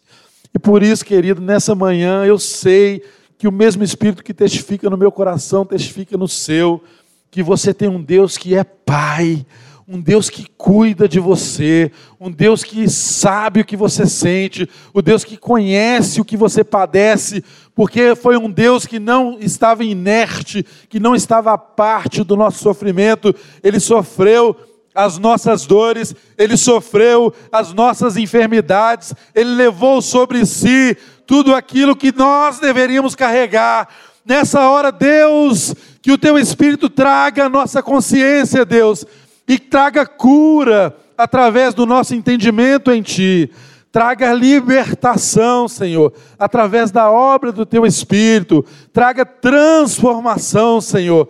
E 0.53 0.59
por 0.59 0.83
isso, 0.83 1.05
querido, 1.05 1.41
nessa 1.41 1.73
manhã 1.73 2.25
eu 2.25 2.37
sei 2.37 3.01
que 3.37 3.47
o 3.47 3.51
mesmo 3.51 3.83
Espírito 3.83 4.23
que 4.23 4.33
testifica 4.33 4.89
no 4.89 4.97
meu 4.97 5.11
coração 5.11 5.65
testifica 5.65 6.17
no 6.17 6.27
seu, 6.27 6.83
que 7.31 7.41
você 7.41 7.73
tem 7.73 7.87
um 7.87 8.03
Deus 8.03 8.37
que 8.37 8.55
é 8.55 8.63
Pai, 8.63 9.45
um 9.87 9.99
Deus 9.99 10.29
que 10.29 10.45
cuida 10.57 11.07
de 11.07 11.19
você, 11.19 11.91
um 12.19 12.31
Deus 12.31 12.63
que 12.63 12.89
sabe 12.89 13.61
o 13.61 13.65
que 13.65 13.75
você 13.75 14.05
sente, 14.05 14.69
o 14.93 15.01
Deus 15.01 15.23
que 15.23 15.35
conhece 15.37 16.21
o 16.21 16.25
que 16.25 16.37
você 16.37 16.63
padece, 16.63 17.43
porque 17.73 18.15
foi 18.15 18.37
um 18.37 18.49
Deus 18.49 18.85
que 18.85 18.99
não 18.99 19.37
estava 19.39 19.83
inerte, 19.83 20.65
que 20.89 20.99
não 20.99 21.15
estava 21.15 21.53
à 21.53 21.57
parte 21.57 22.23
do 22.23 22.35
nosso 22.35 22.59
sofrimento, 22.59 23.33
ele 23.63 23.79
sofreu 23.79 24.55
as 24.93 25.17
nossas 25.17 25.65
dores, 25.65 26.13
ele 26.37 26.57
sofreu 26.57 27.33
as 27.51 27.73
nossas 27.73 28.17
enfermidades, 28.17 29.13
ele 29.33 29.51
levou 29.51 30.01
sobre 30.01 30.45
si 30.45 30.97
tudo 31.25 31.55
aquilo 31.55 31.95
que 31.95 32.11
nós 32.15 32.59
deveríamos 32.59 33.15
carregar. 33.15 33.87
Nessa 34.25 34.69
hora, 34.69 34.91
Deus, 34.91 35.73
que 36.01 36.11
o 36.11 36.17
teu 36.17 36.37
Espírito 36.37 36.89
traga 36.89 37.45
a 37.45 37.49
nossa 37.49 37.81
consciência, 37.81 38.65
Deus, 38.65 39.05
e 39.47 39.57
traga 39.57 40.05
cura 40.05 40.95
através 41.17 41.73
do 41.73 41.85
nosso 41.85 42.13
entendimento 42.13 42.91
em 42.91 43.01
Ti. 43.01 43.49
Traga 43.91 44.33
libertação, 44.33 45.67
Senhor, 45.67 46.13
através 46.39 46.91
da 46.91 47.11
obra 47.11 47.51
do 47.51 47.65
Teu 47.65 47.85
Espírito. 47.85 48.65
Traga 48.93 49.25
transformação, 49.25 50.79
Senhor, 50.79 51.27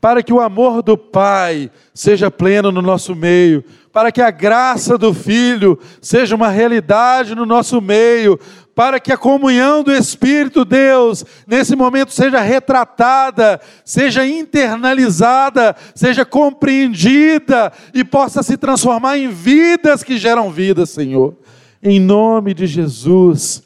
para 0.00 0.22
que 0.22 0.32
o 0.32 0.40
amor 0.40 0.82
do 0.82 0.96
Pai 0.96 1.68
seja 1.92 2.30
pleno 2.30 2.70
no 2.70 2.80
nosso 2.80 3.12
meio, 3.16 3.64
para 3.92 4.12
que 4.12 4.22
a 4.22 4.30
graça 4.30 4.96
do 4.96 5.12
Filho 5.12 5.76
seja 6.00 6.36
uma 6.36 6.48
realidade 6.48 7.34
no 7.34 7.44
nosso 7.44 7.80
meio, 7.80 8.38
para 8.72 9.00
que 9.00 9.10
a 9.10 9.16
comunhão 9.16 9.82
do 9.82 9.90
Espírito 9.90 10.64
Deus, 10.64 11.24
nesse 11.44 11.74
momento, 11.74 12.12
seja 12.12 12.40
retratada, 12.40 13.60
seja 13.84 14.24
internalizada, 14.24 15.74
seja 15.92 16.24
compreendida 16.24 17.72
e 17.92 18.04
possa 18.04 18.44
se 18.44 18.56
transformar 18.56 19.18
em 19.18 19.28
vidas 19.28 20.04
que 20.04 20.18
geram 20.18 20.52
vida, 20.52 20.86
Senhor. 20.86 21.34
Em 21.82 22.00
nome 22.00 22.54
de 22.54 22.66
Jesus 22.66 23.62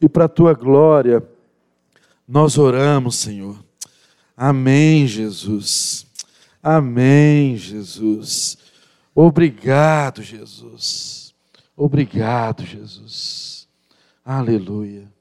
e 0.00 0.08
para 0.08 0.24
a 0.24 0.28
tua 0.28 0.54
glória, 0.54 1.22
nós 2.26 2.58
oramos, 2.58 3.16
Senhor. 3.16 3.58
Amém, 4.36 5.06
Jesus. 5.06 6.06
Amém, 6.62 7.56
Jesus. 7.56 8.56
Obrigado, 9.14 10.22
Jesus. 10.22 11.34
Obrigado, 11.76 12.64
Jesus. 12.64 13.68
Aleluia. 14.24 15.19